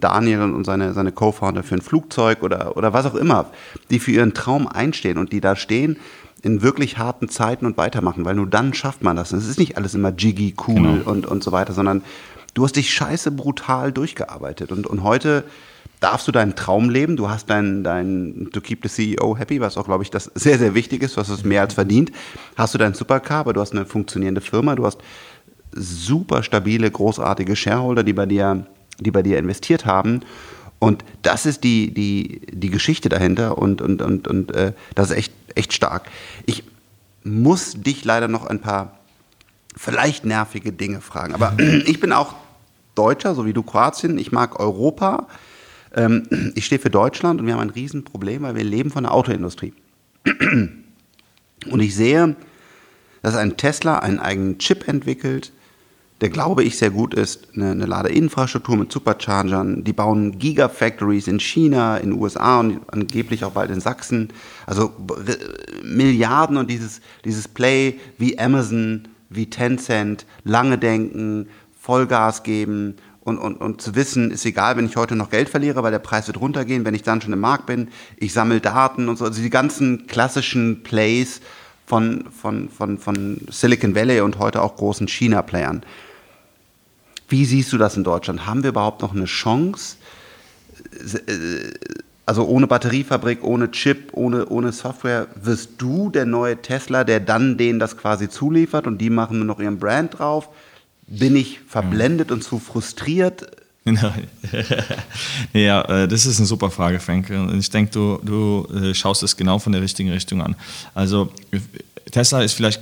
Daniel 0.00 0.42
und 0.42 0.64
seine, 0.64 0.92
seine 0.92 1.12
Co-Founder 1.12 1.62
für 1.62 1.74
ein 1.74 1.80
Flugzeug 1.80 2.42
oder, 2.42 2.76
oder 2.76 2.92
was 2.92 3.06
auch 3.06 3.14
immer, 3.14 3.46
die 3.90 3.98
für 3.98 4.12
ihren 4.12 4.34
Traum 4.34 4.66
einstehen 4.66 5.18
und 5.18 5.32
die 5.32 5.40
da 5.40 5.56
stehen 5.56 5.96
in 6.42 6.60
wirklich 6.60 6.98
harten 6.98 7.28
Zeiten 7.28 7.64
und 7.64 7.76
weitermachen, 7.78 8.24
weil 8.24 8.34
nur 8.34 8.46
dann 8.46 8.74
schafft 8.74 9.02
man 9.02 9.16
das. 9.16 9.32
Es 9.32 9.48
ist 9.48 9.58
nicht 9.58 9.78
alles 9.78 9.94
immer 9.94 10.12
jiggy, 10.16 10.54
cool 10.68 10.74
genau. 10.74 11.10
und, 11.10 11.26
und 11.26 11.42
so 11.42 11.52
weiter, 11.52 11.72
sondern 11.72 12.02
du 12.52 12.64
hast 12.64 12.76
dich 12.76 12.92
scheiße 12.92 13.30
brutal 13.30 13.92
durchgearbeitet. 13.92 14.70
Und, 14.70 14.86
und 14.86 15.02
heute 15.02 15.44
darfst 16.00 16.28
du 16.28 16.32
deinen 16.32 16.54
Traum 16.54 16.90
leben. 16.90 17.16
Du 17.16 17.30
hast 17.30 17.48
dein, 17.48 17.82
dein, 17.82 18.50
to 18.52 18.60
keep 18.60 18.86
the 18.86 18.90
CEO 18.90 19.38
happy, 19.38 19.60
was 19.60 19.78
auch, 19.78 19.86
glaube 19.86 20.02
ich, 20.02 20.10
das 20.10 20.30
sehr, 20.34 20.58
sehr 20.58 20.74
wichtig 20.74 21.02
ist. 21.02 21.16
Du 21.16 21.20
hast 21.20 21.30
es 21.30 21.44
mehr 21.44 21.62
als 21.62 21.72
verdient. 21.72 22.12
Hast 22.56 22.74
du 22.74 22.78
dein 22.78 22.92
Supercar, 22.92 23.40
aber 23.40 23.54
du 23.54 23.62
hast 23.62 23.72
eine 23.72 23.86
funktionierende 23.86 24.42
Firma. 24.42 24.74
Du 24.74 24.84
hast 24.84 24.98
super 25.72 26.42
stabile, 26.42 26.90
großartige 26.90 27.56
Shareholder, 27.56 28.02
die 28.02 28.12
bei 28.12 28.26
dir, 28.26 28.66
die 29.00 29.10
bei 29.10 29.22
dir 29.22 29.38
investiert 29.38 29.86
haben. 29.86 30.20
Und 30.78 31.04
das 31.22 31.46
ist 31.46 31.64
die, 31.64 31.92
die, 31.92 32.42
die 32.52 32.70
Geschichte 32.70 33.08
dahinter 33.08 33.58
und, 33.58 33.80
und, 33.80 34.02
und, 34.02 34.28
und 34.28 34.54
äh, 34.54 34.72
das 34.94 35.10
ist 35.10 35.16
echt, 35.16 35.32
echt 35.54 35.72
stark. 35.72 36.10
Ich 36.46 36.64
muss 37.22 37.74
dich 37.74 38.04
leider 38.04 38.28
noch 38.28 38.44
ein 38.46 38.60
paar 38.60 38.98
vielleicht 39.76 40.24
nervige 40.24 40.72
Dinge 40.72 41.00
fragen. 41.00 41.34
Aber 41.34 41.54
ich 41.86 42.00
bin 42.00 42.12
auch 42.12 42.34
Deutscher, 42.94 43.34
so 43.34 43.46
wie 43.46 43.52
du 43.52 43.62
Kroatien. 43.62 44.18
Ich 44.18 44.30
mag 44.30 44.60
Europa. 44.60 45.26
Ähm, 45.94 46.52
ich 46.54 46.66
stehe 46.66 46.78
für 46.78 46.90
Deutschland 46.90 47.40
und 47.40 47.46
wir 47.46 47.54
haben 47.54 47.62
ein 47.62 47.70
Riesenproblem, 47.70 48.42
weil 48.42 48.54
wir 48.54 48.64
leben 48.64 48.90
von 48.90 49.04
der 49.04 49.12
Autoindustrie. 49.12 49.72
Und 51.70 51.80
ich 51.80 51.94
sehe, 51.94 52.36
dass 53.22 53.36
ein 53.36 53.56
Tesla 53.56 54.00
einen 54.00 54.18
eigenen 54.18 54.58
Chip 54.58 54.86
entwickelt, 54.86 55.50
der 56.20 56.30
glaube 56.30 56.62
ich 56.62 56.78
sehr 56.78 56.90
gut 56.90 57.12
ist, 57.14 57.48
eine, 57.54 57.72
eine 57.72 57.86
Ladeinfrastruktur 57.86 58.76
mit 58.76 58.92
Superchargern. 58.92 59.84
Die 59.84 59.92
bauen 59.92 60.38
Gigafactories 60.38 61.26
in 61.26 61.40
China, 61.40 61.96
in 61.96 62.10
den 62.10 62.20
USA 62.20 62.60
und 62.60 62.80
angeblich 62.92 63.44
auch 63.44 63.52
bald 63.52 63.70
in 63.70 63.80
Sachsen. 63.80 64.28
Also 64.66 64.92
Milliarden 65.82 66.56
und 66.56 66.70
dieses, 66.70 67.00
dieses 67.24 67.48
Play 67.48 67.98
wie 68.16 68.38
Amazon, 68.38 69.08
wie 69.28 69.50
Tencent, 69.50 70.24
lange 70.44 70.78
denken, 70.78 71.48
Vollgas 71.78 72.44
geben 72.44 72.96
und, 73.20 73.38
und, 73.38 73.56
und 73.56 73.82
zu 73.82 73.94
wissen, 73.94 74.30
ist 74.30 74.46
egal, 74.46 74.76
wenn 74.76 74.86
ich 74.86 74.96
heute 74.96 75.16
noch 75.16 75.30
Geld 75.30 75.48
verliere, 75.48 75.82
weil 75.82 75.90
der 75.90 75.98
Preis 75.98 76.26
wird 76.26 76.40
runtergehen, 76.40 76.84
wenn 76.84 76.94
ich 76.94 77.02
dann 77.02 77.20
schon 77.20 77.32
im 77.32 77.40
Markt 77.40 77.66
bin, 77.66 77.88
ich 78.16 78.32
sammle 78.32 78.60
Daten 78.60 79.08
und 79.08 79.16
so, 79.16 79.24
also 79.24 79.42
die 79.42 79.50
ganzen 79.50 80.06
klassischen 80.06 80.82
Plays 80.82 81.40
von, 81.86 82.24
von, 82.30 82.68
von, 82.68 82.98
von 82.98 83.40
Silicon 83.50 83.94
Valley 83.94 84.20
und 84.20 84.38
heute 84.38 84.62
auch 84.62 84.76
großen 84.76 85.08
China-Playern. 85.08 85.82
Wie 87.28 87.44
siehst 87.44 87.72
du 87.72 87.78
das 87.78 87.96
in 87.96 88.04
Deutschland? 88.04 88.46
Haben 88.46 88.62
wir 88.62 88.70
überhaupt 88.70 89.02
noch 89.02 89.14
eine 89.14 89.24
Chance? 89.24 89.96
Also 92.26 92.46
ohne 92.46 92.66
Batteriefabrik, 92.66 93.44
ohne 93.44 93.70
Chip, 93.70 94.10
ohne, 94.12 94.46
ohne 94.46 94.72
Software, 94.72 95.28
wirst 95.34 95.72
du 95.78 96.10
der 96.10 96.26
neue 96.26 96.60
Tesla, 96.60 97.04
der 97.04 97.20
dann 97.20 97.58
denen 97.58 97.78
das 97.78 97.96
quasi 97.96 98.28
zuliefert 98.28 98.86
und 98.86 98.98
die 98.98 99.10
machen 99.10 99.38
nur 99.38 99.46
noch 99.46 99.60
ihren 99.60 99.78
Brand 99.78 100.18
drauf? 100.18 100.48
Bin 101.06 101.36
ich 101.36 101.60
verblendet 101.60 102.32
und 102.32 102.42
zu 102.42 102.58
frustriert? 102.58 103.50
ja, 105.52 105.82
äh, 105.82 106.08
das 106.08 106.24
ist 106.24 106.38
eine 106.38 106.46
super 106.46 106.70
Frage, 106.70 107.00
Frank. 107.00 107.30
Ich 107.58 107.68
denke, 107.68 107.90
du, 107.92 108.18
du 108.22 108.66
äh, 108.74 108.94
schaust 108.94 109.22
es 109.22 109.36
genau 109.36 109.58
von 109.58 109.72
der 109.72 109.82
richtigen 109.82 110.10
Richtung 110.10 110.40
an. 110.40 110.56
Also 110.94 111.30
Tesla 112.10 112.42
ist 112.42 112.54
vielleicht 112.54 112.80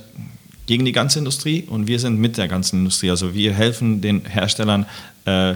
gegen 0.65 0.85
die 0.85 0.93
ganze 0.93 1.19
Industrie 1.19 1.63
und 1.67 1.87
wir 1.87 1.99
sind 1.99 2.19
mit 2.19 2.37
der 2.37 2.47
ganzen 2.47 2.79
Industrie. 2.79 3.09
Also 3.09 3.33
wir 3.33 3.53
helfen 3.53 3.99
den 3.99 4.23
Herstellern, 4.25 4.85
äh, 5.25 5.55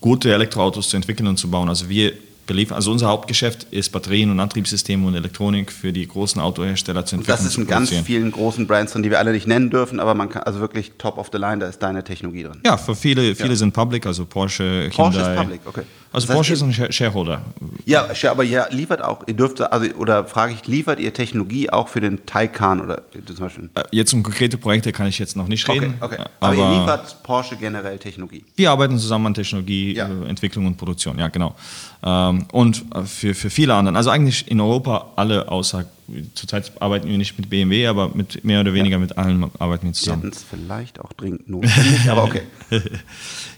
gute 0.00 0.32
Elektroautos 0.34 0.90
zu 0.90 0.96
entwickeln 0.96 1.26
und 1.26 1.38
zu 1.38 1.50
bauen. 1.50 1.70
Also 1.70 1.88
wir 1.88 2.12
beliefern. 2.52 2.76
Also 2.76 2.92
unser 2.92 3.08
Hauptgeschäft 3.08 3.66
ist 3.70 3.90
Batterien 3.90 4.30
und 4.30 4.38
Antriebssysteme 4.38 5.06
und 5.06 5.14
Elektronik 5.14 5.72
für 5.72 5.92
die 5.92 6.06
großen 6.06 6.40
Autohersteller 6.40 7.04
zu 7.04 7.16
entwickeln. 7.16 7.38
Und 7.38 7.44
das 7.44 7.50
ist 7.50 7.58
in 7.58 7.66
ganz 7.66 7.90
vielen 7.90 8.30
großen 8.30 8.66
Brands 8.66 8.92
drin, 8.92 9.02
die 9.02 9.10
wir 9.10 9.18
alle 9.18 9.32
nicht 9.32 9.46
nennen 9.46 9.70
dürfen, 9.70 10.00
aber 10.00 10.14
man 10.14 10.28
kann 10.28 10.42
also 10.42 10.60
wirklich 10.60 10.92
top 10.98 11.18
of 11.18 11.30
the 11.32 11.38
line, 11.38 11.58
da 11.58 11.68
ist 11.68 11.82
deine 11.82 12.04
Technologie 12.04 12.44
drin. 12.44 12.60
Ja, 12.64 12.76
für 12.76 12.94
viele, 12.94 13.34
viele 13.34 13.50
ja. 13.50 13.56
sind 13.56 13.72
public, 13.72 14.06
also 14.06 14.26
Porsche, 14.26 14.90
Porsche 14.94 15.18
Hyundai. 15.18 15.32
ist 15.32 15.40
public, 15.40 15.60
okay. 15.64 15.82
Also 16.12 16.26
das 16.26 16.36
Porsche 16.36 16.52
ist 16.52 16.62
ein 16.62 16.72
Shareholder. 16.92 17.42
Ja, 17.86 18.08
aber 18.30 18.44
ja, 18.44 18.66
liefert 18.70 19.02
auch, 19.02 19.26
ihr 19.26 19.34
dürft, 19.34 19.60
also, 19.60 19.90
oder 19.94 20.24
frage 20.26 20.52
ich, 20.52 20.66
liefert 20.66 21.00
ihr 21.00 21.12
Technologie 21.14 21.70
auch 21.70 21.88
für 21.88 22.00
den 22.00 22.26
Taycan 22.26 22.80
oder 22.82 23.02
zum 23.24 23.36
Beispiel? 23.36 23.70
Äh, 23.74 23.82
jetzt 23.92 24.12
um 24.12 24.22
konkrete 24.22 24.58
Projekte 24.58 24.92
kann 24.92 25.06
ich 25.06 25.18
jetzt 25.18 25.36
noch 25.36 25.48
nicht 25.48 25.66
reden. 25.68 25.94
Okay, 26.00 26.16
okay. 26.16 26.24
Aber, 26.40 26.52
aber 26.52 26.56
ihr 26.56 26.80
liefert 26.80 27.22
Porsche 27.22 27.56
generell 27.56 27.98
Technologie? 27.98 28.44
Wir 28.56 28.70
arbeiten 28.70 28.98
zusammen 28.98 29.26
an 29.26 29.34
Technologie, 29.34 29.94
ja. 29.94 30.06
Äh, 30.06 30.28
Entwicklung 30.28 30.66
und 30.66 30.76
Produktion, 30.76 31.18
ja 31.18 31.28
genau. 31.28 31.54
Ähm, 32.02 32.46
und 32.52 32.84
äh, 32.94 33.02
für, 33.04 33.34
für 33.34 33.48
viele 33.48 33.74
andere, 33.74 33.96
also 33.96 34.10
eigentlich 34.10 34.50
in 34.50 34.60
Europa 34.60 35.12
alle 35.16 35.48
außer, 35.48 35.86
zurzeit 36.34 36.72
arbeiten 36.80 37.08
wir 37.08 37.16
nicht 37.16 37.38
mit 37.38 37.48
BMW, 37.48 37.86
aber 37.86 38.10
mit 38.12 38.44
mehr 38.44 38.60
oder 38.60 38.74
weniger 38.74 38.96
ja. 38.96 39.00
mit 39.00 39.16
allen 39.16 39.44
arbeiten 39.58 39.86
wir 39.86 39.92
zusammen. 39.94 40.24
Wir 40.24 40.30
es 40.30 40.42
vielleicht 40.42 41.00
auch 41.00 41.12
dringend 41.14 41.48
notwendig, 41.48 42.10
aber 42.10 42.24
okay. 42.24 42.42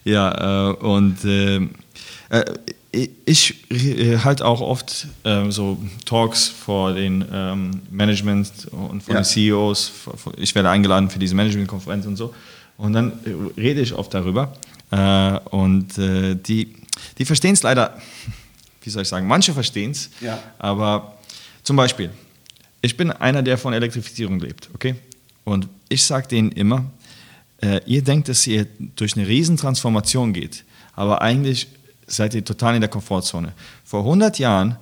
ja, 0.04 0.70
äh, 0.70 0.74
und 0.74 1.24
äh, 1.24 1.56
äh, 1.56 1.68
ich 3.26 3.54
halte 4.24 4.46
auch 4.46 4.60
oft 4.60 5.06
äh, 5.24 5.50
so 5.50 5.78
Talks 6.04 6.48
vor 6.48 6.92
den 6.94 7.24
ähm, 7.32 7.82
Management 7.90 8.68
und 8.70 9.02
von 9.02 9.14
ja. 9.14 9.20
den 9.20 9.24
CEOs. 9.24 9.92
Ich 10.36 10.54
werde 10.54 10.70
eingeladen 10.70 11.10
für 11.10 11.18
diese 11.18 11.34
Managementkonferenz 11.34 12.06
und 12.06 12.16
so. 12.16 12.34
Und 12.76 12.92
dann 12.92 13.12
rede 13.56 13.80
ich 13.80 13.94
oft 13.94 14.12
darüber. 14.14 14.54
Äh, 14.90 15.38
und 15.50 15.98
äh, 15.98 16.36
die, 16.36 16.74
die 17.18 17.24
verstehen 17.24 17.54
es 17.54 17.62
leider, 17.62 18.00
wie 18.82 18.90
soll 18.90 19.02
ich 19.02 19.08
sagen, 19.08 19.26
manche 19.26 19.52
verstehen 19.52 19.90
es. 19.90 20.10
Ja. 20.20 20.38
Aber 20.58 21.18
zum 21.62 21.76
Beispiel, 21.76 22.10
ich 22.80 22.96
bin 22.96 23.10
einer, 23.10 23.42
der 23.42 23.58
von 23.58 23.72
Elektrifizierung 23.72 24.38
lebt, 24.38 24.68
okay? 24.74 24.94
Und 25.44 25.68
ich 25.88 26.04
sage 26.04 26.28
denen 26.28 26.52
immer, 26.52 26.84
äh, 27.62 27.80
ihr 27.86 28.02
denkt, 28.02 28.28
dass 28.28 28.46
ihr 28.46 28.66
durch 28.96 29.16
eine 29.16 29.26
Riesentransformation 29.26 30.32
geht, 30.32 30.64
aber 30.94 31.22
eigentlich 31.22 31.68
seid 32.06 32.34
ihr 32.34 32.44
total 32.44 32.74
in 32.74 32.80
der 32.80 32.90
Komfortzone. 32.90 33.52
Vor 33.84 34.00
100 34.00 34.38
Jahren 34.38 34.76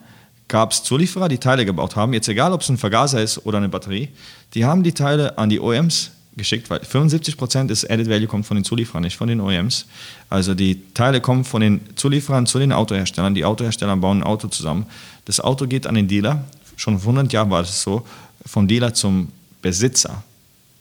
gab 0.49 0.73
es 0.73 0.83
Zulieferer, 0.83 1.29
die 1.29 1.39
Teile 1.39 1.65
gebaut 1.65 1.97
haben, 1.97 2.13
jetzt 2.13 2.29
egal, 2.29 2.53
ob 2.53 2.61
es 2.61 2.69
ein 2.69 2.77
Vergaser 2.77 3.23
ist 3.23 3.45
oder 3.47 3.59
eine 3.59 3.69
Batterie, 3.69 4.11
die 4.55 4.65
haben 4.65 4.83
die 4.83 4.93
Teile 4.93 5.39
an 5.39 5.49
die 5.49 5.61
OEMs 5.61 6.11
geschickt, 6.37 6.71
weil 6.71 6.81
75 6.81 7.37
Prozent 7.37 7.71
des 7.71 7.89
Added 7.89 8.09
Value 8.09 8.27
kommt 8.27 8.47
von 8.47 8.57
den 8.57 8.65
Zulieferern, 8.65 9.03
nicht 9.03 9.17
von 9.17 9.29
den 9.29 9.41
OEMs. 9.41 9.87
Also 10.31 10.55
die 10.55 10.83
Teile 10.95 11.21
kommen 11.21 11.45
von 11.45 11.61
den 11.61 11.81
Zulieferern 11.97 12.47
zu 12.47 12.59
den 12.59 12.73
Autoherstellern, 12.73 13.35
die 13.35 13.45
Autohersteller 13.45 13.97
bauen 13.97 14.19
ein 14.19 14.23
Auto 14.23 14.49
zusammen. 14.49 14.87
Das 15.25 15.41
Auto 15.41 15.67
geht 15.67 15.87
an 15.87 15.95
den 15.95 16.09
Dealer, 16.09 16.45
schon 16.77 16.99
vor 16.99 17.13
100 17.13 17.33
Jahren 17.33 17.51
war 17.51 17.63
das 17.63 17.83
so, 17.83 18.07
vom 18.47 18.67
Dealer 18.67 18.95
zum 18.95 19.29
Besitzer 19.61 20.23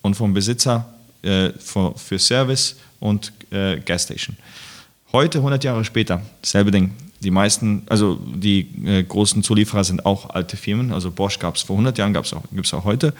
und 0.02 0.16
vom 0.16 0.34
Besitzer 0.34 0.88
äh, 1.22 1.50
für, 1.52 1.94
für 1.96 2.18
Service 2.18 2.76
und 3.00 3.32
äh, 3.52 3.80
Gasstation. 3.80 4.36
Heute, 5.14 5.40
100 5.40 5.64
Jahre 5.64 5.84
später, 5.84 6.22
dasselbe 6.42 6.72
Ding. 6.72 6.92
Die 7.20 7.32
meisten, 7.32 7.84
also 7.88 8.16
die 8.16 8.68
äh, 8.86 9.04
großen 9.04 9.44
Zulieferer 9.44 9.84
sind 9.84 10.06
auch 10.06 10.30
alte 10.30 10.58
Firmen. 10.58 10.94
Also 10.94 11.12
Bosch 11.12 11.38
gab 11.38 11.56
es 11.56 11.62
vor 11.62 11.76
100 11.76 11.98
Jahren, 11.98 12.14
gibt 12.14 12.26
es 12.26 12.34
auch, 12.34 12.44
gibt's 12.52 12.74
auch 12.74 12.86
heute. 12.86 13.14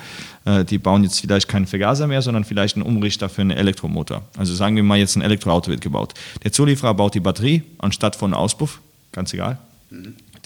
Äh, 0.46 0.64
die 0.64 0.78
bauen 0.78 1.04
jetzt 1.04 1.20
vielleicht 1.20 1.48
keinen 1.48 1.68
Vergaser 1.68 2.08
mehr, 2.08 2.22
sondern 2.22 2.46
vielleicht 2.46 2.78
einen 2.78 2.86
Umrichter 2.86 3.30
für 3.30 3.42
einen 3.42 3.52
Elektromotor. 3.52 4.24
Also 4.38 4.56
sagen 4.56 4.78
wir 4.78 4.84
mal, 4.84 4.98
jetzt 4.98 5.18
ein 5.18 5.22
Elektroauto 5.22 5.70
wird 5.70 5.82
gebaut. 5.82 6.14
Der 6.44 6.52
Zulieferer 6.52 6.94
baut 6.94 7.14
die 7.14 7.20
Batterie 7.20 7.64
anstatt 7.78 8.16
von 8.16 8.34
Auspuff, 8.34 8.80
ganz 9.12 9.34
egal. 9.34 9.60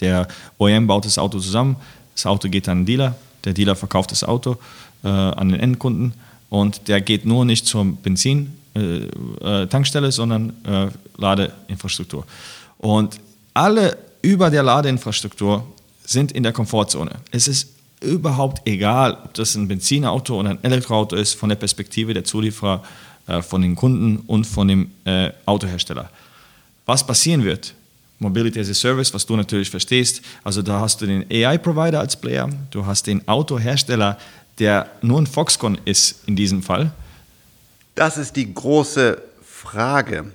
Der 0.00 0.26
OEM 0.58 0.88
baut 0.88 1.06
das 1.06 1.16
Auto 1.16 1.38
zusammen, 1.38 1.76
das 2.14 2.26
Auto 2.26 2.48
geht 2.48 2.68
an 2.68 2.80
den 2.80 2.86
Dealer, 2.86 3.14
der 3.44 3.54
Dealer 3.54 3.76
verkauft 3.76 4.10
das 4.10 4.24
Auto 4.24 4.58
äh, 5.04 5.08
an 5.08 5.48
den 5.48 5.60
Endkunden 5.60 6.14
und 6.50 6.88
der 6.88 7.00
geht 7.00 7.24
nur 7.24 7.44
nicht 7.44 7.66
zur 7.66 7.84
Benzin-Tankstelle, 7.84 10.06
äh, 10.06 10.10
äh 10.10 10.12
sondern 10.12 10.52
äh, 10.64 10.88
Ladeinfrastruktur. 11.16 12.26
Und 12.78 13.18
alle 13.54 13.96
über 14.22 14.50
der 14.50 14.62
Ladeinfrastruktur 14.62 15.66
sind 16.04 16.32
in 16.32 16.42
der 16.42 16.52
Komfortzone. 16.52 17.12
Es 17.30 17.48
ist 17.48 17.68
überhaupt 18.00 18.66
egal, 18.66 19.16
ob 19.24 19.34
das 19.34 19.54
ein 19.54 19.68
Benzinauto 19.68 20.38
oder 20.38 20.50
ein 20.50 20.62
Elektroauto 20.62 21.16
ist, 21.16 21.34
von 21.34 21.48
der 21.48 21.56
Perspektive 21.56 22.14
der 22.14 22.24
Zulieferer, 22.24 22.82
äh, 23.26 23.42
von 23.42 23.62
den 23.62 23.74
Kunden 23.74 24.18
und 24.26 24.46
von 24.46 24.68
dem 24.68 24.90
äh, 25.04 25.30
Autohersteller. 25.46 26.10
Was 26.84 27.06
passieren 27.06 27.44
wird, 27.44 27.74
Mobility 28.18 28.60
as 28.60 28.70
a 28.70 28.74
Service, 28.74 29.12
was 29.12 29.26
du 29.26 29.36
natürlich 29.36 29.70
verstehst. 29.70 30.22
Also 30.42 30.62
da 30.62 30.80
hast 30.80 31.00
du 31.00 31.06
den 31.06 31.26
AI-Provider 31.30 32.00
als 32.00 32.16
Player, 32.16 32.48
du 32.70 32.86
hast 32.86 33.06
den 33.06 33.26
Autohersteller, 33.28 34.18
der 34.58 34.90
nur 35.02 35.20
ein 35.20 35.26
Foxconn 35.26 35.78
ist 35.84 36.26
in 36.26 36.36
diesem 36.36 36.62
Fall. 36.62 36.92
Das 37.94 38.16
ist 38.16 38.36
die 38.36 38.52
große 38.52 39.20
Frage. 39.42 40.32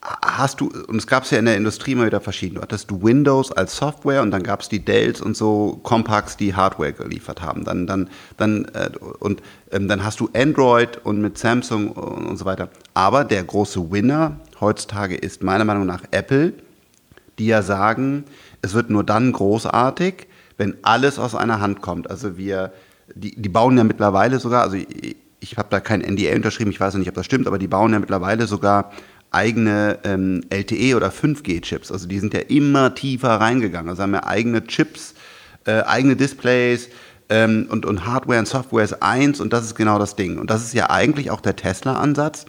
Hast 0.00 0.60
du, 0.60 0.70
und 0.86 0.96
es 0.96 1.08
gab 1.08 1.24
es 1.24 1.32
ja 1.32 1.38
in 1.38 1.44
der 1.46 1.56
Industrie 1.56 1.92
immer 1.92 2.06
wieder 2.06 2.20
verschieden, 2.20 2.54
du 2.54 2.62
hattest 2.62 2.88
du 2.88 3.02
Windows 3.02 3.50
als 3.50 3.76
Software 3.76 4.22
und 4.22 4.30
dann 4.30 4.44
gab 4.44 4.60
es 4.60 4.68
die 4.68 4.84
Dells 4.84 5.20
und 5.20 5.36
so 5.36 5.80
Compacts, 5.82 6.36
die 6.36 6.54
Hardware 6.54 6.92
geliefert 6.92 7.42
haben. 7.42 7.64
Dann, 7.64 7.88
dann, 7.88 8.08
dann, 8.36 8.66
äh, 8.74 8.90
und 9.18 9.42
ähm, 9.72 9.88
dann 9.88 10.04
hast 10.04 10.20
du 10.20 10.30
Android 10.34 10.98
und 11.04 11.20
mit 11.20 11.36
Samsung 11.36 11.90
und, 11.90 12.26
und 12.26 12.36
so 12.36 12.44
weiter. 12.44 12.68
Aber 12.94 13.24
der 13.24 13.42
große 13.42 13.90
Winner 13.90 14.36
heutzutage 14.60 15.16
ist 15.16 15.42
meiner 15.42 15.64
Meinung 15.64 15.86
nach 15.86 16.02
Apple, 16.12 16.52
die 17.40 17.46
ja 17.46 17.62
sagen, 17.62 18.24
es 18.62 18.74
wird 18.74 18.90
nur 18.90 19.02
dann 19.02 19.32
großartig, 19.32 20.28
wenn 20.58 20.76
alles 20.82 21.18
aus 21.18 21.34
einer 21.34 21.60
Hand 21.60 21.82
kommt. 21.82 22.08
Also 22.08 22.36
wir, 22.36 22.72
die, 23.14 23.34
die 23.40 23.48
bauen 23.48 23.76
ja 23.76 23.82
mittlerweile 23.82 24.38
sogar, 24.38 24.62
also 24.62 24.76
ich, 24.76 25.16
ich 25.40 25.56
habe 25.56 25.68
da 25.70 25.80
kein 25.80 26.00
NDA 26.00 26.34
unterschrieben, 26.34 26.70
ich 26.70 26.80
weiß 26.80 26.94
nicht, 26.94 27.08
ob 27.08 27.14
das 27.14 27.26
stimmt, 27.26 27.46
aber 27.46 27.58
die 27.58 27.68
bauen 27.68 27.92
ja 27.92 27.98
mittlerweile 27.98 28.46
sogar 28.46 28.92
eigene 29.30 29.98
ähm, 30.04 30.42
LTE 30.50 30.96
oder 30.96 31.10
5G-Chips. 31.10 31.92
Also 31.92 32.08
die 32.08 32.18
sind 32.18 32.34
ja 32.34 32.40
immer 32.40 32.94
tiefer 32.94 33.40
reingegangen. 33.40 33.90
Also 33.90 34.02
haben 34.02 34.14
ja 34.14 34.24
eigene 34.24 34.66
Chips, 34.66 35.14
äh, 35.66 35.82
eigene 35.82 36.16
Displays 36.16 36.88
ähm, 37.28 37.66
und, 37.70 37.84
und 37.84 38.06
Hardware 38.06 38.38
und 38.38 38.48
Software 38.48 38.84
ist 38.84 39.02
eins 39.02 39.40
und 39.40 39.52
das 39.52 39.64
ist 39.64 39.74
genau 39.74 39.98
das 39.98 40.16
Ding. 40.16 40.38
Und 40.38 40.50
das 40.50 40.62
ist 40.62 40.74
ja 40.74 40.90
eigentlich 40.90 41.30
auch 41.30 41.40
der 41.40 41.56
Tesla-Ansatz 41.56 42.46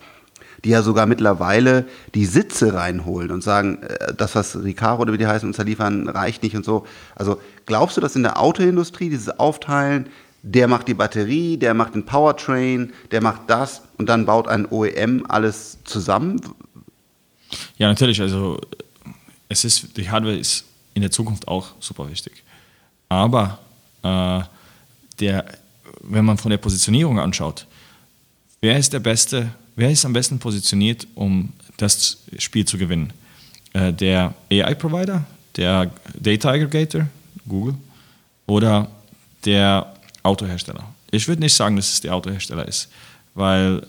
die 0.64 0.70
ja 0.70 0.82
sogar 0.82 1.06
mittlerweile 1.06 1.86
die 2.16 2.26
Sitze 2.26 2.74
reinholen 2.74 3.32
und 3.32 3.44
sagen, 3.44 3.82
äh, 3.84 4.14
das, 4.14 4.36
was 4.36 4.62
Recaro 4.62 5.02
oder 5.02 5.14
wie 5.14 5.18
die 5.18 5.28
heißen, 5.28 5.48
uns 5.48 5.58
liefern, 5.58 6.08
reicht 6.08 6.44
nicht 6.44 6.56
und 6.56 6.66
so. 6.66 6.86
Also 7.16 7.40
glaubst 7.66 7.98
du, 7.98 8.02
dass 8.02 8.16
in 8.16 8.24
der 8.24 8.40
Autoindustrie 8.40 9.10
dieses 9.10 9.40
Aufteilen, 9.40 10.08
der 10.42 10.68
macht 10.68 10.88
die 10.88 10.94
Batterie, 10.94 11.58
der 11.58 11.74
macht 11.74 11.96
den 11.96 12.06
Powertrain, 12.06 12.94
der 13.12 13.22
macht 13.22 13.42
das 13.48 13.84
und 13.98 14.08
dann 14.10 14.26
baut 14.26 14.48
ein 14.48 14.68
OEM 14.70 15.26
alles 15.28 15.80
zusammen? 15.84 16.42
Ja, 17.78 17.88
natürlich. 17.88 18.22
Also 18.22 18.60
es 19.47 19.64
ist, 19.66 19.97
die 19.97 20.10
Hardware 20.10 20.38
ist 20.38 20.66
in 20.93 21.02
der 21.02 21.12
Zukunft 21.12 21.47
auch 21.47 21.70
super 21.80 22.10
wichtig. 22.10 22.43
Aber 23.08 23.60
äh, 24.04 24.41
der, 25.20 25.45
wenn 26.02 26.26
man 26.26 26.38
von 26.38 26.52
der 26.52 26.58
Positionierung 26.58 27.20
anschaut, 27.20 27.66
wer 28.62 28.78
ist 28.78 28.93
der 28.93 29.00
beste 29.00 29.52
Wer 29.80 29.91
ist 29.91 30.04
am 30.04 30.12
besten 30.12 30.39
positioniert, 30.39 31.08
um 31.16 31.54
das 31.78 32.18
Spiel 32.38 32.66
zu 32.66 32.78
gewinnen? 32.78 33.14
Äh, 33.72 33.93
der 33.93 34.34
AI-Provider, 34.52 35.24
der 35.56 35.89
Data 36.20 36.50
Aggregator, 36.50 37.08
Google, 37.47 37.76
oder 38.45 38.91
der 39.45 39.95
Autohersteller? 40.22 40.84
Ich 41.12 41.30
würde 41.30 41.43
nicht 41.43 41.54
sagen, 41.54 41.78
dass 41.78 41.93
es 41.93 42.02
der 42.02 42.14
Autohersteller 42.14 42.68
ist, 42.68 42.89
weil 43.36 43.88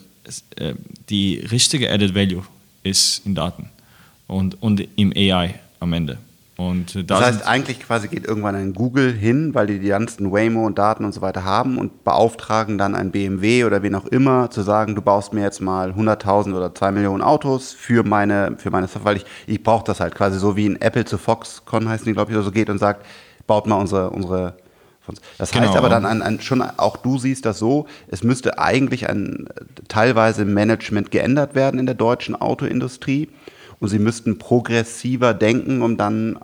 äh, 0.55 0.75
die 1.09 1.41
richtige 1.51 1.91
Added 1.91 2.15
Value 2.15 2.45
ist 2.83 3.27
in 3.27 3.35
Daten 3.35 3.69
und, 4.27 4.63
und 4.63 4.87
im 4.97 5.13
AI 5.15 5.55
am 5.81 5.93
Ende. 5.93 6.19
Und 6.61 6.95
da 6.95 7.01
das 7.03 7.21
heißt, 7.23 7.47
eigentlich 7.47 7.81
quasi 7.81 8.09
geht 8.09 8.27
irgendwann 8.27 8.55
ein 8.55 8.75
Google 8.75 9.15
hin, 9.15 9.55
weil 9.55 9.67
die 9.67 9.79
die 9.79 9.89
ganzen 9.89 10.31
Waymo 10.31 10.67
und 10.67 10.77
Daten 10.77 11.07
und 11.07 11.13
so 11.13 11.23
weiter 11.23 11.43
haben 11.43 11.79
und 11.79 12.05
beauftragen 12.05 12.77
dann 12.77 12.95
ein 12.95 13.11
BMW 13.13 13.65
oder 13.65 13.83
wen 13.83 13.95
auch 13.95 14.05
immer 14.05 14.51
zu 14.51 14.61
sagen, 14.61 14.95
du 14.95 15.01
baust 15.01 15.33
mir 15.33 15.41
jetzt 15.41 15.63
mal 15.63 15.93
100.000 15.93 16.55
oder 16.55 16.75
2 16.75 16.93
Millionen 16.93 17.23
Autos 17.23 17.73
für 17.73 18.03
meine, 18.03 18.57
für 18.59 18.71
meine 18.71 18.89
Software, 18.89 19.13
weil 19.13 19.17
ich, 19.17 19.25
ich 19.47 19.63
brauche 19.63 19.85
das 19.85 20.01
halt 20.01 20.15
quasi 20.15 20.39
so 20.39 20.55
wie 20.55 20.69
ein 20.69 20.79
Apple 20.83 21.07
zu 21.07 21.17
Foxconn 21.17 21.89
heißen 21.89 22.05
die, 22.05 22.13
glaube 22.13 22.31
ich, 22.31 22.37
oder 22.37 22.45
so 22.45 22.53
geht 22.53 22.69
und 22.69 22.77
sagt, 22.77 23.07
baut 23.47 23.67
mal 23.67 23.77
unsere, 23.77 24.11
unsere 24.11 24.53
das 25.39 25.51
genau. 25.51 25.67
heißt 25.67 25.77
aber 25.77 25.89
dann 25.89 26.05
an, 26.05 26.23
an, 26.23 26.41
schon 26.41 26.63
auch 26.63 26.97
du 26.97 27.19
siehst 27.19 27.45
das 27.47 27.59
so, 27.59 27.87
es 28.09 28.23
müsste 28.23 28.59
eigentlich 28.59 29.09
ein 29.09 29.49
teilweise 29.89 30.45
Management 30.45 31.11
geändert 31.11 31.55
werden 31.55 31.81
in 31.81 31.87
der 31.87 31.95
deutschen 31.95 32.35
Autoindustrie 32.35 33.29
und 33.81 33.89
sie 33.89 33.99
müssten 33.99 34.39
progressiver 34.39 35.35
denken, 35.35 35.83
um 35.83 35.97
dann 35.97 36.39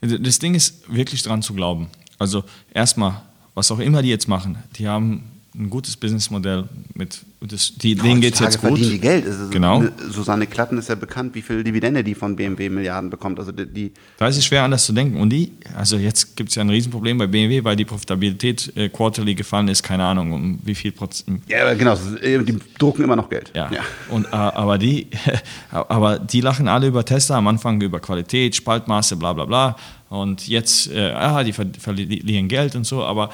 das 0.00 0.38
Ding 0.38 0.54
ist 0.54 0.92
wirklich 0.94 1.22
dran 1.22 1.42
zu 1.42 1.54
glauben. 1.54 1.88
Also 2.18 2.44
erstmal, 2.72 3.22
was 3.54 3.70
auch 3.70 3.78
immer 3.78 4.02
die 4.02 4.10
jetzt 4.10 4.28
machen, 4.28 4.62
die 4.76 4.88
haben 4.88 5.35
ein 5.58 5.70
gutes 5.70 5.96
Businessmodell 5.96 6.64
mit 6.94 7.20
die, 7.40 7.94
ja, 7.94 8.02
denen 8.02 8.20
geht 8.20 8.34
es 8.34 8.40
jetzt 8.40 8.60
gut. 8.60 8.78
die 8.78 8.98
Geld. 8.98 9.26
Also 9.26 9.48
genau. 9.50 9.84
Susanne 10.10 10.46
Klatten 10.46 10.78
ist 10.78 10.88
ja 10.88 10.94
bekannt, 10.94 11.34
wie 11.34 11.42
viel 11.42 11.62
Dividende 11.62 12.02
die 12.02 12.14
von 12.14 12.34
BMW 12.34 12.68
Milliarden 12.68 13.10
bekommt. 13.10 13.38
Also 13.38 13.52
die, 13.52 13.92
da 14.16 14.26
ist 14.26 14.36
es 14.36 14.44
schwer 14.44 14.64
anders 14.64 14.84
zu 14.84 14.92
denken. 14.92 15.20
Und 15.20 15.30
die, 15.30 15.52
also 15.76 15.96
jetzt 15.96 16.36
gibt 16.36 16.48
es 16.48 16.54
ja 16.56 16.62
ein 16.62 16.70
Riesenproblem 16.70 17.18
bei 17.18 17.26
BMW, 17.26 17.62
weil 17.62 17.76
die 17.76 17.84
Profitabilität 17.84 18.72
äh, 18.76 18.88
quarterly 18.88 19.34
gefallen 19.34 19.68
ist, 19.68 19.82
keine 19.82 20.04
Ahnung, 20.04 20.32
um 20.32 20.58
wie 20.64 20.74
viel 20.74 20.92
Prozent. 20.92 21.42
Ja, 21.48 21.72
genau, 21.74 21.96
die 21.96 22.58
drucken 22.78 23.04
immer 23.04 23.16
noch 23.16 23.28
Geld. 23.28 23.52
Ja. 23.54 23.70
ja. 23.70 23.80
Und, 24.10 24.26
äh, 24.26 24.28
aber, 24.30 24.78
die, 24.78 25.08
aber 25.70 26.18
die 26.18 26.40
lachen 26.40 26.68
alle 26.68 26.88
über 26.88 27.04
Tesla 27.04 27.36
am 27.36 27.48
Anfang 27.48 27.80
über 27.80 28.00
Qualität, 28.00 28.56
Spaltmaße, 28.56 29.16
bla 29.16 29.32
bla 29.32 29.44
bla. 29.44 29.76
Und 30.08 30.48
jetzt, 30.48 30.90
äh, 30.90 31.10
ah, 31.10 31.42
die 31.44 31.52
verlieren 31.52 32.48
Geld 32.48 32.76
und 32.76 32.84
so, 32.84 33.04
aber 33.04 33.30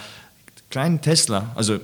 kleinen 0.71 1.01
Tesla, 1.01 1.53
also 1.55 1.79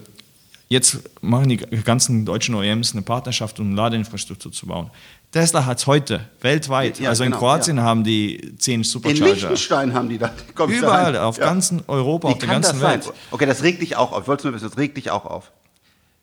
Jetzt 0.71 0.99
machen 1.23 1.49
die 1.49 1.57
ganzen 1.57 2.27
deutschen 2.27 2.55
OEMs 2.55 2.93
eine 2.93 3.01
Partnerschaft, 3.01 3.59
um 3.59 3.75
Ladeinfrastruktur 3.75 4.53
zu 4.53 4.67
bauen. 4.67 4.91
Tesla 5.33 5.65
hat 5.65 5.79
es 5.79 5.87
heute 5.87 6.29
weltweit. 6.41 7.01
Ja, 7.01 7.09
also 7.09 7.25
in 7.25 7.31
genau, 7.31 7.41
Kroatien 7.41 7.79
ja. 7.79 7.83
haben 7.83 8.05
die 8.05 8.55
zehn 8.59 8.85
Supercharger. 8.85 9.27
In 9.27 9.35
Liechtenstein 9.35 9.95
haben 9.95 10.09
die 10.11 10.19
da. 10.19 10.31
Überall, 10.67 11.15
da 11.15 11.25
auf 11.25 11.39
ja. 11.39 11.47
ganzen 11.47 11.83
Europa, 11.87 12.29
Wie 12.29 12.33
auf 12.33 12.39
der 12.39 12.49
ganzen 12.49 12.81
Welt. 12.83 13.05
Sein? 13.05 13.13
Okay, 13.31 13.47
das 13.47 13.63
regt 13.63 13.81
dich 13.81 13.97
auch 13.97 14.13
auf. 14.13 14.23
Ich 14.23 14.29
wollte 14.29 14.47
nur 14.47 14.55
wissen, 14.55 14.69
das 14.69 14.77
regt 14.77 14.99
dich 14.99 15.11
auch 15.11 15.25
auf. 15.25 15.53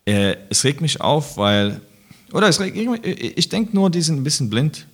Äh, 0.04 0.36
es 0.48 0.62
regt 0.62 0.80
mich 0.80 1.00
auf, 1.00 1.36
weil, 1.36 1.80
oder 2.32 2.48
es 2.48 2.60
regt, 2.60 2.76
ich 2.76 3.48
denke 3.48 3.74
nur, 3.74 3.90
die 3.90 4.02
sind 4.02 4.16
ein 4.16 4.24
bisschen 4.24 4.48
blind 4.48 4.86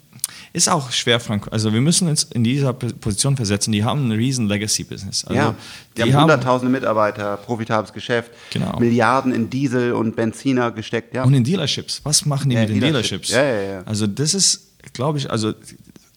ist 0.53 0.68
auch 0.68 0.91
schwer, 0.91 1.20
Frank. 1.20 1.49
Also 1.51 1.72
wir 1.72 1.80
müssen 1.80 2.09
uns 2.09 2.24
in 2.24 2.45
dieser 2.45 2.72
Position 2.72 3.37
versetzen. 3.37 3.72
Die 3.72 3.85
haben 3.85 4.09
ein 4.09 4.12
riesen 4.12 4.49
Legacy-Business. 4.49 5.24
Also 5.24 5.35
ja, 5.35 5.55
die, 5.97 6.03
die 6.03 6.14
haben 6.14 6.22
hunderttausende 6.22 6.70
Mitarbeiter, 6.70 7.37
profitables 7.37 7.93
Geschäft, 7.93 8.30
genau. 8.51 8.78
Milliarden 8.78 9.35
in 9.35 9.51
Diesel 9.51 9.93
und 9.93 10.16
Benziner 10.16 10.70
gesteckt. 10.70 11.14
Ja. 11.14 11.24
Und 11.24 11.35
in 11.35 11.45
Dealerships. 11.45 12.01
Was 12.05 12.26
machen 12.26 12.51
die 12.51 12.57
ja, 12.57 12.62
mit 12.62 12.70
den 12.70 12.80
Dealerships? 12.80 13.30
Ja, 13.30 13.43
ja, 13.43 13.62
ja. 13.62 13.83
Also 13.85 14.07
das 14.07 14.35
ist, 14.35 14.68
glaube 14.93 15.18
ich, 15.18 15.30
also 15.30 15.55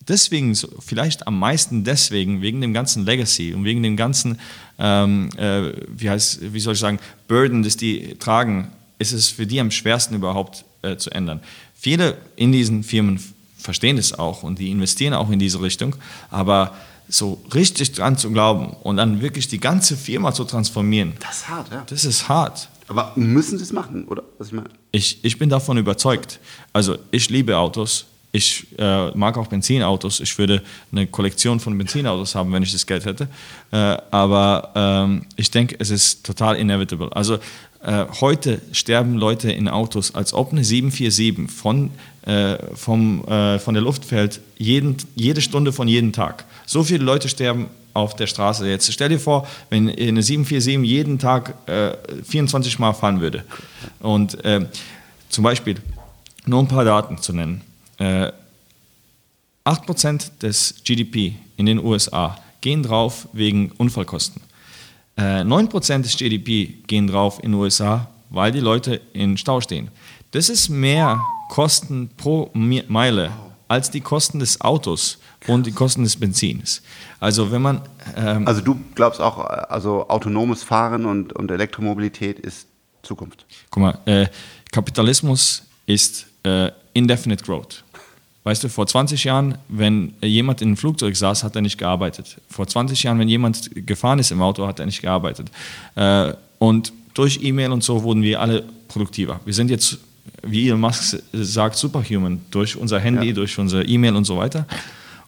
deswegen, 0.08 0.56
vielleicht 0.80 1.28
am 1.28 1.40
meisten 1.40 1.84
deswegen, 1.84 2.42
wegen 2.42 2.62
dem 2.62 2.74
ganzen 2.74 3.06
Legacy 3.06 3.54
und 3.54 3.64
wegen 3.64 3.84
dem 3.84 3.96
ganzen, 3.96 4.40
ähm, 4.80 5.30
äh, 5.38 5.72
wie, 5.88 6.10
heißt, 6.10 6.54
wie 6.54 6.60
soll 6.60 6.74
ich 6.74 6.80
sagen, 6.80 7.00
Burden, 7.28 7.64
das 7.64 7.78
die 7.78 8.16
tragen, 8.20 8.72
ist 9.00 9.12
es 9.12 9.30
für 9.30 9.46
die 9.46 9.60
am 9.60 9.72
schwersten 9.72 10.16
überhaupt 10.16 10.66
äh, 10.82 10.98
zu 10.98 11.12
ändern. 11.12 11.42
Viele 11.74 12.18
in 12.36 12.52
diesen 12.52 12.84
Firmen 12.84 13.20
verstehen 13.66 13.98
es 13.98 14.18
auch 14.18 14.44
und 14.44 14.60
die 14.60 14.72
investieren 14.72 15.14
auch 15.14 15.30
in 15.30 15.40
diese 15.40 15.62
Richtung. 15.62 15.96
Aber 16.32 16.74
so 17.10 17.42
richtig 17.54 17.92
dran 17.92 18.18
zu 18.18 18.32
glauben 18.32 18.76
und 18.84 18.98
dann 18.98 19.22
wirklich 19.22 19.48
die 19.48 19.60
ganze 19.60 19.96
Firma 19.96 20.34
zu 20.34 20.44
transformieren. 20.44 21.14
Das 21.20 21.38
ist 21.38 21.50
hart, 21.50 21.72
ja. 21.72 21.84
Das 21.88 22.06
ist 22.06 22.30
hart. 22.30 22.70
Aber 22.88 23.12
müssen 23.16 23.58
sie 23.58 23.64
es 23.64 23.74
machen, 23.74 24.06
oder? 24.06 24.24
Was 24.38 24.48
ich 24.48 24.54
meine? 24.54 24.70
Ich, 24.92 25.24
ich 25.24 25.38
bin 25.38 25.50
davon 25.50 25.78
überzeugt. 25.78 26.40
Also 26.72 26.98
ich 27.12 27.30
liebe 27.30 27.58
Autos. 27.58 28.06
Ich 28.32 28.68
äh, 28.78 29.12
mag 29.12 29.38
auch 29.38 29.48
Benzinautos. 29.48 30.20
Ich 30.20 30.38
würde 30.38 30.62
eine 30.92 31.08
Kollektion 31.08 31.60
von 31.60 31.78
Benzinautos 31.78 32.36
haben, 32.36 32.52
wenn 32.52 32.64
ich 32.64 32.74
das 32.74 32.86
Geld 32.86 33.06
hätte. 33.06 33.30
Äh, 33.72 33.78
aber 34.12 34.72
ähm, 34.76 35.26
ich 35.38 35.50
denke, 35.52 35.78
es 35.80 35.90
ist 35.90 36.26
total 36.26 36.58
inevitable. 36.58 37.10
Also 37.16 37.40
äh, 37.82 38.06
heute 38.20 38.62
sterben 38.72 39.16
Leute 39.16 39.52
in 39.52 39.68
Autos, 39.68 40.14
als 40.16 40.34
ob 40.34 40.52
eine 40.52 40.64
747 40.64 41.50
von 41.50 41.92
äh, 42.26 42.58
vom, 42.76 43.24
äh, 43.26 43.60
von 43.60 43.74
der 43.74 43.84
Luft 43.84 44.06
fällt, 44.06 44.42
jeden, 44.58 44.98
jede 45.16 45.42
Stunde 45.42 45.72
von 45.72 45.88
jedem 45.88 46.12
Tag. 46.12 46.46
So 46.66 46.84
viele 46.84 47.04
Leute 47.04 47.30
sterben 47.30 47.68
auf 47.94 48.16
der 48.16 48.28
Straße 48.28 48.68
jetzt. 48.68 48.92
Stell 48.92 49.10
dir 49.10 49.20
vor, 49.20 49.48
wenn 49.70 49.90
eine 49.90 50.22
747 50.22 50.84
jeden 50.84 51.20
Tag 51.20 51.56
äh, 51.68 51.92
24 52.24 52.80
Mal 52.80 52.94
fahren 52.94 53.22
würde. 53.22 53.44
Und 54.00 54.44
äh, 54.44 54.68
zum 55.30 55.44
Beispiel, 55.44 55.78
nur 56.46 56.60
ein 56.60 56.68
paar 56.68 56.84
Daten 56.84 57.18
zu 57.20 57.34
nennen. 57.34 57.62
Äh, 57.98 58.32
8% 59.64 60.40
des 60.42 60.76
GDP 60.84 61.36
in 61.58 61.66
den 61.66 61.84
USA 61.84 62.38
gehen 62.62 62.84
drauf 62.84 63.28
wegen 63.34 63.72
Unfallkosten. 63.78 64.42
Äh, 65.18 65.42
9% 65.42 66.02
des 66.02 66.18
GDP 66.18 66.74
gehen 66.88 67.08
drauf 67.08 67.40
in 67.42 67.52
den 67.52 67.60
USA, 67.60 68.10
weil 68.30 68.52
die 68.52 68.60
Leute 68.60 69.00
in 69.14 69.38
Stau 69.38 69.62
stehen. 69.62 69.90
Das 70.32 70.50
ist 70.50 70.70
mehr 70.70 71.22
Kosten 71.50 72.10
pro 72.18 72.50
Meile 72.54 73.32
als 73.68 73.92
die 73.92 74.02
Kosten 74.02 74.40
des 74.40 74.62
Autos 74.62 75.18
und 75.48 75.66
die 75.66 75.72
Kosten 75.72 76.04
des 76.04 76.16
Benzins. 76.18 76.82
Also 77.20 77.52
wenn 77.52 77.62
man 77.62 77.82
ähm 78.16 78.48
also 78.48 78.62
du 78.62 78.80
glaubst 78.94 79.22
auch, 79.22 79.40
also 79.40 80.08
autonomes 80.08 80.64
Fahren 80.64 81.06
und, 81.06 81.34
und 81.34 81.50
Elektromobilität 81.52 82.40
ist 82.40 82.68
Zukunft. 83.04 83.46
Guck 83.70 83.82
mal, 83.82 83.98
äh, 84.06 84.28
Kapitalismus 84.72 85.64
ist 85.86 86.28
äh, 86.44 86.72
indefinite 86.94 87.44
growth. 87.44 87.84
Weißt 88.44 88.64
du, 88.64 88.70
vor 88.70 88.86
20 88.86 89.24
Jahren, 89.24 89.58
wenn 89.70 90.14
jemand 90.22 90.62
in 90.62 90.70
einem 90.70 90.78
Flugzeug 90.78 91.16
saß, 91.16 91.44
hat 91.44 91.56
er 91.56 91.64
nicht 91.64 91.80
gearbeitet. 91.80 92.40
Vor 92.48 92.68
20 92.68 93.02
Jahren, 93.02 93.18
wenn 93.18 93.28
jemand 93.28 93.72
gefahren 93.88 94.20
ist 94.20 94.32
im 94.32 94.42
Auto, 94.42 94.68
hat 94.68 94.80
er 94.80 94.86
nicht 94.86 95.02
gearbeitet. 95.02 95.50
Äh, 95.96 96.34
und 96.60 96.94
durch 97.16 97.40
E-Mail 97.42 97.72
und 97.72 97.84
so 97.84 98.04
wurden 98.04 98.22
wir 98.22 98.40
alle 98.40 98.64
produktiver. 98.88 99.40
Wir 99.46 99.54
sind 99.54 99.72
jetzt, 99.72 99.98
wie 100.44 100.68
Elon 100.68 100.80
Musk 100.80 101.18
sagt, 101.34 101.76
superhuman 101.76 102.42
durch 102.52 102.76
unser 102.76 103.00
Handy, 103.00 103.28
ja. 103.28 103.34
durch 103.34 103.58
unser 103.58 103.88
E-Mail 103.88 104.16
und 104.16 104.26
so 104.26 104.38
weiter. 104.38 104.66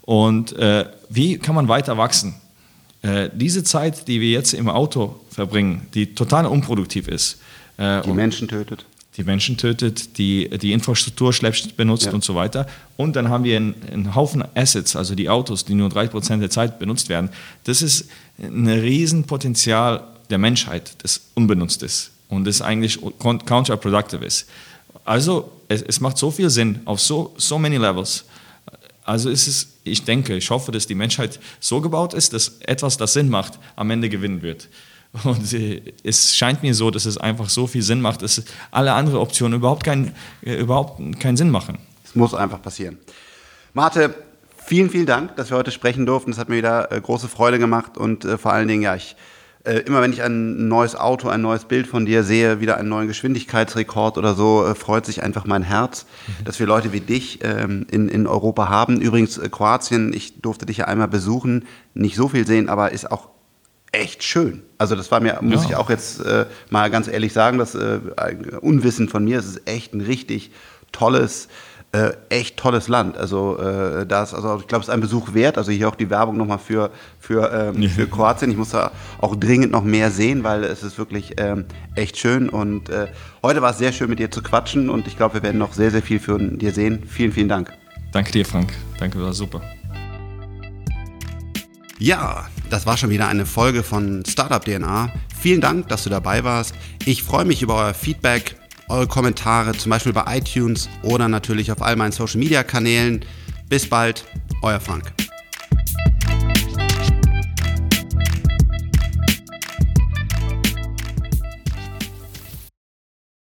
Und 0.01 0.53
äh, 0.53 0.85
wie 1.09 1.37
kann 1.37 1.55
man 1.55 1.67
weiter 1.67 1.97
wachsen? 1.97 2.35
Äh, 3.01 3.29
diese 3.33 3.63
Zeit, 3.63 4.07
die 4.07 4.21
wir 4.21 4.29
jetzt 4.29 4.53
im 4.53 4.69
Auto 4.69 5.19
verbringen, 5.29 5.87
die 5.93 6.13
total 6.15 6.45
unproduktiv 6.45 7.07
ist. 7.07 7.39
Äh, 7.77 8.01
die 8.01 8.11
Menschen 8.11 8.47
tötet 8.47 8.85
die 9.17 9.23
Menschen 9.23 9.57
tötet, 9.57 10.17
die 10.19 10.47
die 10.61 10.71
Infrastruktur 10.71 11.33
schlecht 11.33 11.75
benutzt 11.75 12.05
ja. 12.05 12.11
und 12.13 12.23
so 12.23 12.35
weiter. 12.35 12.67
Und 12.97 13.15
dann 13.15 13.29
haben 13.29 13.43
wir 13.43 13.57
einen, 13.57 13.75
einen 13.91 14.15
Haufen 14.15 14.43
Assets, 14.55 14.95
also 14.95 15.15
die 15.15 15.27
Autos, 15.27 15.65
die 15.65 15.73
nur 15.73 15.89
3% 15.89 16.37
der 16.37 16.51
Zeit 16.51 16.77
benutzt 16.77 17.09
werden. 17.09 17.31
Das 17.63 17.81
ist 17.81 18.09
ein 18.39 18.67
Riesenpotenzial 18.67 20.03
der 20.29 20.37
Menschheit, 20.37 20.91
das 21.01 21.21
unbenutzt 21.33 21.81
ist 21.81 22.11
und 22.29 22.45
das 22.45 22.61
eigentlich 22.61 22.99
counterproductive 23.19 24.23
ist. 24.23 24.47
Also 25.07 25.49
es, 25.69 25.81
es, 25.83 26.01
macht 26.01 26.17
so 26.17 26.31
viel 26.31 26.49
Sinn 26.49 26.81
auf 26.83 26.99
so, 26.99 27.33
so 27.37 27.57
many 27.57 27.77
levels. 27.77 28.25
Also 29.05 29.29
ist 29.29 29.69
ich 29.85 30.03
denke, 30.03 30.35
ich 30.35 30.49
hoffe, 30.49 30.73
dass 30.73 30.85
die 30.85 30.95
Menschheit 30.95 31.39
so 31.61 31.79
gebaut 31.79 32.13
ist, 32.13 32.33
dass 32.33 32.57
etwas, 32.59 32.97
das 32.97 33.13
Sinn 33.13 33.29
macht, 33.29 33.57
am 33.77 33.89
Ende 33.89 34.09
gewinnen 34.09 34.41
wird. 34.41 34.67
Und 35.23 35.55
es 36.03 36.35
scheint 36.35 36.61
mir 36.61 36.75
so, 36.75 36.91
dass 36.91 37.05
es 37.05 37.17
einfach 37.17 37.47
so 37.47 37.67
viel 37.67 37.83
Sinn 37.83 38.01
macht, 38.01 38.21
dass 38.21 38.43
alle 38.69 38.91
anderen 38.91 39.19
Optionen 39.19 39.59
überhaupt, 39.59 39.85
kein, 39.85 40.13
äh, 40.43 40.55
überhaupt 40.55 40.99
keinen 41.21 41.37
Sinn 41.37 41.51
machen. 41.51 41.77
Es 42.03 42.13
muss 42.13 42.33
einfach 42.33 42.61
passieren. 42.61 42.97
Marte, 43.73 44.13
vielen, 44.57 44.89
vielen 44.89 45.05
Dank, 45.05 45.37
dass 45.37 45.51
wir 45.51 45.57
heute 45.57 45.71
sprechen 45.71 46.05
durften. 46.05 46.31
Es 46.31 46.37
hat 46.37 46.49
mir 46.49 46.57
wieder 46.57 46.91
äh, 46.91 46.99
große 46.99 47.29
Freude 47.29 47.59
gemacht 47.59 47.97
und 47.97 48.25
äh, 48.25 48.37
vor 48.37 48.51
allen 48.51 48.67
Dingen, 48.67 48.83
ja, 48.83 48.95
ich, 48.97 49.15
äh, 49.67 49.79
immer 49.79 50.01
wenn 50.01 50.13
ich 50.13 50.23
ein 50.23 50.67
neues 50.67 50.95
Auto, 50.95 51.27
ein 51.29 51.41
neues 51.41 51.65
Bild 51.65 51.87
von 51.87 52.05
dir 52.05 52.23
sehe, 52.23 52.59
wieder 52.59 52.77
einen 52.77 52.89
neuen 52.89 53.07
Geschwindigkeitsrekord 53.07 54.17
oder 54.17 54.33
so, 54.33 54.65
äh, 54.65 54.75
freut 54.75 55.05
sich 55.05 55.23
einfach 55.23 55.45
mein 55.45 55.63
Herz, 55.63 56.05
mhm. 56.27 56.45
dass 56.45 56.59
wir 56.59 56.67
Leute 56.67 56.93
wie 56.93 57.01
dich 57.01 57.39
ähm, 57.43 57.85
in, 57.91 58.09
in 58.09 58.27
Europa 58.27 58.69
haben. 58.69 59.01
Übrigens, 59.01 59.37
äh, 59.37 59.49
Kroatien, 59.49 60.13
ich 60.13 60.41
durfte 60.41 60.65
dich 60.65 60.77
ja 60.77 60.85
einmal 60.85 61.07
besuchen, 61.07 61.65
nicht 61.93 62.15
so 62.15 62.29
viel 62.29 62.47
sehen, 62.47 62.69
aber 62.69 62.91
ist 62.91 63.11
auch 63.11 63.29
echt 63.91 64.23
schön. 64.23 64.63
Also 64.77 64.95
das 64.95 65.11
war 65.11 65.19
mir, 65.19 65.39
muss 65.41 65.63
ja. 65.63 65.69
ich 65.69 65.75
auch 65.75 65.89
jetzt 65.89 66.21
äh, 66.21 66.45
mal 66.69 66.89
ganz 66.89 67.07
ehrlich 67.07 67.33
sagen, 67.33 67.57
das 67.57 67.75
äh, 67.75 67.99
Unwissen 68.61 69.09
von 69.09 69.23
mir, 69.23 69.39
es 69.39 69.45
ist 69.45 69.67
echt 69.67 69.93
ein 69.93 70.01
richtig 70.01 70.51
tolles, 70.91 71.47
äh, 71.97 72.13
echt 72.29 72.57
tolles 72.57 72.87
Land. 72.87 73.17
Also 73.17 73.57
äh, 73.57 74.05
das, 74.05 74.33
also 74.33 74.57
ich 74.59 74.67
glaube, 74.67 74.83
es 74.83 74.87
ist 74.87 74.93
ein 74.93 75.01
Besuch 75.01 75.33
wert. 75.33 75.57
Also 75.57 75.71
hier 75.71 75.89
auch 75.89 75.95
die 75.95 76.09
Werbung 76.09 76.37
nochmal 76.37 76.59
für, 76.59 76.91
für, 77.19 77.51
ähm, 77.51 77.89
für 77.89 78.07
Kroatien. 78.07 78.51
Ich 78.51 78.57
muss 78.57 78.69
da 78.69 78.91
auch 79.19 79.35
dringend 79.35 79.71
noch 79.71 79.83
mehr 79.83 80.11
sehen, 80.11 80.43
weil 80.43 80.63
es 80.63 80.83
ist 80.83 80.97
wirklich 80.97 81.33
ähm, 81.37 81.65
echt 81.95 82.17
schön. 82.17 82.49
Und 82.49 82.89
äh, 82.89 83.07
heute 83.41 83.61
war 83.61 83.71
es 83.71 83.77
sehr 83.77 83.91
schön 83.91 84.09
mit 84.09 84.19
dir 84.19 84.29
zu 84.29 84.43
quatschen 84.43 84.89
und 84.89 85.07
ich 85.07 85.17
glaube, 85.17 85.35
wir 85.35 85.43
werden 85.43 85.57
noch 85.57 85.73
sehr, 85.73 85.91
sehr 85.91 86.01
viel 86.01 86.19
von 86.19 86.59
dir 86.59 86.71
sehen. 86.71 87.03
Vielen, 87.07 87.31
vielen 87.31 87.49
Dank. 87.49 87.71
Danke 88.11 88.31
dir, 88.31 88.45
Frank. 88.45 88.73
Danke, 88.99 89.21
war 89.21 89.33
super. 89.33 89.61
Ja, 91.99 92.45
das 92.69 92.85
war 92.85 92.97
schon 92.97 93.09
wieder 93.09 93.27
eine 93.27 93.45
Folge 93.45 93.81
von 93.81 94.23
Startup 94.27 94.63
DNA. 94.63 95.11
Vielen 95.39 95.61
Dank, 95.61 95.87
dass 95.87 96.03
du 96.03 96.09
dabei 96.09 96.43
warst. 96.43 96.75
Ich 97.05 97.23
freue 97.23 97.45
mich 97.45 97.61
über 97.63 97.75
euer 97.75 97.93
Feedback, 97.93 98.55
eure 98.89 99.07
Kommentare, 99.07 99.73
zum 99.73 99.89
Beispiel 99.89 100.13
bei 100.13 100.37
iTunes 100.37 100.89
oder 101.03 101.27
natürlich 101.27 101.71
auf 101.71 101.81
all 101.81 101.95
meinen 101.95 102.11
Social 102.11 102.39
Media 102.39 102.63
Kanälen. 102.63 103.25
Bis 103.69 103.89
bald, 103.89 104.25
euer 104.61 104.79
Frank. 104.79 105.13